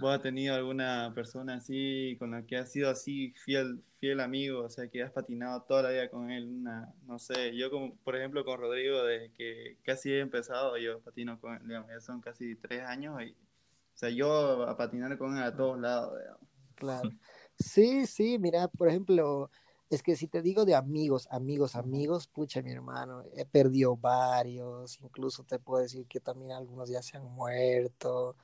¿vos 0.00 0.14
has 0.14 0.22
tenido 0.22 0.54
alguna 0.54 1.12
persona 1.14 1.54
así 1.54 2.16
con 2.18 2.30
la 2.32 2.44
que 2.46 2.56
has 2.56 2.72
sido 2.72 2.90
así 2.90 3.32
fiel, 3.44 3.82
fiel 3.98 4.20
amigo? 4.20 4.64
O 4.64 4.70
sea, 4.70 4.88
que 4.88 5.02
has 5.02 5.12
patinado 5.12 5.62
toda 5.62 5.82
la 5.84 5.90
vida 5.90 6.10
con 6.10 6.30
él, 6.30 6.48
una, 6.48 6.92
no 7.06 7.18
sé, 7.18 7.56
yo 7.56 7.70
como, 7.70 7.96
por 7.98 8.16
ejemplo, 8.16 8.44
con 8.44 8.60
Rodrigo, 8.60 9.04
desde 9.04 9.32
que 9.32 9.78
casi 9.82 10.12
he 10.12 10.20
empezado, 10.20 10.76
yo 10.78 11.00
patino 11.00 11.40
con 11.40 11.54
él, 11.54 11.66
digamos, 11.66 11.90
ya 11.90 12.00
son 12.00 12.20
casi 12.20 12.56
tres 12.56 12.82
años 12.82 13.22
y, 13.22 13.32
o 13.32 13.96
sea, 13.96 14.10
yo 14.10 14.62
a 14.64 14.76
patinar 14.76 15.16
con 15.18 15.36
él 15.36 15.42
a 15.42 15.54
todos 15.54 15.78
lados, 15.78 16.18
digamos. 16.18 16.48
Claro. 16.74 17.10
Sí, 17.62 18.06
sí, 18.06 18.38
mira, 18.38 18.68
por 18.68 18.88
ejemplo, 18.88 19.50
es 19.90 20.02
que 20.02 20.16
si 20.16 20.28
te 20.28 20.40
digo 20.40 20.64
de 20.64 20.74
amigos, 20.74 21.28
amigos, 21.30 21.74
amigos, 21.76 22.26
pucha, 22.26 22.62
mi 22.62 22.70
hermano, 22.70 23.24
he 23.36 23.44
perdido 23.44 23.98
varios, 23.98 24.98
incluso 25.02 25.44
te 25.44 25.58
puedo 25.58 25.82
decir 25.82 26.06
que 26.06 26.20
también 26.20 26.52
algunos 26.52 26.88
ya 26.88 27.02
se 27.02 27.18
han 27.18 27.24
muerto. 27.24 28.34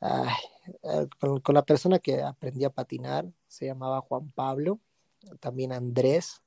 Ay, 0.00 0.34
eh, 0.82 1.08
con, 1.18 1.40
con, 1.40 1.54
la 1.54 1.62
persona 1.62 1.98
que 1.98 2.22
aprendí 2.22 2.64
a 2.64 2.70
patinar, 2.70 3.26
se 3.46 3.66
llamaba 3.66 4.00
Juan 4.00 4.30
Pablo, 4.30 4.80
también 5.40 5.72
Andrés 5.72 6.42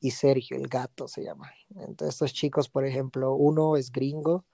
y 0.00 0.10
Sergio, 0.10 0.56
el 0.56 0.68
gato 0.68 1.08
se 1.08 1.22
llama. 1.22 1.52
Entonces, 1.70 2.14
estos 2.14 2.32
chicos, 2.32 2.68
por 2.68 2.84
ejemplo, 2.84 3.34
uno 3.34 3.76
es 3.76 3.90
gringo, 3.92 4.44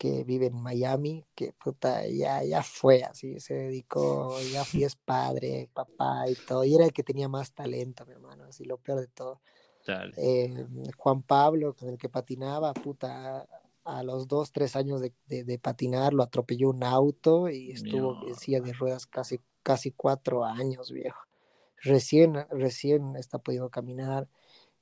que 0.00 0.24
vive 0.24 0.46
en 0.46 0.54
Miami, 0.54 1.26
que 1.34 1.52
puta, 1.52 2.06
ya, 2.06 2.42
ya 2.42 2.62
fue 2.62 3.04
así, 3.04 3.38
se 3.38 3.52
dedicó, 3.52 4.34
ya 4.50 4.64
fui 4.64 4.82
es 4.82 4.96
padre, 4.96 5.68
papá 5.74 6.26
y 6.26 6.34
todo, 6.34 6.64
y 6.64 6.74
era 6.74 6.86
el 6.86 6.92
que 6.94 7.02
tenía 7.02 7.28
más 7.28 7.52
talento, 7.52 8.06
mi 8.06 8.12
hermano, 8.12 8.44
así 8.44 8.64
lo 8.64 8.78
peor 8.78 9.00
de 9.00 9.08
todo. 9.08 9.42
Eh, 10.16 10.66
Juan 10.96 11.22
Pablo, 11.22 11.74
con 11.74 11.90
el 11.90 11.98
que 11.98 12.08
patinaba, 12.08 12.72
puta, 12.72 13.46
a 13.84 14.02
los 14.02 14.28
dos, 14.28 14.52
tres 14.52 14.76
años 14.76 15.00
de, 15.00 15.12
de, 15.26 15.58
patinar, 15.58 16.12
lo 16.12 16.22
atropelló 16.22 16.70
un 16.70 16.84
auto 16.84 17.48
y 17.48 17.72
estuvo 17.72 18.26
en 18.26 18.34
silla 18.34 18.60
de 18.60 18.72
ruedas 18.72 19.06
casi, 19.06 19.40
casi 19.62 19.90
cuatro 19.90 20.44
años, 20.44 20.90
viejo. 20.90 21.20
Recién, 21.82 22.34
recién 22.50 23.16
está 23.16 23.38
pudiendo 23.38 23.70
caminar. 23.70 24.28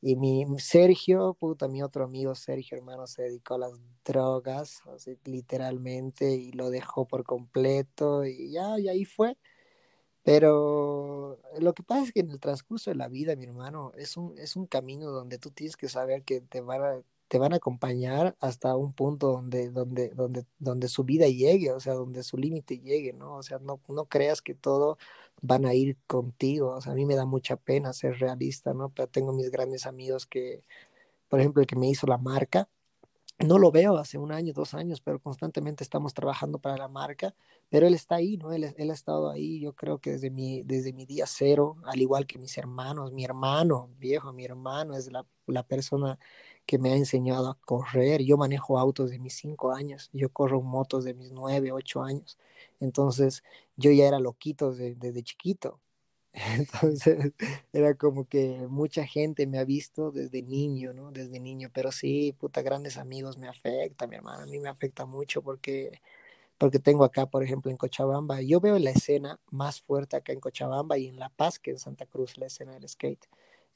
Y 0.01 0.17
mi 0.17 0.47
Sergio, 0.59 1.35
puta, 1.35 1.67
mi 1.69 1.83
otro 1.83 2.05
amigo 2.05 2.35
Sergio, 2.35 2.79
hermano, 2.79 3.07
se 3.07 3.23
dedicó 3.23 3.55
a 3.55 3.59
las 3.59 3.73
drogas, 4.05 4.83
así, 4.95 5.19
literalmente, 5.25 6.35
y 6.35 6.53
lo 6.53 6.71
dejó 6.71 7.07
por 7.07 7.25
completo, 7.25 8.25
y 8.25 8.53
ya, 8.53 8.79
y 8.79 8.89
ahí 8.89 9.05
fue. 9.05 9.37
Pero 10.23 11.39
lo 11.59 11.75
que 11.75 11.83
pasa 11.83 12.05
es 12.05 12.13
que 12.13 12.21
en 12.21 12.31
el 12.31 12.41
transcurso 12.41 12.91
de 12.91 12.97
la 12.97 13.09
vida, 13.09 13.35
mi 13.37 13.45
hermano, 13.45 13.93
es 13.97 14.17
un, 14.17 14.39
es 14.39 14.57
un 14.57 14.67
camino 14.67 15.11
donde 15.11 15.39
tú 15.39 15.51
tienes 15.51 15.77
que 15.77 15.89
saber 15.89 16.23
que 16.23 16.41
te 16.43 16.61
van 16.61 16.83
a, 16.83 17.03
te 17.29 17.39
van 17.39 17.53
a 17.53 17.57
acompañar 17.57 18.37
hasta 18.41 18.75
un 18.77 18.93
punto 18.93 19.29
donde, 19.33 19.71
donde, 19.71 20.11
donde, 20.11 20.47
donde 20.59 20.89
su 20.89 21.05
vida 21.05 21.29
llegue, 21.29 21.73
o 21.73 21.81
sea, 21.81 21.95
donde 21.95 22.23
su 22.23 22.39
límite 22.39 22.79
llegue, 22.81 23.13
¿no? 23.13 23.37
O 23.37 23.43
sea, 23.43 23.59
no, 23.59 23.81
no 23.89 24.07
creas 24.07 24.43
que 24.43 24.55
todo 24.55 24.99
van 25.43 25.67
a 25.67 25.75
ir 25.75 25.97
contigo, 26.07 26.71
o 26.71 26.81
sea, 26.81 26.93
a 26.93 26.95
mí 26.97 27.05
me 27.07 27.15
da 27.17 27.27
mucha 27.27 27.57
pena 27.57 27.93
ser 27.93 28.19
realista, 28.19 28.75
¿no? 28.75 28.91
Pero 28.91 29.09
tengo 29.09 29.33
mis 29.33 29.51
grandes 29.51 29.87
amigos 29.87 30.27
que, 30.27 30.65
por 31.29 31.41
ejemplo, 31.41 31.63
el 31.63 31.69
que 31.69 31.77
me 31.77 31.89
hizo 31.89 32.07
la 32.07 32.19
marca, 32.19 32.69
no 33.39 33.59
lo 33.59 33.71
veo 33.71 33.97
hace 33.99 34.19
un 34.19 34.33
año, 34.33 34.53
dos 34.53 34.75
años, 34.75 35.01
pero 35.01 35.21
constantemente 35.21 35.85
estamos 35.85 36.13
trabajando 36.13 36.59
para 36.59 36.77
la 36.77 36.89
marca, 36.89 37.35
pero 37.69 37.87
él 37.87 37.95
está 37.95 38.17
ahí, 38.17 38.37
¿no? 38.37 38.53
Él, 38.53 38.75
él, 38.77 38.91
ha 38.91 38.95
estado 38.95 39.31
ahí, 39.31 39.61
yo 39.61 39.75
creo 39.75 39.99
que 39.99 40.13
desde 40.13 40.31
mi, 40.31 40.63
desde 40.65 40.93
mi 40.93 41.07
día 41.07 41.25
cero, 41.27 41.77
al 41.85 42.01
igual 42.01 42.27
que 42.27 42.39
mis 42.39 42.59
hermanos, 42.59 43.13
mi 43.13 43.25
hermano, 43.25 43.91
viejo, 43.99 44.33
mi 44.33 44.45
hermano 44.45 44.97
es 44.97 45.13
la, 45.13 45.25
la 45.47 45.63
persona 45.63 46.19
que 46.69 46.79
me 46.79 46.93
ha 46.93 46.97
enseñado 46.97 47.49
a 47.49 47.59
correr. 47.63 48.23
Yo 48.23 48.37
manejo 48.37 48.79
autos 48.79 49.11
de 49.11 49.19
mis 49.19 49.35
cinco 49.35 49.73
años, 49.73 50.11
yo 50.13 50.29
corro 50.31 50.61
motos 50.61 51.03
de 51.05 51.15
mis 51.15 51.33
nueve, 51.33 51.73
ocho 51.73 52.03
años. 52.03 52.39
Entonces, 52.79 53.43
yo 53.77 53.91
ya 53.91 54.07
era 54.07 54.21
loquito 54.21 54.75
desde, 54.75 55.23
chiquito. 55.23 55.81
Entonces, 56.35 57.33
era 57.73 57.95
como 57.95 58.27
que 58.29 58.67
mucha 58.69 59.07
gente 59.07 59.47
me 59.47 59.59
ha 59.59 59.65
visto 59.65 60.11
desde 60.13 60.43
niño, 60.43 60.93
¿no? 60.93 61.11
Desde 61.11 61.41
niño, 61.41 61.71
pero 61.73 61.91
sí, 61.93 62.35
puta, 62.39 62.63
grandes 62.63 62.99
amigos 62.99 63.39
me 63.39 63.49
afecta, 63.49 64.07
mi 64.07 64.17
hermano, 64.17 64.43
a 64.45 64.47
mí 64.47 64.59
me 64.61 64.69
afecta 64.69 65.07
mucho 65.07 65.43
porque, 65.43 66.03
porque 66.59 66.81
tengo 66.81 67.05
acá, 67.05 67.27
por 67.27 67.43
ejemplo, 67.45 67.71
en 67.71 67.79
Cochabamba, 67.79 68.43
yo 68.43 68.61
veo 68.61 68.79
la 68.79 68.91
escena 68.91 69.41
más 69.51 69.81
fuerte 69.83 70.17
acá 70.17 70.33
en 70.33 70.41
Cochabamba 70.41 70.99
y 70.99 71.09
en 71.09 71.19
La 71.19 71.31
Paz 71.31 71.59
que 71.59 71.73
en 71.73 71.79
Santa 71.79 72.07
Cruz, 72.07 72.39
la 72.39 72.47
escena 72.47 72.75
del 72.75 72.89
skate. 72.89 73.27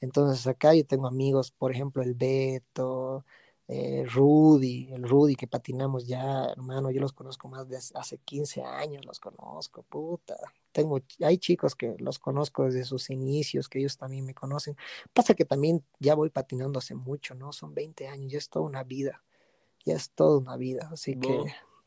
Entonces 0.03 0.45
acá 0.47 0.75
yo 0.75 0.85
tengo 0.85 1.07
amigos, 1.07 1.51
por 1.51 1.71
ejemplo, 1.71 2.03
el 2.03 2.13
Beto, 2.13 3.23
eh, 3.69 4.03
Rudy, 4.05 4.89
el 4.91 5.03
Rudy 5.03 5.35
que 5.35 5.47
patinamos 5.47 6.05
ya, 6.05 6.43
hermano, 6.47 6.91
yo 6.91 6.99
los 6.99 7.13
conozco 7.13 7.47
más 7.47 7.69
de 7.69 7.77
hace 7.77 8.17
15 8.17 8.63
años, 8.63 9.05
los 9.05 9.21
conozco, 9.21 9.83
puta. 9.83 10.35
Tengo, 10.73 10.99
hay 11.21 11.37
chicos 11.37 11.73
que 11.73 11.95
los 11.99 12.19
conozco 12.19 12.65
desde 12.65 12.83
sus 12.83 13.09
inicios, 13.11 13.69
que 13.69 13.79
ellos 13.79 13.95
también 13.95 14.25
me 14.25 14.33
conocen. 14.33 14.75
Pasa 15.13 15.35
que 15.35 15.45
también 15.45 15.85
ya 15.99 16.15
voy 16.15 16.29
patinando 16.29 16.79
hace 16.79 16.95
mucho, 16.95 17.33
¿no? 17.33 17.53
Son 17.53 17.73
20 17.73 18.09
años, 18.09 18.29
ya 18.29 18.39
es 18.39 18.49
toda 18.49 18.65
una 18.65 18.83
vida, 18.83 19.23
ya 19.85 19.95
es 19.95 20.09
toda 20.09 20.37
una 20.37 20.57
vida, 20.57 20.89
así 20.91 21.17
que... 21.17 21.45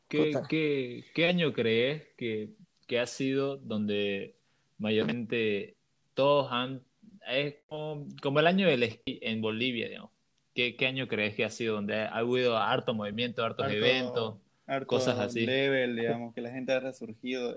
¿Qué, 0.09 0.31
¿qué, 0.49 1.05
¿Qué, 1.13 1.27
año 1.27 1.53
crees 1.53 2.07
que, 2.17 2.55
que 2.87 2.99
ha 2.99 3.05
sido 3.05 3.57
donde 3.57 4.37
mayormente 4.79 5.75
todos 6.15 6.47
han 6.49 6.86
es 7.29 7.55
como, 7.67 8.39
el 8.39 8.47
año 8.47 8.67
del 8.67 8.83
esquí 8.83 9.19
en 9.21 9.41
Bolivia, 9.41 9.87
digamos. 9.87 10.11
¿Qué, 10.53 10.75
¿Qué, 10.75 10.87
año 10.87 11.07
crees 11.07 11.35
que 11.35 11.45
ha 11.45 11.49
sido 11.49 11.75
donde 11.75 11.95
ha 11.95 12.17
habido 12.17 12.57
harto 12.57 12.93
movimiento, 12.93 13.43
hartos 13.43 13.71
eventos, 13.71 14.37
cosas 14.87 15.19
así? 15.19 15.45
level, 15.45 15.95
digamos, 15.95 16.33
que 16.33 16.41
la 16.41 16.49
gente 16.49 16.73
ha 16.73 16.79
resurgido 16.79 17.53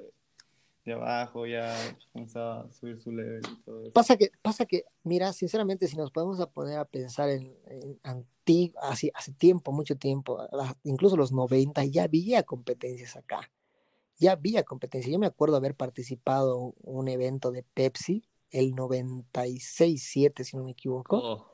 de, 0.84 0.92
abajo, 0.92 1.46
ya 1.46 1.74
comenzado 2.12 2.64
a 2.64 2.72
subir 2.72 2.98
su 3.00 3.12
level 3.12 3.40
y 3.50 3.62
todo 3.62 3.82
eso. 3.82 3.92
Pasa 3.92 4.16
que, 4.16 4.30
pasa 4.42 4.66
que, 4.66 4.84
mira, 5.04 5.32
sinceramente, 5.32 5.86
si 5.86 5.96
nos 5.96 6.10
podemos 6.10 6.44
poner 6.48 6.78
a 6.78 6.84
pensar 6.84 7.30
en, 7.30 7.56
antiguo, 8.02 8.78
hace, 8.82 9.12
hace 9.14 9.32
tiempo, 9.32 9.72
mucho 9.72 9.96
tiempo, 9.96 10.38
incluso 10.82 11.16
los 11.16 11.32
90, 11.32 11.84
ya 11.86 12.02
había 12.02 12.42
competencias 12.42 13.16
acá. 13.16 13.50
Ya 14.18 14.32
había 14.32 14.64
competencia. 14.64 15.10
Yo 15.10 15.18
me 15.18 15.26
acuerdo 15.26 15.56
haber 15.56 15.74
participado 15.74 16.74
en 16.84 16.94
un 16.94 17.08
evento 17.08 17.50
de 17.50 17.62
Pepsi 17.62 18.29
el 18.50 18.74
96-7, 18.74 20.44
si 20.44 20.56
no 20.56 20.64
me 20.64 20.72
equivoco. 20.72 21.16
Oh. 21.16 21.50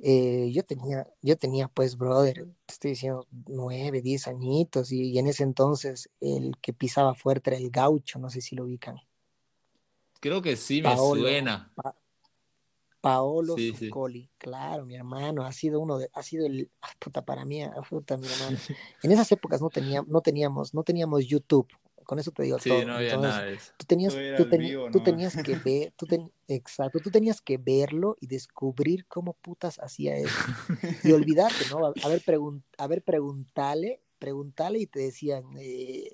Eh, 0.00 0.50
yo 0.52 0.62
tenía, 0.62 1.08
yo 1.22 1.36
tenía 1.36 1.68
pues, 1.68 1.96
brother, 1.96 2.46
te 2.66 2.72
estoy 2.72 2.90
diciendo, 2.90 3.26
nueve, 3.46 4.00
diez 4.00 4.28
añitos, 4.28 4.92
y, 4.92 5.18
en 5.18 5.26
ese 5.26 5.42
entonces 5.42 6.08
el 6.20 6.56
que 6.60 6.72
pisaba 6.72 7.14
fuerte 7.14 7.50
era 7.50 7.58
el 7.58 7.70
gaucho, 7.70 8.18
no 8.18 8.30
sé 8.30 8.40
si 8.40 8.54
lo 8.54 8.64
ubican. 8.64 8.96
Creo 10.20 10.40
que 10.40 10.56
sí, 10.56 10.82
me 10.82 10.96
suena. 10.96 11.72
Paolo 13.00 13.54
Zuccoli, 13.56 14.28
claro, 14.38 14.84
mi 14.84 14.96
hermano, 14.96 15.44
ha 15.44 15.52
sido 15.52 15.80
uno 15.80 15.98
de, 15.98 16.10
ha 16.12 16.22
sido 16.22 16.46
el, 16.46 16.68
ah, 16.82 16.90
puta, 16.98 17.24
para 17.24 17.44
mí, 17.44 17.62
ah, 17.62 17.72
puta, 17.88 18.16
mi 18.16 18.26
hermano. 18.26 18.58
En 19.02 19.12
esas 19.12 19.30
épocas 19.30 19.60
no, 19.60 19.70
tenía, 19.70 20.02
no 20.06 20.20
teníamos, 20.20 20.74
no 20.74 20.82
teníamos 20.82 21.26
YouTube, 21.26 21.68
Con 22.08 22.18
eso 22.18 22.30
te 22.32 22.44
digo 22.44 22.58
Sí, 22.58 22.70
todo. 22.70 22.86
no 22.86 22.94
había 22.94 23.12
Entonces, 23.16 23.40
nada 23.42 23.56
tú 23.76 23.84
tenías, 23.84 24.14
tú, 24.34 24.46
vivo 24.56 25.02
tenías 25.02 25.34
que 25.44 25.56
ver, 25.62 25.92
tú 25.94 26.06
ten- 26.06 26.32
exacto, 26.48 27.00
tú 27.00 27.10
tenías 27.10 27.42
que 27.42 27.58
verlo 27.58 28.16
y 28.18 28.26
descubrir 28.28 29.04
cómo 29.06 29.34
putas 29.34 29.78
hacía 29.78 30.16
eso. 30.16 30.34
Y 31.04 31.12
olvidarte, 31.12 31.66
¿no? 31.66 31.84
A, 31.84 31.94
a 32.00 32.08
ver, 32.08 32.24
pregun- 32.24 32.62
a 32.78 32.86
ver, 32.86 33.02
preguntale, 33.02 34.00
preguntale 34.18 34.78
y 34.78 34.86
te 34.86 35.00
decían, 35.00 35.44
eh, 35.58 36.10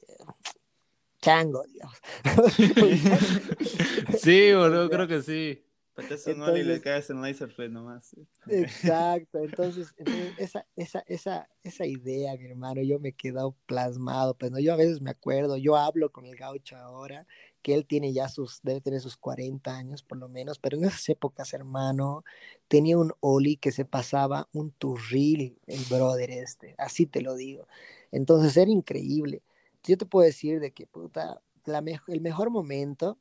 chango, 1.22 1.62
digamos. 1.62 1.96
Sí, 4.18 4.52
boludo, 4.52 4.90
creo 4.90 5.06
que 5.06 5.22
sí. 5.22 5.64
Para 5.94 6.08
eso 6.14 6.34
no 6.34 6.46
le 6.52 6.80
caes 6.80 7.10
en 7.10 7.22
Laserfed 7.22 7.70
nomás. 7.70 8.14
Exacto, 8.48 9.38
entonces, 9.38 9.94
entonces 9.96 10.32
esa, 10.38 10.66
esa, 10.76 10.98
esa, 11.06 11.48
esa 11.62 11.86
idea, 11.86 12.36
mi 12.36 12.46
hermano, 12.46 12.82
yo 12.82 12.98
me 13.00 13.10
he 13.10 13.12
quedado 13.12 13.54
plasmado, 13.66 14.34
pues 14.36 14.50
no, 14.50 14.58
yo 14.58 14.72
a 14.74 14.76
veces 14.76 15.00
me 15.00 15.10
acuerdo, 15.10 15.56
yo 15.56 15.76
hablo 15.76 16.10
con 16.12 16.26
el 16.26 16.36
gaucho 16.36 16.76
ahora, 16.76 17.26
que 17.62 17.74
él 17.74 17.86
tiene 17.86 18.12
ya 18.12 18.28
sus, 18.28 18.60
debe 18.62 18.82
tener 18.82 19.00
sus 19.00 19.16
40 19.16 19.74
años 19.74 20.02
por 20.02 20.18
lo 20.18 20.28
menos, 20.28 20.58
pero 20.58 20.76
en 20.76 20.84
esas 20.84 21.08
épocas, 21.08 21.54
hermano, 21.54 22.22
tenía 22.68 22.98
un 22.98 23.12
Oli 23.20 23.56
que 23.56 23.72
se 23.72 23.86
pasaba 23.86 24.48
un 24.52 24.70
turril, 24.72 25.58
el 25.66 25.80
brother 25.88 26.30
este, 26.30 26.74
así 26.76 27.06
te 27.06 27.22
lo 27.22 27.36
digo. 27.36 27.66
Entonces 28.12 28.56
era 28.58 28.70
increíble. 28.70 29.42
Yo 29.84 29.96
te 29.96 30.04
puedo 30.06 30.26
decir 30.26 30.60
de 30.60 30.72
que, 30.72 30.86
puta, 30.86 31.40
la 31.64 31.80
mej- 31.80 32.02
el 32.08 32.20
mejor 32.20 32.50
momento, 32.50 33.16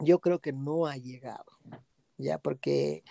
yo 0.00 0.18
creo 0.18 0.40
que 0.40 0.52
no 0.52 0.86
ha 0.86 0.96
llegado, 0.96 1.44
ya, 2.18 2.38
porque 2.38 3.04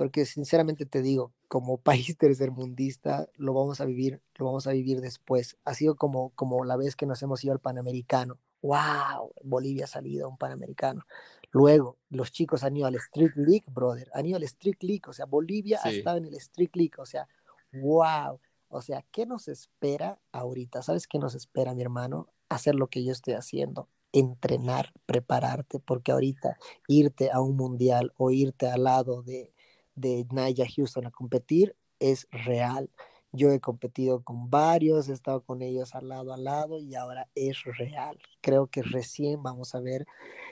porque 0.00 0.24
sinceramente 0.24 0.86
te 0.86 1.02
digo, 1.02 1.34
como 1.46 1.76
país 1.76 2.16
tercermundista, 2.18 3.28
lo 3.36 3.52
vamos 3.52 3.82
a 3.82 3.84
vivir, 3.84 4.22
lo 4.36 4.46
vamos 4.46 4.66
a 4.66 4.72
vivir 4.72 5.02
después. 5.02 5.58
Ha 5.66 5.74
sido 5.74 5.94
como, 5.94 6.30
como 6.30 6.64
la 6.64 6.78
vez 6.78 6.96
que 6.96 7.04
nos 7.04 7.22
hemos 7.22 7.44
ido 7.44 7.52
al 7.52 7.60
Panamericano. 7.60 8.38
¡Wow! 8.62 9.34
Bolivia 9.42 9.84
ha 9.84 9.88
salido 9.88 10.24
a 10.24 10.28
un 10.30 10.38
Panamericano. 10.38 11.04
Luego, 11.50 11.98
los 12.08 12.32
chicos 12.32 12.64
han 12.64 12.78
ido 12.78 12.86
al 12.86 12.94
Street 12.94 13.32
League, 13.34 13.64
brother. 13.66 14.10
Han 14.14 14.24
ido 14.24 14.38
al 14.38 14.44
Street 14.44 14.78
League. 14.80 15.02
O 15.06 15.12
sea, 15.12 15.26
Bolivia 15.26 15.78
ha 15.82 15.90
estado 15.90 16.16
en 16.16 16.24
el 16.24 16.34
Street 16.36 16.70
League. 16.72 16.94
O 16.96 17.04
sea, 17.04 17.28
¡wow! 17.70 18.40
O 18.68 18.80
sea, 18.80 19.04
¿qué 19.10 19.26
nos 19.26 19.48
espera 19.48 20.18
ahorita? 20.32 20.80
¿Sabes 20.80 21.06
qué 21.06 21.18
nos 21.18 21.34
espera, 21.34 21.74
mi 21.74 21.82
hermano? 21.82 22.28
Hacer 22.48 22.74
lo 22.74 22.86
que 22.86 23.04
yo 23.04 23.12
estoy 23.12 23.34
haciendo. 23.34 23.86
Entrenar, 24.12 24.92
prepararte, 25.06 25.78
porque 25.78 26.12
ahorita 26.12 26.56
irte 26.88 27.30
a 27.30 27.40
un 27.40 27.56
mundial 27.56 28.12
o 28.16 28.30
irte 28.30 28.66
al 28.66 28.84
lado 28.84 29.22
de, 29.22 29.52
de 29.94 30.26
Naya 30.32 30.66
Houston 30.74 31.06
a 31.06 31.10
competir 31.10 31.76
es 32.00 32.26
real. 32.30 32.90
Yo 33.32 33.52
he 33.52 33.60
competido 33.60 34.24
con 34.24 34.50
varios, 34.50 35.08
he 35.08 35.12
estado 35.12 35.42
con 35.42 35.62
ellos 35.62 35.94
al 35.94 36.08
lado 36.08 36.32
a 36.32 36.36
lado 36.36 36.80
y 36.80 36.96
ahora 36.96 37.28
es 37.36 37.62
real. 37.78 38.18
Creo 38.40 38.66
que 38.66 38.82
recién 38.82 39.42
vamos 39.42 39.76
a 39.76 39.80
ver 39.80 40.04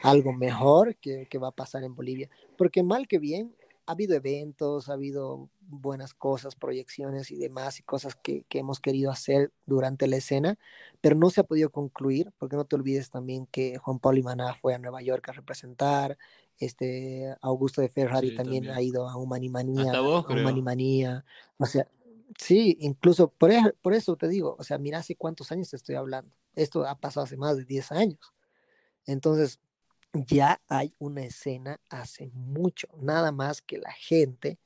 algo 0.03 0.33
mejor 0.33 0.95
que, 0.97 1.27
que 1.27 1.39
va 1.39 1.49
a 1.49 1.53
pasar 1.53 1.83
en 1.83 1.97
Bolivia. 1.97 2.31
Porque 2.57 2.85
mal 2.85 3.09
que 3.09 3.19
bien, 3.19 3.57
ha 3.89 3.93
habido 3.93 4.15
eventos, 4.17 4.89
ha 4.89 4.95
habido 4.95 5.51
buenas 5.61 6.15
cosas, 6.15 6.57
proyecciones 6.57 7.31
y 7.31 7.39
demás 7.39 7.81
y 7.81 7.83
cosas 7.83 8.17
que, 8.17 8.45
que 8.45 8.59
hemos 8.59 8.81
querido 8.81 9.11
hacer 9.11 9.53
durante 9.67 10.07
la 10.07 10.17
escena, 10.17 10.59
pero 11.01 11.17
no 11.17 11.31
se 11.31 11.41
ha 11.41 11.45
podido 11.45 11.71
concluir, 11.71 12.33
porque 12.39 12.57
no 12.57 12.67
te 12.67 12.77
olvides 12.77 13.11
también 13.11 13.47
que 13.47 13.79
Juan 13.79 13.99
Pablo 13.99 14.19
Imaná 14.21 14.55
fue 14.55 14.75
a 14.75 14.79
Nueva 14.79 15.03
York 15.03 15.29
a 15.29 15.33
representar, 15.33 16.19
este 16.59 17.35
Augusto 17.41 17.81
de 17.81 17.89
Ferrari 17.89 18.29
Sí, 18.31 18.37
también, 18.37 18.65
también. 18.65 18.77
ha 18.79 18.83
ido 18.83 19.09
a 19.09 19.17
Humanimanía, 19.17 20.01
vos, 20.01 20.27
a. 20.29 20.35
Humanimanía, 20.35 21.25
o 21.59 21.67
sea, 21.67 21.89
sí, 22.39 22.77
incluso 22.81 23.29
por, 23.31 23.51
e- 23.53 23.75
por 23.81 23.95
eso 23.95 24.17
te 24.17 24.29
digo, 24.29 24.57
o 24.59 24.65
sea, 24.65 24.79
mira 24.79 24.99
hace 24.99 25.17
cuántos 25.17 25.51
años 25.53 25.71
te 25.71 25.77
estoy 25.77 25.95
hablando, 25.95 26.31
esto 26.55 26.85
ha 26.87 26.97
pasado 26.99 27.25
hace 27.25 27.37
más 27.37 27.57
de 27.57 27.65
10 27.65 27.93
años, 27.93 28.19
entonces 29.07 29.61
ya 30.13 30.61
hay 30.69 30.95
una 30.99 31.23
escena 31.25 31.81
hace 31.91 32.31
mucho, 32.35 32.89
nada 33.01 33.33
más 33.33 33.63
que 33.63 33.79
la 33.79 33.93
gente 33.93 34.59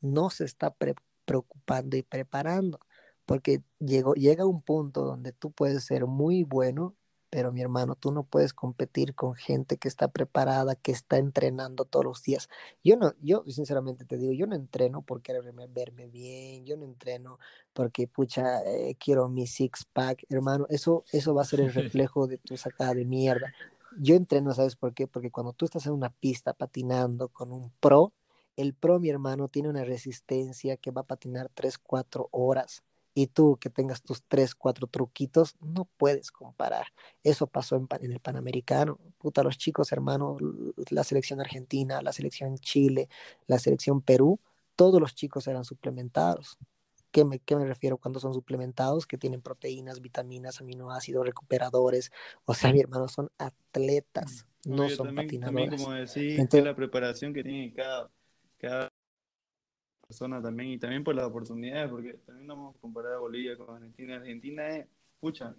no 0.00 0.30
se 0.30 0.44
está 0.44 0.70
pre- 0.74 0.94
preocupando 1.24 1.96
y 1.96 2.02
preparando, 2.02 2.80
porque 3.24 3.62
llegó, 3.78 4.14
llega 4.14 4.46
un 4.46 4.62
punto 4.62 5.02
donde 5.04 5.32
tú 5.32 5.50
puedes 5.50 5.84
ser 5.84 6.06
muy 6.06 6.44
bueno, 6.44 6.94
pero 7.28 7.52
mi 7.52 7.60
hermano, 7.60 7.96
tú 7.96 8.12
no 8.12 8.22
puedes 8.22 8.54
competir 8.54 9.14
con 9.14 9.34
gente 9.34 9.76
que 9.76 9.88
está 9.88 10.08
preparada, 10.08 10.76
que 10.76 10.92
está 10.92 11.18
entrenando 11.18 11.84
todos 11.84 12.04
los 12.04 12.22
días. 12.22 12.48
Yo 12.84 12.96
no, 12.96 13.14
yo 13.20 13.42
sinceramente 13.48 14.04
te 14.04 14.16
digo, 14.16 14.32
yo 14.32 14.46
no 14.46 14.54
entreno 14.54 15.02
por 15.02 15.22
quererme 15.22 15.66
verme 15.66 16.06
bien, 16.06 16.64
yo 16.64 16.76
no 16.76 16.84
entreno 16.84 17.38
porque, 17.72 18.06
pucha, 18.06 18.62
eh, 18.64 18.96
quiero 18.98 19.28
mi 19.28 19.46
six 19.46 19.84
pack, 19.92 20.24
hermano, 20.28 20.66
eso, 20.70 21.04
eso 21.12 21.34
va 21.34 21.42
a 21.42 21.46
ser 21.46 21.60
el 21.60 21.74
reflejo 21.74 22.26
de 22.28 22.38
tu 22.38 22.56
sacada 22.56 22.94
de 22.94 23.04
mierda. 23.04 23.52
Yo 23.98 24.14
entreno, 24.14 24.52
¿sabes 24.52 24.76
por 24.76 24.94
qué? 24.94 25.06
Porque 25.06 25.30
cuando 25.30 25.52
tú 25.52 25.64
estás 25.64 25.86
en 25.86 25.92
una 25.92 26.10
pista 26.10 26.52
patinando 26.52 27.28
con 27.28 27.52
un 27.52 27.70
pro, 27.80 28.12
el 28.56 28.74
pro, 28.74 28.98
mi 28.98 29.10
hermano, 29.10 29.48
tiene 29.48 29.68
una 29.68 29.84
resistencia 29.84 30.76
que 30.76 30.90
va 30.90 31.02
a 31.02 31.06
patinar 31.06 31.50
3, 31.54 31.78
4 31.78 32.28
horas. 32.30 32.82
Y 33.14 33.28
tú 33.28 33.56
que 33.58 33.70
tengas 33.70 34.02
tus 34.02 34.22
3, 34.28 34.54
4 34.54 34.86
truquitos, 34.88 35.56
no 35.60 35.86
puedes 35.96 36.30
comparar. 36.30 36.88
Eso 37.22 37.46
pasó 37.46 37.76
en, 37.76 37.88
en 38.00 38.12
el 38.12 38.20
Panamericano. 38.20 38.98
Puta, 39.18 39.42
los 39.42 39.56
chicos, 39.56 39.92
hermano, 39.92 40.36
la 40.90 41.02
selección 41.02 41.40
argentina, 41.40 42.02
la 42.02 42.12
selección 42.12 42.58
Chile, 42.58 43.08
la 43.46 43.58
selección 43.58 44.02
Perú, 44.02 44.38
todos 44.74 45.00
los 45.00 45.14
chicos 45.14 45.46
eran 45.46 45.64
suplementados. 45.64 46.58
¿Qué 47.16 47.24
me, 47.24 47.38
qué 47.38 47.56
me 47.56 47.64
refiero 47.64 47.96
cuando 47.96 48.20
son 48.20 48.34
suplementados? 48.34 49.06
Que 49.06 49.16
tienen 49.16 49.40
proteínas, 49.40 50.02
vitaminas, 50.02 50.60
aminoácidos, 50.60 51.24
recuperadores. 51.24 52.12
O 52.44 52.52
sea, 52.52 52.70
mi 52.74 52.80
hermano, 52.80 53.08
son 53.08 53.30
atletas, 53.38 54.44
no 54.66 54.82
Oye, 54.84 54.96
son 54.96 55.06
también, 55.06 55.40
también 55.40 55.70
patinadores. 55.70 55.80
como 55.80 55.94
decís, 55.94 56.38
Entonces- 56.38 56.60
que 56.60 56.68
la 56.68 56.76
preparación 56.76 57.32
que 57.32 57.42
tiene 57.42 57.72
cada, 57.72 58.10
cada 58.58 58.92
persona 60.06 60.42
también, 60.42 60.68
y 60.72 60.78
también 60.78 61.02
por 61.04 61.14
las 61.14 61.24
oportunidades, 61.24 61.88
porque 61.90 62.12
también 62.26 62.48
no 62.48 62.54
vamos 62.54 62.76
a 62.76 62.80
comparar 62.80 63.14
a 63.14 63.18
Bolivia 63.18 63.56
con 63.56 63.74
Argentina. 63.74 64.16
Argentina 64.16 64.68
es, 64.76 64.86
pucha, 65.18 65.56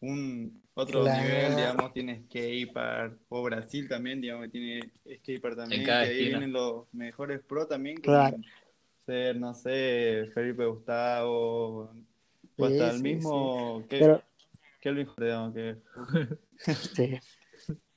un 0.00 0.62
otro 0.72 1.02
Claro. 1.02 1.22
nivel, 1.22 1.56
digamos, 1.56 1.92
tiene 1.92 2.22
skatepark, 2.24 3.18
o 3.28 3.42
Brasil 3.42 3.86
también, 3.90 4.22
digamos, 4.22 4.46
que 4.46 4.52
tiene 4.52 4.90
skatepark 5.18 5.56
también, 5.56 5.82
que 5.82 5.86
cada 5.86 6.00
ahí 6.00 6.10
esquina. 6.12 6.28
vienen 6.38 6.52
los 6.54 6.86
mejores 6.94 7.42
pro 7.42 7.66
también, 7.66 7.96
como 7.96 8.06
Claro. 8.16 8.38
Ser, 9.06 9.36
no 9.36 9.54
sé, 9.54 10.30
Felipe 10.34 10.66
Gustavo, 10.66 11.90
o 12.56 12.64
Sí, 12.64 12.64
hasta 12.64 12.90
el 12.90 12.98
sí, 12.98 13.02
mismo 13.02 13.82
Ke- 13.88 13.98
Pero, 13.98 14.22
Kelvin, 14.80 15.08
digamos, 15.18 15.54
que 15.54 15.76
Sí. 16.94 17.18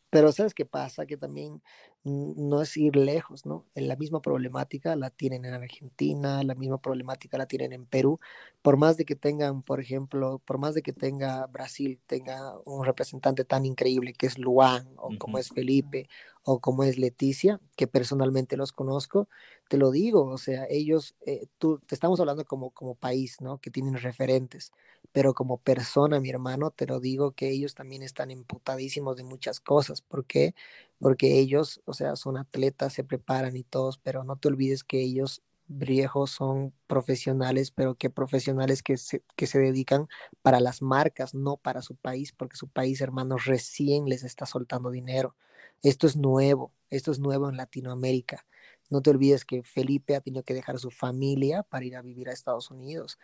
Pero 0.10 0.32
¿sabes 0.32 0.54
qué 0.54 0.66
pasa? 0.66 1.06
Que 1.06 1.18
también 1.18 1.62
no 2.04 2.62
es 2.62 2.78
ir 2.78 2.96
lejos, 2.96 3.46
¿no? 3.46 3.66
En 3.76 3.90
la 3.90 3.98
misma 3.98 4.22
problemática 4.22 4.96
la 4.96 5.10
tienen 5.10 5.44
en 5.46 5.54
Argentina, 5.54 6.44
la 6.44 6.56
misma 6.56 6.80
problemática 6.82 7.38
la 7.38 7.46
tienen 7.48 7.74
en 7.74 7.86
Perú. 7.86 8.20
Por 8.62 8.78
más 8.78 8.96
de 8.98 9.04
que 9.06 9.16
tengan, 9.18 9.64
por 9.64 9.82
ejemplo, 9.82 10.40
por 10.46 10.60
más 10.60 10.74
de 10.76 10.82
que 10.82 10.94
tenga 10.94 11.46
Brasil, 11.48 12.00
tenga 12.08 12.58
un 12.66 12.86
representante 12.86 13.44
tan 13.46 13.66
increíble 13.66 14.14
que 14.14 14.28
es 14.28 14.38
Luan, 14.40 14.88
o 14.98 15.14
como 15.18 15.38
es 15.40 15.50
Felipe, 15.52 16.08
o 16.50 16.60
como 16.62 16.84
es 16.84 16.98
Leticia, 16.98 17.60
que 17.76 17.88
personalmente 17.88 18.56
los 18.58 18.72
conozco, 18.72 19.28
te 19.70 19.78
lo 19.78 19.92
digo, 19.92 20.24
o 20.26 20.38
sea, 20.38 20.66
ellos, 20.70 21.14
eh, 21.26 21.48
tú, 21.58 21.80
te 21.86 21.94
estamos 21.94 22.20
hablando 22.22 22.46
como, 22.46 22.72
como 22.72 22.96
país, 22.96 23.42
¿no? 23.42 23.60
Que 23.60 23.70
tienen 23.72 23.96
referentes 23.96 24.72
pero 25.12 25.34
como 25.34 25.58
persona, 25.58 26.20
mi 26.20 26.30
hermano, 26.30 26.70
te 26.72 26.86
lo 26.86 27.00
digo 27.00 27.32
que 27.32 27.50
ellos 27.50 27.74
también 27.76 28.04
están 28.04 28.30
emputadísimos 28.32 29.16
de 29.18 29.24
muchas 29.24 29.60
cosas. 29.60 30.02
¿Por 30.02 30.26
qué? 30.26 30.54
Porque 31.00 31.40
ellos, 31.40 31.82
o 31.86 31.94
sea, 31.94 32.16
son 32.16 32.38
atletas, 32.38 32.94
se 32.94 33.04
preparan 33.04 33.56
y 33.56 33.64
todos, 33.64 33.98
pero 33.98 34.24
no 34.24 34.36
te 34.38 34.48
olvides 34.48 34.84
que 34.84 35.02
ellos, 35.02 35.42
viejos, 35.68 36.32
son 36.32 36.74
profesionales, 36.88 37.72
pero 37.72 37.96
que 37.96 38.10
profesionales 38.10 38.84
que 38.84 38.98
se, 38.98 39.24
que 39.36 39.48
se 39.48 39.60
dedican 39.60 40.08
para 40.42 40.60
las 40.60 40.82
marcas, 40.82 41.34
no 41.34 41.58
para 41.58 41.82
su 41.82 41.96
país, 41.96 42.32
porque 42.32 42.56
su 42.58 42.68
país, 42.68 43.02
hermano, 43.02 43.38
recién 43.38 44.06
les 44.06 44.24
está 44.24 44.46
soltando 44.46 44.92
dinero. 44.92 45.36
Esto 45.84 46.08
es 46.08 46.16
nuevo, 46.16 46.72
esto 46.90 47.12
es 47.12 47.20
nuevo 47.20 47.50
en 47.50 47.58
Latinoamérica. 47.58 48.46
No 48.90 49.02
te 49.02 49.10
olvides 49.10 49.44
que 49.44 49.64
Felipe 49.64 50.16
ha 50.16 50.22
tenido 50.22 50.44
que 50.44 50.54
dejar 50.54 50.76
a 50.76 50.80
su 50.80 50.92
familia 50.92 51.64
para 51.64 51.84
ir 51.86 51.96
a 51.98 52.02
vivir 52.02 52.30
a 52.30 52.32
Estados 52.34 52.72
Unidos. 52.72 53.20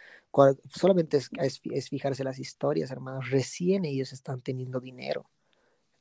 Solamente 0.76 1.18
es, 1.18 1.30
es, 1.40 1.62
es 1.72 1.90
fijarse 1.90 2.24
las 2.26 2.38
historias, 2.38 2.92
hermanos. 2.92 3.30
Recién 3.30 3.86
ellos 3.86 4.12
están 4.12 4.42
teniendo 4.42 4.80
dinero. 4.82 5.30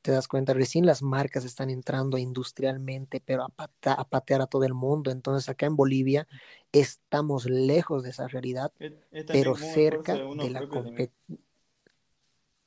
Te 0.01 0.11
das 0.11 0.27
cuenta, 0.27 0.53
recién 0.53 0.85
las 0.85 1.01
marcas 1.01 1.45
están 1.45 1.69
entrando 1.69 2.17
industrialmente, 2.17 3.21
pero 3.25 3.43
a, 3.43 3.47
pata- 3.47 3.93
a 3.93 4.03
patear 4.03 4.41
a 4.41 4.47
todo 4.47 4.65
el 4.65 4.73
mundo. 4.73 5.11
Entonces 5.11 5.47
acá 5.47 5.65
en 5.65 5.77
Bolivia 5.77 6.27
estamos 6.73 7.45
lejos 7.45 8.03
de 8.03 8.09
esa 8.09 8.27
realidad, 8.27 8.73
es, 8.79 8.91
es 9.11 9.25
también 9.25 9.27
pero 9.27 9.55
cerca 9.55 10.13
de 10.15 10.49
la 10.49 10.67
competencia. 10.67 11.15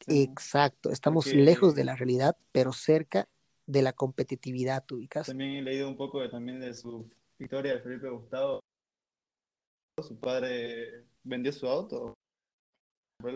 Exacto, 0.06 0.90
estamos 0.90 1.26
Porque- 1.26 1.38
lejos 1.38 1.74
de 1.74 1.84
la 1.84 1.94
realidad, 1.96 2.38
pero 2.52 2.72
cerca 2.72 3.28
de 3.66 3.82
la 3.82 3.92
competitividad, 3.92 4.84
¿tú 4.84 4.96
ubicas? 4.96 5.26
También 5.26 5.52
he 5.56 5.62
leído 5.62 5.88
un 5.88 5.96
poco 5.96 6.20
de, 6.20 6.28
también 6.28 6.60
de 6.60 6.72
su 6.74 7.04
historia 7.38 7.74
de 7.74 7.80
Felipe 7.80 8.08
Gustavo. 8.08 8.60
Su 10.02 10.18
padre 10.18 11.04
vendió 11.24 11.52
su 11.52 11.66
auto 11.66 12.14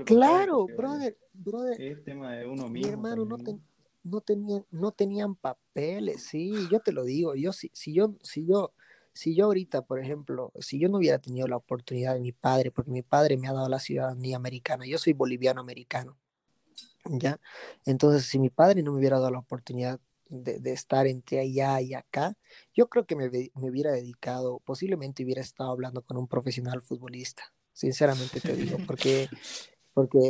Claro, 0.04 0.66
brother, 0.66 1.16
brother. 1.32 1.80
Es 1.80 2.04
tema 2.04 2.32
de 2.34 2.46
uno 2.46 2.68
Mi 2.68 2.80
mismo. 2.80 2.90
hermano 2.90 3.24
no, 3.24 3.38
ten- 3.38 3.62
no 4.02 4.20
tenían, 4.20 4.66
no 4.70 4.92
tenían 4.92 5.34
papeles, 5.34 6.22
sí, 6.24 6.68
yo 6.70 6.80
te 6.80 6.92
lo 6.92 7.04
digo, 7.04 7.34
yo 7.34 7.52
si, 7.52 7.70
si 7.72 7.92
yo, 7.92 8.14
si 8.22 8.46
yo, 8.46 8.72
si 9.12 9.34
yo 9.34 9.46
ahorita, 9.46 9.82
por 9.82 10.00
ejemplo, 10.00 10.52
si 10.60 10.78
yo 10.78 10.88
no 10.88 10.98
hubiera 10.98 11.18
tenido 11.18 11.46
la 11.48 11.56
oportunidad 11.56 12.14
de 12.14 12.20
mi 12.20 12.32
padre, 12.32 12.70
porque 12.70 12.90
mi 12.90 13.02
padre 13.02 13.36
me 13.36 13.48
ha 13.48 13.52
dado 13.52 13.68
la 13.68 13.78
ciudadanía 13.78 14.36
americana, 14.36 14.86
yo 14.86 14.98
soy 14.98 15.12
boliviano 15.12 15.60
americano, 15.60 16.16
¿ya? 17.04 17.40
Entonces, 17.86 18.26
si 18.26 18.38
mi 18.38 18.50
padre 18.50 18.82
no 18.82 18.92
me 18.92 18.98
hubiera 18.98 19.18
dado 19.18 19.30
la 19.32 19.38
oportunidad 19.40 20.00
de, 20.30 20.60
de 20.60 20.72
estar 20.72 21.06
entre 21.06 21.40
allá 21.40 21.80
y 21.82 21.94
acá, 21.94 22.36
yo 22.74 22.88
creo 22.88 23.06
que 23.06 23.16
me, 23.16 23.28
me 23.30 23.70
hubiera 23.70 23.92
dedicado, 23.92 24.60
posiblemente 24.60 25.24
hubiera 25.24 25.42
estado 25.42 25.70
hablando 25.72 26.02
con 26.02 26.16
un 26.16 26.28
profesional 26.28 26.82
futbolista, 26.82 27.42
sinceramente 27.72 28.40
te 28.40 28.56
digo, 28.56 28.78
porque, 28.86 29.28
porque 29.94 30.20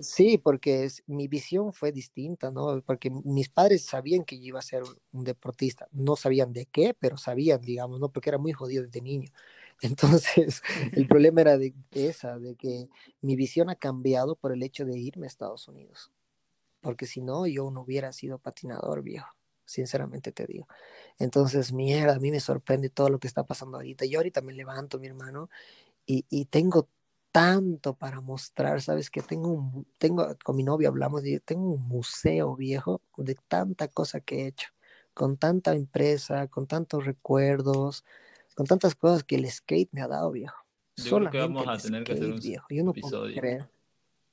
sí, 0.00 0.38
porque 0.38 0.84
es- 0.84 1.02
mi 1.06 1.28
visión 1.28 1.72
fue 1.72 1.92
distinta, 1.92 2.50
¿no? 2.50 2.82
Porque 2.82 3.10
mis 3.10 3.48
padres 3.48 3.84
sabían 3.84 4.24
que 4.24 4.38
yo 4.38 4.44
iba 4.46 4.58
a 4.58 4.62
ser 4.62 4.82
un, 4.84 4.96
un 5.12 5.24
deportista, 5.24 5.88
no 5.92 6.16
sabían 6.16 6.52
de 6.52 6.66
qué, 6.66 6.94
pero 6.98 7.16
sabían, 7.16 7.60
digamos, 7.60 8.00
¿no? 8.00 8.10
Porque 8.10 8.30
era 8.30 8.38
muy 8.38 8.52
jodido 8.52 8.84
desde 8.84 9.00
niño. 9.02 9.30
Entonces, 9.82 10.62
el 10.94 11.06
problema 11.08 11.40
era 11.42 11.58
de 11.58 11.74
esa, 11.92 12.38
de 12.38 12.56
que 12.56 12.88
mi 13.20 13.36
visión 13.36 13.70
ha 13.70 13.76
cambiado 13.76 14.36
por 14.36 14.52
el 14.52 14.62
hecho 14.62 14.84
de 14.84 14.98
irme 14.98 15.26
a 15.26 15.28
Estados 15.28 15.68
Unidos 15.68 16.10
porque 16.86 17.04
si 17.04 17.20
no, 17.20 17.48
yo 17.48 17.68
no 17.72 17.80
hubiera 17.80 18.12
sido 18.12 18.38
patinador, 18.38 19.02
viejo. 19.02 19.26
Sinceramente 19.64 20.30
te 20.30 20.46
digo. 20.46 20.68
Entonces, 21.18 21.72
mierda, 21.72 22.14
a 22.14 22.20
mí 22.20 22.30
me 22.30 22.38
sorprende 22.38 22.90
todo 22.90 23.08
lo 23.08 23.18
que 23.18 23.26
está 23.26 23.42
pasando 23.42 23.78
ahorita. 23.78 24.04
Yo 24.04 24.20
ahorita 24.20 24.40
me 24.40 24.52
levanto, 24.52 25.00
mi 25.00 25.08
hermano, 25.08 25.50
y, 26.06 26.24
y 26.30 26.44
tengo 26.44 26.88
tanto 27.32 27.94
para 27.94 28.20
mostrar, 28.20 28.80
¿sabes? 28.82 29.10
Que 29.10 29.20
tengo 29.20 29.48
un, 29.48 29.84
tengo, 29.98 30.28
con 30.44 30.54
mi 30.54 30.62
novio 30.62 30.88
hablamos, 30.88 31.26
y 31.26 31.40
tengo 31.40 31.72
un 31.72 31.88
museo 31.88 32.54
viejo 32.54 33.02
de 33.16 33.34
tanta 33.48 33.88
cosa 33.88 34.20
que 34.20 34.42
he 34.42 34.46
hecho, 34.46 34.68
con 35.12 35.38
tanta 35.38 35.74
empresa, 35.74 36.46
con 36.46 36.68
tantos 36.68 37.04
recuerdos, 37.04 38.04
con 38.54 38.64
tantas 38.68 38.94
cosas 38.94 39.24
que 39.24 39.34
el 39.34 39.50
skate 39.50 39.88
me 39.90 40.02
ha 40.02 40.06
dado, 40.06 40.30
viejo. 40.30 40.64
Yo 40.98 41.18
creo 41.18 41.30
que 41.32 41.38
vamos 41.38 41.66
a 41.66 41.78
tener 41.78 42.04
que 42.04 42.12
hacer 42.12 42.32
un 42.32 42.38
viejo. 42.38 42.66
Yo 42.70 42.84
no 42.84 42.92
puedo 42.92 43.26
episodio. 43.26 43.40
creer. 43.40 43.75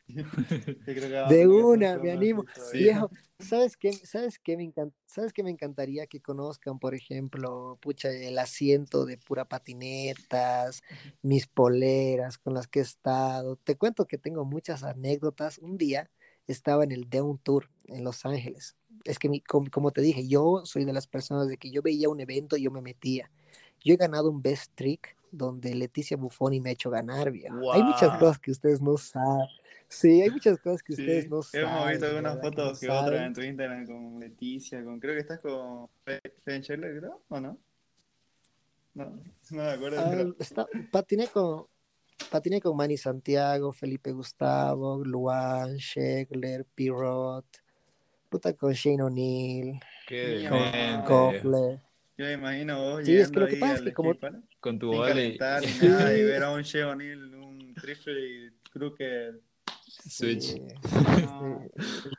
De 1.30 1.47
una, 1.47 1.95
un 1.95 2.01
me 2.01 2.12
animo. 2.12 2.45
Sí. 2.72 2.80
Viejo, 2.80 3.10
¿sabes 3.39 3.78
qué? 3.78 3.93
¿Sabes 3.93 4.39
qué 4.39 4.58
me 4.58 4.72
¿Sabes 5.06 5.32
qué 5.34 5.43
me 5.43 5.49
encantaría 5.51 6.08
que 6.08 6.22
conozcan, 6.22 6.80
por 6.80 6.93
ejemplo, 6.95 7.78
pucha, 7.82 8.10
el 8.10 8.38
asiento 8.38 9.06
de 9.06 9.18
pura 9.18 9.45
patinetas, 9.45 10.82
mis 11.22 11.47
poleras 11.47 12.38
con 12.38 12.54
las 12.54 12.68
que 12.68 12.80
he 12.80 12.84
estado? 12.84 13.56
Te 13.58 13.76
cuento 13.76 14.06
que 14.06 14.18
tengo 14.18 14.45
muchas 14.45 14.84
anécdotas. 14.84 15.58
Un 15.60 15.78
día 15.78 16.10
estaba 16.47 16.84
en 16.84 16.91
el 16.91 17.10
Down 17.10 17.38
Tour 17.39 17.70
en 17.86 18.04
Los 18.04 18.26
Ángeles. 18.26 18.76
Es 19.06 19.20
que, 19.20 19.30
mi- 19.30 19.41
com- 19.41 19.68
como 19.68 19.91
te 19.91 20.01
dije, 20.01 20.28
yo 20.28 20.62
soy 20.66 20.86
de 20.86 20.93
las 20.93 21.08
personas 21.08 21.47
de 21.47 21.58
que 21.58 21.72
yo 21.72 21.82
veía 21.82 22.10
un 22.10 22.20
evento 22.20 22.58
y 22.58 22.64
yo 22.64 22.72
me 22.72 22.82
metía. 22.82 23.32
Yo 23.84 23.93
he 23.93 23.97
ganado 23.97 24.29
un 24.29 24.41
Best 24.41 24.71
Trick 24.75 25.15
donde 25.31 25.73
Leticia 25.75 26.15
Buffoni 26.17 26.61
me 26.61 26.69
ha 26.69 26.73
hecho 26.73 26.89
ganar, 26.89 27.31
viejo. 27.31 27.73
Hay 27.73 27.84
muchas 27.84 28.17
cosas 28.17 28.39
que 28.39 28.51
ustedes 28.51 28.81
no 28.81 28.97
saben. 28.97 29.47
Sí, 29.88 30.21
hay 30.21 30.29
muchas 30.31 30.57
cosas 30.59 30.81
que 30.84 30.95
Sí, 30.95 31.01
ustedes 31.01 31.29
no 31.29 31.41
saben. 31.43 31.67
hemos 31.67 31.89
visto 31.89 32.05
algunas 32.05 32.36
verdad, 32.36 32.49
que 32.49 32.55
fotos 32.55 32.73
no 32.73 32.79
que 32.79 32.89
otras 32.89 33.27
en 33.27 33.34
tu 33.34 33.41
Instagram 33.41 33.86
con 33.88 34.19
Leticia, 34.19 34.84
con 34.84 34.99
creo 34.99 35.13
que 35.13 35.19
estás 35.21 35.39
con 35.39 35.88
Fe- 36.05 36.21
Fede 36.43 36.63
Scheller, 36.63 36.99
creo, 36.99 37.21
¿o 37.29 37.39
no? 37.39 37.57
No, 38.95 39.05
no 39.05 39.63
me 39.63 39.69
acuerdo, 39.71 39.99
Ah, 40.01 40.07
pero 40.09 40.36
está- 40.39 40.67
patiné 40.91 41.27
con 41.27 41.65
patiné 42.31 42.61
con 42.61 42.77
Manny 42.77 42.95
Santiago, 42.97 43.71
Felipe 43.71 44.11
Gustavo, 44.11 45.03
Luan, 45.03 45.75
Shegler, 45.77 46.65
Pirot, 46.75 47.45
puta 48.29 48.53
con 48.53 48.71
Shane 48.73 49.01
O'Neill, 49.03 49.79
Mío. 50.09 50.49
Yo 52.18 52.26
me 52.26 52.34
imagino 52.34 52.80
vos 52.80 53.05
Sí, 53.05 53.11
es 53.18 53.30
que 53.32 53.39
llegando 53.39 53.39
lo 53.41 53.47
que 53.47 53.55
pasa 53.57 53.74
es 53.74 53.80
al 53.80 53.86
que 53.86 53.93
como- 53.93 54.16
Con 54.59 54.80
tu 54.80 54.91
nada, 55.82 56.18
y 56.18 56.24
ver 56.24 56.43
a 56.43 56.51
un 56.51 56.61
Shea 56.61 56.88
O'Neill, 56.89 57.36
un 57.36 57.74
triple 57.76 58.14
y 58.20 58.49
crooked. 58.72 59.36
Switch. 59.88 60.59
No. 61.22 61.68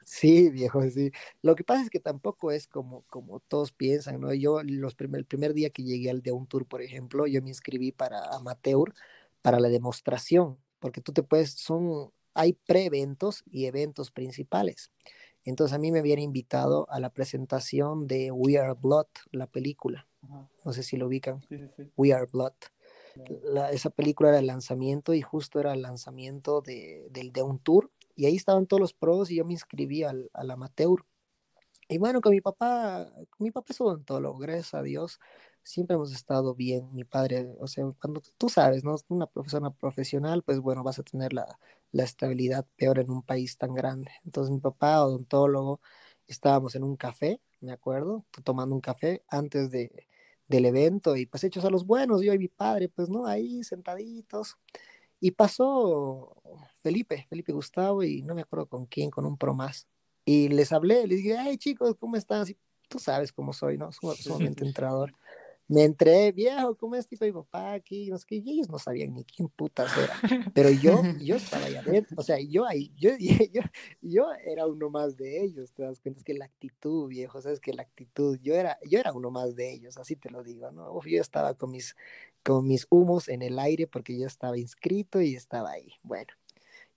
sí, 0.05 0.51
viejo, 0.51 0.89
sí. 0.91 1.11
Lo 1.43 1.57
que 1.57 1.65
pasa 1.65 1.83
es 1.83 1.91
que 1.91 2.01
tampoco 2.01 2.53
es 2.53 2.67
como, 2.69 3.03
como 3.09 3.41
todos 3.41 3.73
piensan, 3.73 4.21
¿no? 4.21 4.33
Yo 4.33 4.63
los 4.63 4.95
primer, 4.95 5.21
el 5.21 5.25
primer 5.27 5.55
día 5.55 5.71
que 5.71 5.83
llegué 5.83 6.11
al 6.11 6.23
de 6.23 6.33
un 6.33 6.47
tour, 6.47 6.67
por 6.67 6.83
ejemplo, 6.83 7.27
yo 7.27 7.43
me 7.43 7.49
inscribí 7.49 7.91
para 7.93 8.21
amateur, 8.35 8.93
para 9.43 9.59
la 9.59 9.69
demostración, 9.69 10.59
porque 10.79 11.01
tú 11.01 11.13
te 11.13 11.23
puedes, 11.23 11.53
son, 11.53 12.11
hay 12.35 12.53
pre-eventos 12.53 13.43
y 13.51 13.67
eventos 13.67 14.11
principales. 14.11 14.91
Entonces 15.45 15.75
a 15.75 15.79
mí 15.79 15.93
me 15.93 15.99
habían 16.01 16.19
invitado 16.19 16.87
a 16.91 17.01
la 17.01 17.11
presentación 17.11 18.07
de 18.07 18.31
We 18.31 18.59
Are 18.59 18.75
Blood, 18.81 19.07
la 19.31 19.47
película. 19.47 20.07
Ajá, 20.23 20.49
No 20.65 20.73
sé 20.73 20.83
si 20.83 20.97
lo 20.97 21.07
ubican. 21.07 21.43
sí, 21.49 21.59
sí, 21.59 21.65
sí. 21.77 21.93
We 21.97 22.13
Are 22.13 22.27
Blood. 22.33 22.53
La- 23.45 23.71
esa 23.71 23.91
película 23.91 24.31
era 24.31 24.39
el 24.41 24.47
lanzamiento 24.49 25.15
y 25.15 25.23
justo 25.23 25.61
era 25.61 25.73
el 25.73 25.83
lanzamiento 25.83 26.61
de, 26.63 27.07
del 27.11 27.33
de 27.33 27.43
un 27.43 27.59
tour 27.61 27.91
y 28.17 28.27
ahí 28.27 28.37
estaban 28.37 28.67
todos 28.67 28.81
los 28.81 28.93
pros 28.93 29.31
y 29.31 29.37
yo 29.37 29.45
me 29.45 29.53
inscribí 29.53 30.03
al, 30.03 30.31
al 30.33 30.51
amateur. 30.51 31.05
Y 31.89 31.99
bueno, 31.99 32.21
con 32.21 32.33
mi 32.33 32.41
papá, 32.41 33.13
mi 33.39 33.51
papá 33.51 33.67
es 33.73 33.81
odontólogo, 33.81 34.39
gracias 34.39 34.75
a 34.75 34.83
Dios, 34.83 35.21
siempre 35.65 35.97
hemos 35.97 36.13
estado 36.15 36.55
bien. 36.55 36.95
Mi 36.95 37.05
padre, 37.05 37.49
o 37.61 37.67
sea, 37.67 37.85
cuando 38.01 38.23
tú 38.39 38.49
sabes, 38.49 38.85
¿no? 38.85 38.95
Una 39.09 39.27
persona 39.27 39.71
profesional, 39.73 40.43
pues 40.45 40.61
bueno, 40.61 40.83
vas 40.85 40.99
a 40.99 41.03
tener 41.03 41.33
la, 41.33 41.59
la 41.93 42.05
estabilidad 42.05 42.67
peor 42.77 42.99
en 43.01 43.11
un 43.11 43.23
país 43.23 43.59
tan 43.59 43.75
grande. 43.75 44.11
Entonces 44.25 44.53
mi 44.53 44.61
papá, 44.61 45.05
odontólogo, 45.05 45.81
estábamos 46.27 46.75
en 46.77 46.85
un 46.85 46.97
café, 46.97 47.41
me 47.61 47.73
acuerdo, 47.73 48.25
tomando 48.45 48.75
un 48.75 48.81
café 48.81 49.23
antes 49.29 49.71
de, 49.71 50.07
del 50.49 50.67
evento 50.67 51.17
y 51.17 51.27
pues 51.27 51.45
hechos 51.45 51.65
a 51.65 51.71
los 51.71 51.87
buenos, 51.87 52.23
yo 52.23 52.33
y 52.35 52.39
mi 52.39 52.49
padre, 52.49 52.89
pues 52.89 53.09
no, 53.09 53.27
ahí 53.27 53.65
sentaditos. 53.65 54.57
Y 55.21 55.31
pasó 55.33 56.37
Felipe, 56.83 57.27
Felipe 57.31 57.53
Gustavo 57.53 58.03
y 58.03 58.23
no 58.23 58.35
me 58.35 58.43
acuerdo 58.43 58.67
con 58.67 58.87
quién, 58.87 59.11
con 59.11 59.25
un 59.27 59.39
pro 59.39 59.55
más. 59.55 59.87
Y 60.27 60.49
les 60.49 60.73
hablé, 60.73 61.07
les 61.07 61.19
dije, 61.19 61.37
hey 61.39 61.57
chicos, 61.59 61.97
¿cómo 61.99 62.17
están? 62.17 62.47
Y 62.49 62.57
tú 62.89 62.99
sabes 62.99 63.33
cómo 63.33 63.53
soy, 63.53 63.79
¿no? 63.79 63.91
Sum- 63.93 64.17
Sumamente 64.19 64.65
entrador. 64.69 65.15
Me 65.67 65.85
entré, 65.85 66.31
viejo, 66.33 66.77
¿cómo 66.77 66.95
es 66.95 67.07
tipo 67.09 67.25
mi 67.25 67.33
papá 67.33 67.73
aquí? 67.73 68.11
No 68.11 68.19
sé 68.19 68.27
qué, 68.27 68.37
y 68.37 68.51
ellos 68.53 68.69
no 68.69 68.79
sabían 68.79 69.15
ni 69.15 69.25
quién 69.25 69.49
putas 69.49 69.91
era. 69.97 70.15
Pero 70.53 70.71
yo, 70.71 71.01
yo 71.23 71.37
estaba 71.37 71.65
ahí 71.65 71.75
adentro, 71.75 72.17
o 72.19 72.23
sea, 72.23 72.39
yo 72.39 72.67
ahí, 72.67 72.93
yo, 72.97 73.11
yo, 73.53 73.63
yo 74.03 74.27
era 74.45 74.67
uno 74.67 74.91
más 74.91 75.17
de 75.17 75.43
ellos, 75.43 75.73
te 75.73 75.83
das 75.83 76.01
cuenta, 76.01 76.19
es 76.21 76.25
que 76.25 76.35
la 76.35 76.45
actitud, 76.45 77.09
viejo, 77.09 77.41
sabes 77.41 77.61
que 77.61 77.73
la 77.73 77.83
actitud, 77.83 78.39
yo 78.43 78.55
era, 78.55 78.79
yo 78.89 78.99
era 78.99 79.13
uno 79.13 79.31
más 79.31 79.57
de 79.57 79.73
ellos, 79.73 79.97
así 79.97 80.17
te 80.17 80.31
lo 80.31 80.43
digo, 80.43 80.71
¿no? 80.71 80.93
Uf, 80.93 81.07
yo 81.07 81.21
estaba 81.21 81.55
con 81.55 81.71
mis, 81.71 81.97
con 82.43 82.67
mis 82.67 82.87
humos 82.91 83.29
en 83.29 83.41
el 83.41 83.59
aire 83.59 83.87
porque 83.87 84.19
yo 84.19 84.27
estaba 84.27 84.59
inscrito 84.59 85.23
y 85.23 85.35
estaba 85.35 85.71
ahí, 85.71 85.93
bueno. 86.03 86.33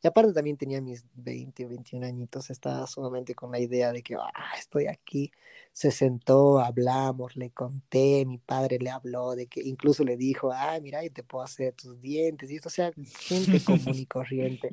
Y 0.04 0.08
aparte 0.08 0.32
también 0.34 0.58
tenía 0.58 0.82
mis 0.82 1.06
20 1.16 1.66
o 1.66 1.70
21 1.70 2.04
añitos, 2.06 2.50
estaba 2.50 2.86
solamente 2.88 3.34
con 3.36 3.52
la 3.52 3.60
idea 3.60 3.92
de 3.92 4.04
que, 4.04 4.16
ah, 4.16 4.52
estoy 4.58 4.88
aquí. 4.88 5.32
Se 5.74 5.92
sentó, 5.92 6.60
hablamos, 6.60 7.36
le 7.36 7.52
conté, 7.52 8.26
mi 8.26 8.38
padre 8.38 8.78
le 8.80 8.90
habló 8.92 9.36
de 9.36 9.48
que 9.48 9.62
incluso 9.62 10.04
le 10.04 10.18
dijo, 10.18 10.52
ah, 10.54 10.80
mira, 10.82 11.02
te 11.10 11.24
puedo 11.24 11.44
hacer 11.44 11.74
tus 11.74 12.00
dientes 12.02 12.50
y 12.52 12.56
esto, 12.58 12.70
o 12.70 12.72
sea, 12.72 12.92
gente 13.28 13.64
común 13.64 13.98
y 14.00 14.06
corriente. 14.06 14.72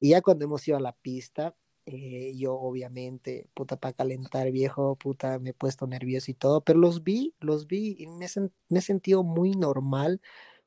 Y 0.00 0.10
ya 0.10 0.22
cuando 0.22 0.44
hemos 0.44 0.66
ido 0.66 0.76
a 0.76 0.80
la 0.80 0.92
pista, 0.92 1.54
eh, 1.86 2.32
yo 2.36 2.54
obviamente, 2.54 3.46
puta, 3.54 3.76
para 3.76 3.92
calentar 3.94 4.50
viejo, 4.50 4.96
puta, 4.96 5.38
me 5.38 5.50
he 5.50 5.54
puesto 5.54 5.86
nervioso 5.86 6.30
y 6.30 6.34
todo, 6.34 6.62
pero 6.62 6.78
los 6.78 7.04
vi, 7.04 7.34
los 7.40 7.66
vi 7.66 7.96
y 7.98 8.06
me, 8.06 8.26
sen- 8.26 8.52
me 8.68 8.78
he 8.78 8.82
sentido 8.82 9.22
muy 9.22 9.52
normal 9.52 10.20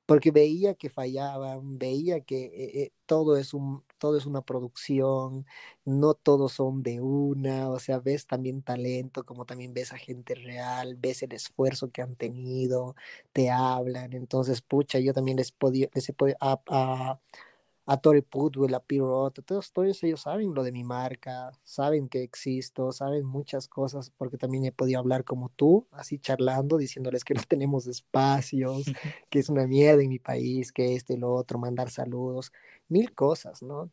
porque 0.05 0.31
veía 0.31 0.75
que 0.75 0.89
fallaban, 0.89 1.77
veía 1.79 2.21
que 2.21 2.45
eh, 2.45 2.81
eh, 2.83 2.91
todo 3.05 3.37
es 3.37 3.53
un, 3.53 3.83
todo 3.97 4.17
es 4.17 4.25
una 4.25 4.41
producción, 4.41 5.45
no 5.85 6.13
todos 6.13 6.53
son 6.53 6.83
de 6.83 7.01
una, 7.01 7.69
o 7.69 7.79
sea, 7.79 7.99
ves 7.99 8.27
también 8.27 8.61
talento, 8.61 9.25
como 9.25 9.45
también 9.45 9.73
ves 9.73 9.93
a 9.93 9.97
gente 9.97 10.35
real, 10.35 10.95
ves 10.95 11.23
el 11.23 11.33
esfuerzo 11.33 11.91
que 11.91 12.01
han 12.01 12.15
tenido, 12.15 12.95
te 13.33 13.49
hablan, 13.51 14.13
entonces, 14.13 14.61
pucha, 14.61 14.99
yo 14.99 15.13
también 15.13 15.37
les 15.37 15.51
podía, 15.51 15.89
les 15.93 16.09
he 16.09 16.15
a, 16.39 17.19
a 17.87 17.95
Tori 17.97 18.21
Putwell, 18.21 18.75
a 18.75 18.81
Pirot, 18.81 19.43
todos, 19.45 19.71
todos 19.71 20.03
ellos 20.03 20.21
saben 20.21 20.53
lo 20.53 20.63
de 20.63 20.73
mi 20.73 20.83
marca, 20.83 21.51
saben 21.63 22.09
que 22.09 22.21
existo, 22.21 22.91
saben 22.91 23.25
muchas 23.25 23.69
cosas, 23.69 24.11
porque 24.11 24.37
también 24.37 24.65
he 24.65 24.73
podido 24.73 24.99
hablar 24.99 25.23
como 25.23 25.47
tú, 25.49 25.87
así 25.91 26.19
charlando, 26.19 26.77
diciéndoles 26.77 27.23
que 27.23 27.33
no 27.33 27.41
tenemos 27.47 27.87
espacios, 27.87 28.85
que 29.29 29.39
es 29.39 29.47
una 29.49 29.65
mierda 29.67 30.03
en 30.03 30.09
mi 30.09 30.19
país, 30.19 30.73
que 30.73 30.95
esto 30.95 31.13
y 31.13 31.17
lo 31.17 31.33
otro, 31.33 31.59
mandar 31.59 31.89
saludos, 31.89 32.51
mil 32.89 33.13
cosas, 33.15 33.63
¿no? 33.63 33.89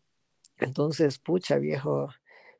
Entonces, 0.59 1.19
pucha, 1.19 1.59
viejo, 1.59 2.09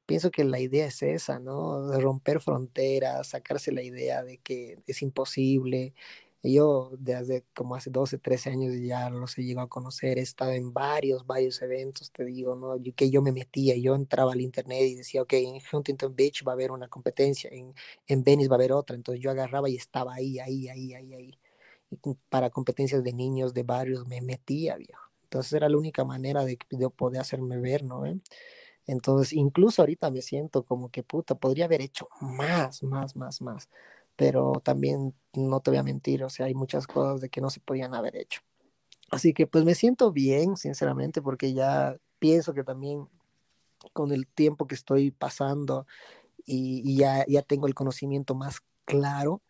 pienso 0.07 0.31
que 0.31 0.45
la 0.45 0.61
idea 0.61 0.87
es 0.87 1.03
esa, 1.03 1.39
¿no? 1.41 1.89
De 1.89 2.01
romper 2.01 2.41
fronteras, 2.41 3.29
sacarse 3.29 3.73
la 3.73 3.83
idea 3.83 4.23
de 4.23 4.39
que 4.39 4.79
es 4.87 5.03
imposible, 5.03 5.95
Yo 6.45 6.91
desde 6.99 7.45
como 7.55 7.75
hace 7.75 7.91
12, 7.91 8.19
13 8.19 8.51
años 8.51 8.75
ya 8.81 9.09
los 9.11 9.39
he 9.39 9.45
llegado 9.45 9.67
a 9.67 9.69
conocer, 9.71 10.19
he 10.19 10.23
estado 10.23 10.53
en 10.53 10.73
varios, 10.75 11.27
varios 11.27 11.61
eventos, 11.63 12.13
te 12.13 12.25
digo, 12.25 12.55
¿no? 12.55 12.77
Yo, 12.77 12.95
que 12.95 13.11
yo 13.11 13.23
me 13.23 13.33
metía, 13.33 13.77
yo 13.77 13.95
entraba 13.95 14.33
al 14.33 14.41
internet 14.43 14.83
y 14.83 14.95
decía, 14.97 15.23
ok, 15.23 15.33
en 15.35 15.61
Huntington 15.73 16.15
Beach 16.15 16.45
va 16.47 16.53
a 16.53 16.55
haber 16.55 16.71
una 16.71 16.89
competencia, 16.89 17.51
en, 17.53 17.75
en 18.07 18.23
Venice 18.25 18.49
va 18.49 18.57
a 18.57 18.59
haber 18.59 18.73
otra, 18.73 18.95
entonces 18.97 19.23
yo 19.23 19.31
agarraba 19.31 19.69
y 19.71 19.77
estaba 19.77 20.15
ahí, 20.15 20.39
ahí, 20.39 20.69
ahí, 20.69 20.95
ahí, 20.95 21.15
ahí. 21.15 21.39
Para 22.29 22.51
competencias 22.51 23.03
de 23.05 23.13
niños, 23.13 23.55
de 23.55 23.63
barrios, 23.63 24.07
me 24.07 24.21
metía, 24.21 24.77
viejo. 24.77 25.01
Entonces 25.25 25.53
era 25.53 25.69
la 25.69 25.77
única 25.79 26.05
manera 26.05 26.45
de, 26.45 26.59
de 26.71 26.91
poder 26.91 27.21
hacerme 27.21 27.59
ver, 27.59 27.85
¿no? 27.85 28.07
¿Eh? 28.07 28.19
Entonces, 28.87 29.33
incluso 29.33 29.83
ahorita 29.83 30.11
me 30.11 30.23
siento 30.23 30.65
como 30.65 30.91
que 30.91 31.03
puta, 31.03 31.35
podría 31.37 31.67
haber 31.67 31.83
hecho 31.83 32.09
más, 32.21 32.83
más, 32.83 33.17
más, 33.17 33.41
más. 33.43 33.69
Pero 34.17 34.61
también 34.63 35.15
no 35.35 35.61
te 35.61 35.71
voy 35.71 35.79
a 35.79 35.83
mentir, 35.83 36.23
o 36.25 36.31
sea, 36.31 36.47
hay 36.47 36.55
muchas 36.55 36.87
cosas 36.87 37.21
de 37.21 37.29
que 37.29 37.41
no 37.41 37.51
se 37.51 37.61
podían 37.61 37.95
haber 37.95 38.17
hecho. 38.17 38.41
Así 39.11 39.33
que 39.35 39.47
pues 39.47 39.65
me 39.65 39.75
siento 39.75 40.13
bien, 40.13 40.57
sinceramente, 40.57 41.21
porque 41.21 41.53
ya 41.53 41.97
pienso 42.19 42.55
que 42.55 42.65
también 42.65 43.09
con 43.93 44.13
el 44.13 44.27
tiempo 44.27 44.67
que 44.67 44.75
estoy 44.75 45.11
pasando 45.11 45.87
y, 46.47 46.83
y 46.85 46.97
ya, 46.97 47.25
ya 47.27 47.43
tengo 47.43 47.67
el 47.67 47.75
conocimiento 47.75 48.35
más 48.35 48.61
claro, 48.85 49.43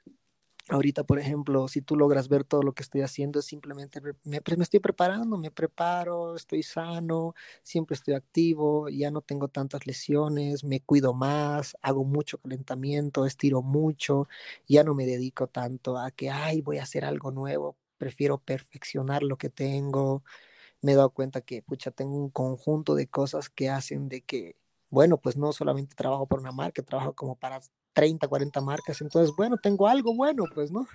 Ahorita, 0.70 1.04
por 1.04 1.18
ejemplo, 1.18 1.68
si 1.68 1.82
tú 1.82 1.94
logras 1.94 2.28
ver 2.28 2.42
todo 2.44 2.62
lo 2.62 2.72
que 2.72 2.82
estoy 2.82 3.02
haciendo, 3.02 3.40
es 3.40 3.44
simplemente 3.44 4.00
me, 4.00 4.12
me, 4.24 4.40
estoy 4.62 4.80
preparando, 4.80 5.36
me 5.36 5.50
preparo, 5.50 6.34
estoy 6.36 6.62
sano, 6.62 7.34
siempre 7.62 7.94
estoy 7.94 8.14
activo, 8.14 8.88
ya 8.88 9.10
no 9.10 9.20
tengo 9.20 9.48
tantas 9.48 9.86
lesiones, 9.86 10.64
me 10.64 10.80
cuido 10.80 11.12
más, 11.12 11.76
hago 11.82 12.04
mucho 12.04 12.38
calentamiento, 12.38 13.26
estiro 13.26 13.60
mucho, 13.60 14.26
ya 14.66 14.84
no 14.84 14.94
me 14.94 15.04
dedico 15.04 15.48
tanto 15.48 15.98
a 15.98 16.10
que, 16.10 16.30
ay, 16.30 16.62
voy 16.62 16.78
a 16.78 16.84
hacer 16.84 17.04
algo 17.04 17.30
nuevo, 17.30 17.76
prefiero 17.98 18.38
perfeccionar 18.38 19.22
lo 19.22 19.36
que 19.36 19.50
tengo. 19.50 20.24
Me 20.82 20.92
he 20.92 20.96
dado 20.96 21.10
cuenta 21.10 21.40
que, 21.42 21.62
pucha, 21.62 21.90
tengo 21.90 22.16
un 22.16 22.30
conjunto 22.30 22.94
de 22.94 23.08
cosas 23.08 23.50
que 23.50 23.70
hacen 23.70 24.08
de 24.08 24.22
que, 24.22 24.56
bueno, 24.90 25.18
pues 25.20 25.36
no 25.36 25.52
solamente 25.52 25.96
trabajo 25.96 26.26
por 26.26 26.40
una 26.40 26.52
marca, 26.52 26.82
trabajo 26.82 27.14
como 27.14 27.36
para 27.36 27.60
30, 27.94 28.28
40 28.28 28.60
marcas. 28.60 29.00
Entonces, 29.00 29.34
bueno, 29.36 29.56
tengo 29.56 29.88
algo 29.88 30.14
bueno, 30.14 30.44
pues, 30.54 30.70
¿no? 30.70 30.86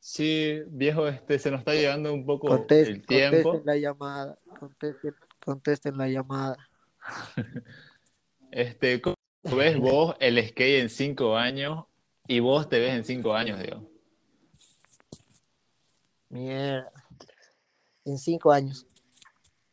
Sí, 0.00 0.60
viejo, 0.66 1.06
este, 1.06 1.38
se 1.38 1.50
nos 1.50 1.60
está 1.60 1.72
llegando 1.72 2.12
un 2.12 2.26
poco 2.26 2.52
el 2.52 2.66
tiempo. 2.66 3.52
Contesten 3.52 3.62
la 3.64 3.76
llamada, 3.76 4.38
contesten, 4.58 5.14
contesten 5.44 5.98
la 5.98 6.08
llamada. 6.08 6.56
Este, 8.50 9.00
¿cómo 9.00 9.14
ves 9.56 9.78
vos 9.78 10.16
el 10.18 10.44
skate 10.48 10.80
en 10.80 10.90
cinco 10.90 11.36
años 11.36 11.84
y 12.26 12.40
vos 12.40 12.68
te 12.68 12.80
ves 12.80 12.94
en 12.94 13.04
cinco 13.04 13.32
años, 13.32 13.60
digo? 13.62 13.88
Mierda. 16.30 16.90
En 18.04 18.18
cinco 18.18 18.50
años. 18.50 18.88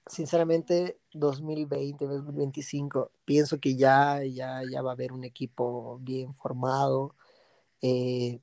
Sinceramente, 0.05 0.99
2020, 1.13 2.05
2025, 2.05 3.11
pienso 3.27 3.59
que 3.59 3.75
ya, 3.75 4.23
ya, 4.23 4.61
ya 4.71 4.81
va 4.81 4.91
a 4.91 4.93
haber 4.93 5.11
un 5.11 5.25
equipo 5.25 5.99
bien 5.99 6.33
formado. 6.33 7.13
Eh, 7.81 8.39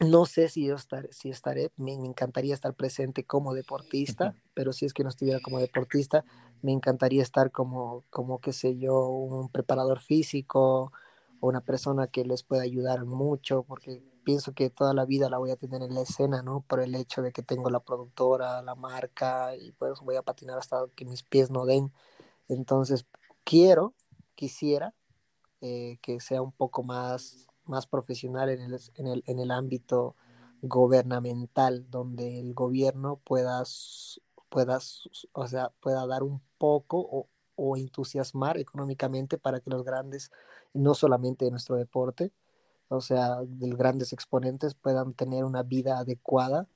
no 0.00 0.24
sé 0.24 0.48
si 0.48 0.66
yo 0.66 0.74
estaré, 0.74 1.12
si 1.12 1.28
estaré, 1.28 1.70
me, 1.76 1.92
encantaría 1.92 2.54
estar 2.54 2.72
presente 2.74 3.24
como 3.24 3.52
deportista, 3.52 4.34
pero 4.54 4.72
si 4.72 4.86
es 4.86 4.94
que 4.94 5.02
no 5.02 5.10
estuviera 5.10 5.40
como 5.40 5.58
deportista, 5.58 6.24
me 6.62 6.72
encantaría 6.72 7.22
estar 7.22 7.50
como, 7.50 8.04
como 8.08 8.40
qué 8.40 8.54
sé 8.54 8.78
yo, 8.78 9.06
un 9.06 9.50
preparador 9.50 10.00
físico 10.00 10.92
o 11.40 11.48
una 11.48 11.60
persona 11.60 12.06
que 12.06 12.24
les 12.24 12.42
pueda 12.42 12.62
ayudar 12.62 13.04
mucho, 13.04 13.64
porque 13.64 14.02
pienso 14.24 14.54
que 14.54 14.70
toda 14.70 14.94
la 14.94 15.04
vida 15.04 15.28
la 15.28 15.38
voy 15.38 15.50
a 15.50 15.56
tener 15.56 15.82
en 15.82 15.94
la 15.94 16.00
escena, 16.02 16.42
¿no? 16.42 16.62
Por 16.62 16.80
el 16.80 16.94
hecho 16.94 17.20
de 17.20 17.32
que 17.32 17.42
tengo 17.42 17.68
la 17.68 17.80
productora, 17.80 18.62
la 18.62 18.74
marca 18.74 19.54
y 19.56 19.72
pues 19.72 20.00
voy 20.00 20.16
a 20.16 20.22
patinar 20.22 20.58
hasta 20.58 20.86
que 20.94 21.04
mis 21.04 21.22
pies 21.22 21.50
no 21.50 21.66
den. 21.66 21.92
Entonces, 22.48 23.06
quiero, 23.44 23.94
quisiera 24.36 24.94
eh, 25.60 25.98
que 26.02 26.20
sea 26.20 26.42
un 26.42 26.52
poco 26.52 26.82
más, 26.84 27.48
más 27.64 27.86
profesional 27.86 28.50
en 28.50 28.60
el, 28.60 28.80
en, 28.96 29.06
el, 29.08 29.24
en 29.26 29.40
el 29.40 29.50
ámbito 29.50 30.16
gubernamental, 30.62 31.90
donde 31.90 32.40
el 32.40 32.54
gobierno 32.54 33.16
pueda, 33.24 33.62
pueda, 34.48 34.78
o 35.32 35.48
sea, 35.48 35.72
pueda 35.80 36.06
dar 36.06 36.22
un 36.22 36.40
poco 36.58 36.98
o, 37.00 37.28
o 37.56 37.76
entusiasmar 37.76 38.58
económicamente 38.58 39.38
para 39.38 39.60
que 39.60 39.70
los 39.70 39.84
grandes, 39.84 40.30
no 40.74 40.94
solamente 40.94 41.46
de 41.46 41.50
nuestro 41.50 41.76
deporte, 41.76 42.32
o 42.88 43.00
sea, 43.00 43.38
de 43.44 43.70
grandes 43.70 44.12
exponentes 44.12 44.74
puedan 44.74 45.14
tener 45.14 45.44
una 45.44 45.62
vida 45.62 45.98
adecuada 45.98 46.68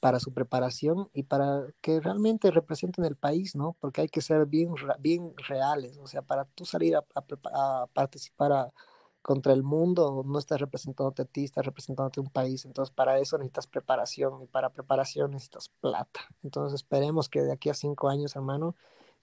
para 0.00 0.20
su 0.20 0.32
preparación 0.32 1.08
y 1.12 1.24
para 1.24 1.66
que 1.80 2.00
realmente 2.00 2.50
representen 2.50 3.04
el 3.04 3.16
país, 3.16 3.56
¿no? 3.56 3.76
Porque 3.80 4.02
hay 4.02 4.08
que 4.08 4.20
ser 4.20 4.46
bien, 4.46 4.74
bien 4.98 5.34
reales, 5.48 5.98
o 5.98 6.06
sea, 6.06 6.22
para 6.22 6.44
tú 6.44 6.64
salir 6.64 6.96
a, 6.96 7.86
participar 7.92 8.72
contra 9.22 9.52
el 9.52 9.62
mundo, 9.62 10.22
no 10.24 10.38
estás 10.38 10.60
representándote 10.60 11.22
a 11.22 11.24
ti, 11.24 11.44
estás 11.44 11.66
representándote 11.66 12.20
a 12.20 12.22
un 12.22 12.30
país, 12.30 12.64
entonces 12.64 12.94
para 12.94 13.18
eso 13.18 13.38
necesitas 13.38 13.66
preparación 13.66 14.42
y 14.42 14.46
para 14.46 14.70
preparación 14.70 15.32
necesitas 15.32 15.70
plata. 15.80 16.20
Entonces 16.42 16.80
esperemos 16.80 17.28
que 17.28 17.42
de 17.42 17.52
aquí 17.52 17.68
a 17.70 17.74
cinco 17.74 18.08
años, 18.08 18.36
hermano, 18.36 18.76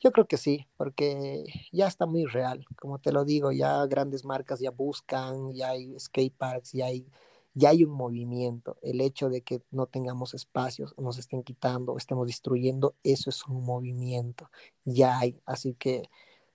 yo 0.04 0.12
creo 0.12 0.28
que 0.28 0.38
sí, 0.38 0.68
porque 0.76 1.46
ya 1.72 1.88
está 1.88 2.06
muy 2.06 2.26
real. 2.26 2.66
Como 2.78 3.00
te 3.00 3.14
lo 3.14 3.24
digo, 3.24 3.52
ya 3.54 3.86
grandes 3.86 4.26
marcas 4.26 4.60
ya 4.60 4.72
buscan, 4.72 5.54
ya 5.54 5.70
hay 5.70 5.98
skate 5.98 6.36
parks, 6.36 6.74
ya 6.74 6.88
hay, 6.88 7.08
ya 7.54 7.70
hay 7.70 7.84
un 7.84 7.92
movimiento. 7.92 8.78
El 8.82 9.02
hecho 9.02 9.30
de 9.30 9.42
que 9.42 9.62
no 9.72 9.86
tengamos 9.86 10.34
espacios, 10.34 10.96
nos 10.98 11.18
estén 11.18 11.44
quitando, 11.44 11.98
estemos 11.98 12.28
destruyendo, 12.28 12.96
eso 13.04 13.30
es 13.30 13.46
un 13.46 13.64
movimiento. 13.64 14.50
Ya 14.86 15.20
hay. 15.20 15.40
Así 15.46 15.74
que 15.76 16.10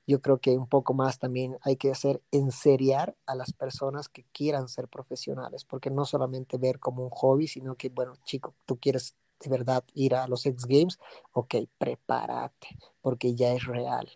yo 0.06 0.20
creo 0.22 0.38
que 0.38 0.56
un 0.56 0.66
poco 0.66 0.94
más 0.94 1.18
también 1.18 1.58
hay 1.62 1.76
que 1.76 1.90
hacer 1.90 2.22
enseriar 2.30 3.14
a 3.26 3.34
las 3.34 3.52
personas 3.52 4.08
que 4.08 4.24
quieran 4.32 4.68
ser 4.68 4.88
profesionales, 4.88 5.64
porque 5.64 5.90
no 5.90 6.04
solamente 6.04 6.56
ver 6.56 6.78
como 6.78 7.04
un 7.04 7.10
hobby, 7.10 7.46
sino 7.46 7.76
que, 7.76 7.90
bueno, 7.90 8.14
chico, 8.24 8.54
tú 8.64 8.78
quieres 8.78 9.14
de 9.40 9.50
verdad 9.50 9.84
ir 9.94 10.14
a 10.14 10.26
los 10.26 10.44
X 10.46 10.64
Games, 10.66 10.98
ok, 11.32 11.56
prepárate, 11.78 12.68
porque 13.00 13.34
ya 13.34 13.52
es 13.52 13.64
real. 13.66 14.10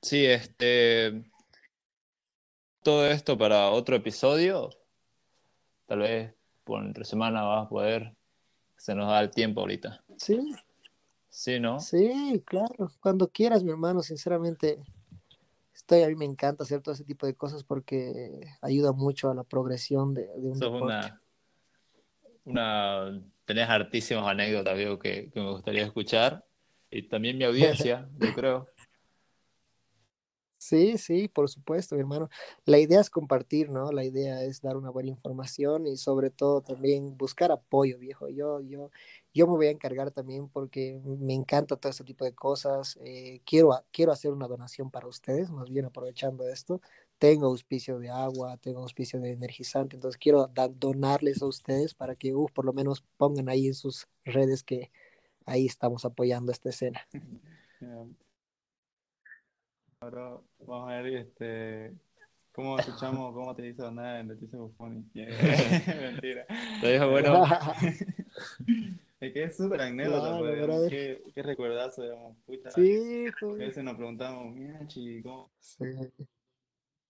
Sí, 0.00 0.24
este. 0.24 1.30
Todo 2.82 3.06
esto 3.08 3.36
para 3.36 3.70
otro 3.70 3.96
episodio. 3.96 4.70
Tal 5.86 6.00
vez 6.00 6.34
por 6.64 6.84
entre 6.84 7.04
semana 7.04 7.42
vas 7.42 7.66
a 7.66 7.68
poder. 7.68 8.14
Se 8.76 8.94
nos 8.94 9.08
da 9.08 9.20
el 9.20 9.30
tiempo 9.30 9.60
ahorita. 9.60 10.02
Sí. 10.18 10.54
Sí, 11.28 11.60
¿no? 11.60 11.80
Sí, 11.80 12.42
claro. 12.46 12.90
Cuando 13.00 13.28
quieras, 13.28 13.62
mi 13.62 13.70
hermano, 13.70 14.02
sinceramente. 14.02 14.82
Estoy, 15.74 16.02
a 16.02 16.08
mí 16.08 16.14
me 16.14 16.24
encanta 16.24 16.64
hacer 16.64 16.80
todo 16.80 16.94
ese 16.94 17.04
tipo 17.04 17.26
de 17.26 17.34
cosas 17.34 17.62
porque 17.62 18.40
ayuda 18.62 18.92
mucho 18.92 19.30
a 19.30 19.34
la 19.34 19.44
progresión 19.44 20.14
de, 20.14 20.26
de 20.26 20.48
un 20.48 20.58
deporte. 20.58 20.84
Una, 20.84 21.22
una 22.44 23.22
tenés 23.44 23.68
hartísimas 23.68 24.26
anécdotas, 24.26 24.74
veo, 24.76 24.98
que, 24.98 25.30
que, 25.30 25.40
me 25.40 25.50
gustaría 25.50 25.84
escuchar. 25.84 26.44
Y 26.90 27.02
también 27.02 27.36
mi 27.36 27.44
audiencia, 27.44 28.08
yo 28.18 28.34
creo. 28.34 28.66
Sí, 30.66 30.98
sí, 30.98 31.28
por 31.28 31.48
supuesto, 31.48 31.94
mi 31.94 32.00
hermano. 32.00 32.28
La 32.64 32.78
idea 32.80 33.00
es 33.00 33.08
compartir, 33.08 33.70
¿no? 33.70 33.92
La 33.92 34.04
idea 34.04 34.42
es 34.42 34.60
dar 34.60 34.76
una 34.76 34.90
buena 34.90 35.10
información 35.10 35.86
y 35.86 35.96
sobre 35.96 36.30
todo 36.30 36.60
también 36.60 37.16
buscar 37.16 37.52
apoyo, 37.52 37.98
viejo. 37.98 38.28
Yo, 38.28 38.60
yo, 38.62 38.90
yo 39.32 39.46
me 39.46 39.54
voy 39.54 39.66
a 39.68 39.70
encargar 39.70 40.10
también 40.10 40.48
porque 40.48 41.00
me 41.04 41.34
encanta 41.34 41.76
todo 41.76 41.90
este 41.90 42.02
tipo 42.02 42.24
de 42.24 42.34
cosas. 42.34 42.98
Eh, 43.04 43.40
quiero, 43.44 43.70
quiero 43.92 44.10
hacer 44.10 44.32
una 44.32 44.48
donación 44.48 44.90
para 44.90 45.06
ustedes, 45.06 45.50
más 45.50 45.70
bien 45.70 45.84
aprovechando 45.84 46.48
esto 46.48 46.80
tengo 47.18 47.46
auspicio 47.46 47.98
de 47.98 48.10
agua, 48.10 48.58
tengo 48.58 48.80
auspicio 48.82 49.18
de 49.20 49.32
energizante, 49.32 49.96
entonces 49.96 50.18
quiero 50.18 50.50
donarles 50.74 51.40
a 51.40 51.46
ustedes 51.46 51.94
para 51.94 52.14
que 52.14 52.34
uh, 52.34 52.46
por 52.52 52.66
lo 52.66 52.74
menos 52.74 53.02
pongan 53.16 53.48
ahí 53.48 53.68
en 53.68 53.74
sus 53.74 54.06
redes 54.26 54.62
que 54.62 54.90
ahí 55.46 55.64
estamos 55.64 56.04
apoyando 56.04 56.52
esta 56.52 56.68
escena. 56.68 57.00
Ahora 60.06 60.38
vamos 60.60 60.88
a 60.88 61.02
ver 61.02 61.14
este, 61.14 61.92
cómo 62.52 62.78
escuchamos 62.78 63.34
cómo 63.34 63.56
te 63.56 63.62
dice 63.62 63.82
donar 63.82 64.20
en 64.20 64.28
Leticia 64.28 64.56
Buffoni. 64.56 65.04
Mentira. 65.14 66.46
Te 66.80 66.92
dijo 66.92 67.10
bueno. 67.10 67.44
Es 69.18 69.32
que 69.32 69.44
es 69.44 69.56
súper 69.56 69.80
anécdota, 69.80 70.38
claro, 70.38 70.66
pues, 70.66 70.90
qué, 70.90 71.22
qué 71.34 71.42
recuerdazo, 71.42 72.02
digamos, 72.02 72.36
puta. 72.44 72.70
Sí, 72.70 73.24
pues. 73.40 73.54
A 73.54 73.64
veces 73.64 73.82
nos 73.82 73.96
preguntamos, 73.96 74.54
mira, 74.54 74.86
chico, 74.86 75.50
sí 75.58 75.86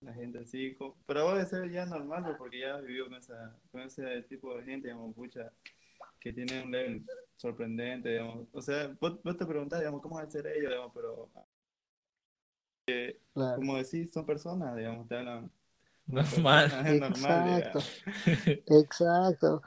la 0.00 0.14
gente 0.14 0.38
así, 0.38 0.78
pero 1.04 1.34
debe 1.34 1.44
ser 1.46 1.68
ya 1.70 1.84
normal 1.84 2.22
pues, 2.22 2.36
porque 2.38 2.60
ya 2.60 2.76
vivido 2.78 3.08
con, 3.08 3.16
esa, 3.16 3.58
con 3.72 3.80
ese 3.82 4.22
tipo 4.22 4.56
de 4.56 4.62
gente, 4.62 4.88
digamos, 4.88 5.14
pucha, 5.16 5.52
que 6.20 6.32
tiene 6.32 6.62
un 6.62 6.70
level 6.70 7.04
sorprendente, 7.36 8.10
digamos. 8.10 8.46
O 8.52 8.62
sea, 8.62 8.96
vos, 9.00 9.20
te 9.36 9.44
preguntás, 9.44 9.80
digamos, 9.80 10.00
cómo 10.00 10.20
es 10.20 10.32
ser 10.32 10.46
ellos, 10.46 10.70
digamos, 10.70 10.92
pero 10.94 11.28
eh, 12.86 13.18
como 13.34 13.76
decís, 13.76 14.10
son 14.12 14.24
personas, 14.24 14.76
digamos, 14.76 15.08
te 15.08 15.16
hablan 15.16 15.50
Normal. 16.06 16.68
Normal, 17.00 17.58
Exacto, 17.58 17.80
exacto. 18.66 19.62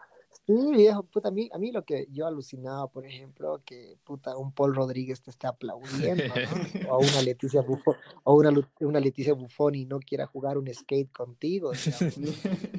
Sí, 0.46 0.56
viejo, 0.72 1.04
puta, 1.04 1.28
a 1.28 1.32
mí, 1.32 1.48
a 1.54 1.60
mí 1.60 1.72
lo 1.72 1.86
que 1.86 2.08
yo 2.10 2.26
alucinaba, 2.26 2.88
por 2.88 3.06
ejemplo, 3.06 3.62
que 3.64 3.98
puta, 4.04 4.36
un 4.36 4.52
Paul 4.52 4.74
Rodríguez 4.74 5.22
te 5.22 5.30
esté 5.30 5.46
aplaudiendo, 5.46 6.24
¿no? 6.24 6.34
O 6.90 7.00
una 7.00 7.22
Leticia 7.22 7.62
Buffon, 7.62 7.96
o 8.24 8.34
una, 8.34 8.52
una 8.80 9.00
Leticia 9.00 9.34
Buffon 9.34 9.76
y 9.76 9.86
no 9.86 10.00
quiera 10.00 10.26
jugar 10.26 10.58
un 10.58 10.74
skate 10.74 11.12
contigo, 11.12 11.72
digamos. 11.74 12.18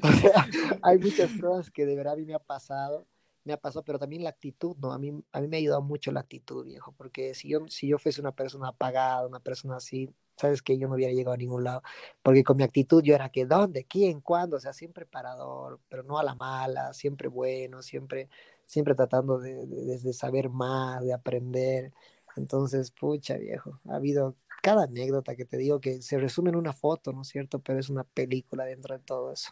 O 0.03 0.13
sea, 0.13 0.49
hay 0.83 0.99
muchas 0.99 1.31
cosas 1.41 1.71
que 1.71 1.87
de 1.87 1.95
verdad 1.95 2.15
a 2.15 2.17
mí 2.17 2.25
me 2.25 2.35
ha 2.35 2.41
pasado, 2.41 3.07
me 3.45 3.53
ha 3.53 3.57
pasado, 3.57 3.85
pero 3.85 4.01
también 4.01 4.25
la 4.25 4.31
actitud, 4.31 4.77
¿no? 4.79 4.93
A 4.93 4.99
mí, 4.99 5.13
a 5.31 5.41
mí 5.41 5.47
me 5.47 5.57
ha 5.57 5.61
ayudado 5.61 5.83
mucho 5.83 6.11
la 6.11 6.21
actitud, 6.21 6.65
viejo, 6.65 6.93
porque 6.97 7.35
si 7.35 7.51
yo, 7.51 7.69
si 7.69 7.87
yo 7.87 7.99
fuese 7.99 8.21
una 8.21 8.33
persona 8.33 8.69
apagada, 8.69 9.29
una 9.29 9.41
persona 9.41 9.77
así, 9.77 10.11
sabes 10.41 10.63
que 10.63 10.79
yo 10.79 10.89
no 10.89 10.95
hubiera 10.95 11.13
llegado 11.13 11.35
a 11.35 11.37
ningún 11.39 11.65
lado, 11.65 11.83
porque 12.23 12.45
con 12.45 12.57
mi 12.57 12.65
actitud 12.65 13.03
yo 13.03 13.15
era 13.15 13.31
que, 13.31 13.47
¿dónde? 13.47 13.85
¿Quién? 13.87 14.21
¿Cuándo? 14.21 14.57
O 14.57 14.61
sea, 14.61 14.73
siempre 14.73 15.07
parador, 15.07 15.81
pero 15.89 16.03
no 16.03 16.19
a 16.19 16.25
la 16.25 16.35
mala, 16.35 16.93
siempre 16.95 17.29
bueno, 17.29 17.83
siempre, 17.83 18.29
siempre 18.67 18.95
tratando 18.95 19.39
de, 19.39 19.67
de, 19.67 19.99
de 19.99 20.13
saber 20.13 20.51
más, 20.51 21.03
de 21.05 21.13
aprender. 21.13 21.93
Entonces, 22.37 22.91
pucha, 22.93 23.37
viejo, 23.37 23.81
ha 23.89 23.97
habido 23.97 24.37
cada 24.63 24.85
anécdota 24.85 25.37
que 25.37 25.45
te 25.45 25.57
digo 25.59 25.81
que 25.81 26.03
se 26.03 26.19
resume 26.19 26.51
en 26.51 26.57
una 26.57 26.73
foto, 26.73 27.13
¿no 27.13 27.23
es 27.23 27.29
cierto? 27.29 27.61
Pero 27.61 27.79
es 27.79 27.89
una 27.91 28.05
película 28.05 28.65
dentro 28.65 28.97
de 28.97 29.05
todo 29.05 29.33
eso. 29.33 29.51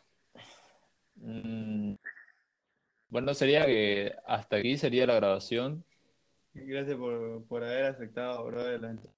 Mm, 1.21 1.97
Bueno, 3.09 3.33
sería 3.35 3.65
que 3.67 4.15
hasta 4.27 4.57
aquí 4.57 4.77
sería 4.77 5.07
la 5.07 5.15
grabación. 5.15 5.85
Gracias 6.53 6.97
por, 6.99 7.47
por 7.47 7.65
haber 7.65 7.85
aceptado, 7.87 8.45
brother. 8.45 8.81
La 8.83 8.91
ent- 8.93 9.09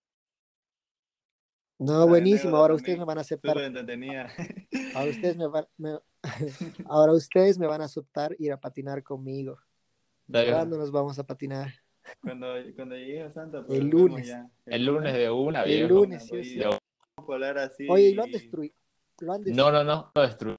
No, 1.81 2.01
la 2.01 2.05
buenísimo. 2.05 2.57
Ahora 2.59 2.75
ustedes 2.75 2.99
me 2.99 3.07
van 3.07 3.17
a 3.17 3.23
aceptar. 3.23 3.57
Entretenida. 3.57 4.31
Ahora 4.95 5.11
ustedes 5.11 5.37
me 5.39 5.47
van, 5.47 5.67
me- 5.79 5.99
ahora 6.87 7.13
ustedes 7.13 7.59
me 7.59 7.67
van 7.67 7.81
a 7.81 7.85
aceptar 7.85 8.37
ir 8.39 8.53
a 8.53 8.61
patinar 8.61 9.03
conmigo. 9.03 9.59
Dale. 10.27 10.53
¿Cuándo 10.53 10.77
nos 10.77 10.91
vamos 10.93 11.19
a 11.19 11.25
patinar? 11.25 11.73
Cuando, 12.21 12.49
cuando 12.77 12.97
llegues 12.97 13.31
a 13.31 13.33
Santa, 13.33 13.65
pues 13.65 13.79
El 13.79 13.89
lunes. 13.89 14.27
ya. 14.27 14.51
El 14.67 14.85
lunes 14.85 15.15
de 15.15 15.31
una, 15.31 15.63
El 15.63 15.71
viejo. 15.71 15.89
lunes, 15.89 16.25
sí 16.27 16.37
o 16.39 16.45
sí. 16.45 16.61
Así. 17.57 17.87
Oye, 17.89 18.09
y 18.11 18.15
lo 18.15 18.25
han 18.25 18.31
destruido. 18.31 18.75
Lo 19.21 19.33
han 19.33 19.43
No, 19.47 19.71
no, 19.71 19.83
no. 19.83 20.13
Lo 20.15 20.23
destruí. 20.23 20.57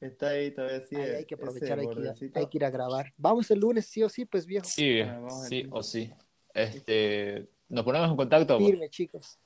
Está 0.00 0.28
ahí 0.28 0.50
todavía 0.50 0.86
sí. 0.86 0.96
Ay, 0.96 1.10
hay 1.10 1.24
que 1.24 1.34
aprovechar, 1.34 1.78
hay 1.78 1.86
que, 1.86 1.92
ir 1.92 1.98
a, 1.98 2.02
bordecito. 2.02 2.38
hay 2.38 2.46
que 2.48 2.58
ir 2.58 2.64
a 2.66 2.70
grabar. 2.70 3.14
Vamos 3.16 3.50
el 3.50 3.60
lunes, 3.60 3.86
sí 3.86 4.02
o 4.02 4.08
sí, 4.10 4.26
pues 4.26 4.44
viejo. 4.44 4.66
Sí, 4.66 5.00
al 5.00 5.30
sí 5.30 5.66
o 5.70 5.82
sí. 5.82 6.12
Este, 6.52 7.48
nos 7.68 7.84
ponemos 7.84 8.10
en 8.10 8.16
contacto. 8.16 8.58
Firme, 8.58 8.88
chicos. 8.90 9.38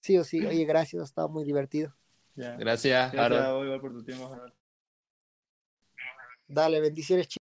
Sí 0.00 0.18
o 0.18 0.24
sí. 0.24 0.44
Oye, 0.44 0.64
gracias, 0.64 1.00
ha 1.00 1.04
estado 1.04 1.28
muy 1.28 1.44
divertido. 1.44 1.94
Ya. 2.34 2.56
Gracias, 2.56 3.12
Gracias 3.12 3.40
Harold. 3.42 3.80
por 3.80 3.92
tu 3.92 4.04
tiempo, 4.04 4.26
Harold. 4.32 4.52
Dale, 6.48 6.80
bendiciones, 6.80 7.28
chicos. 7.28 7.40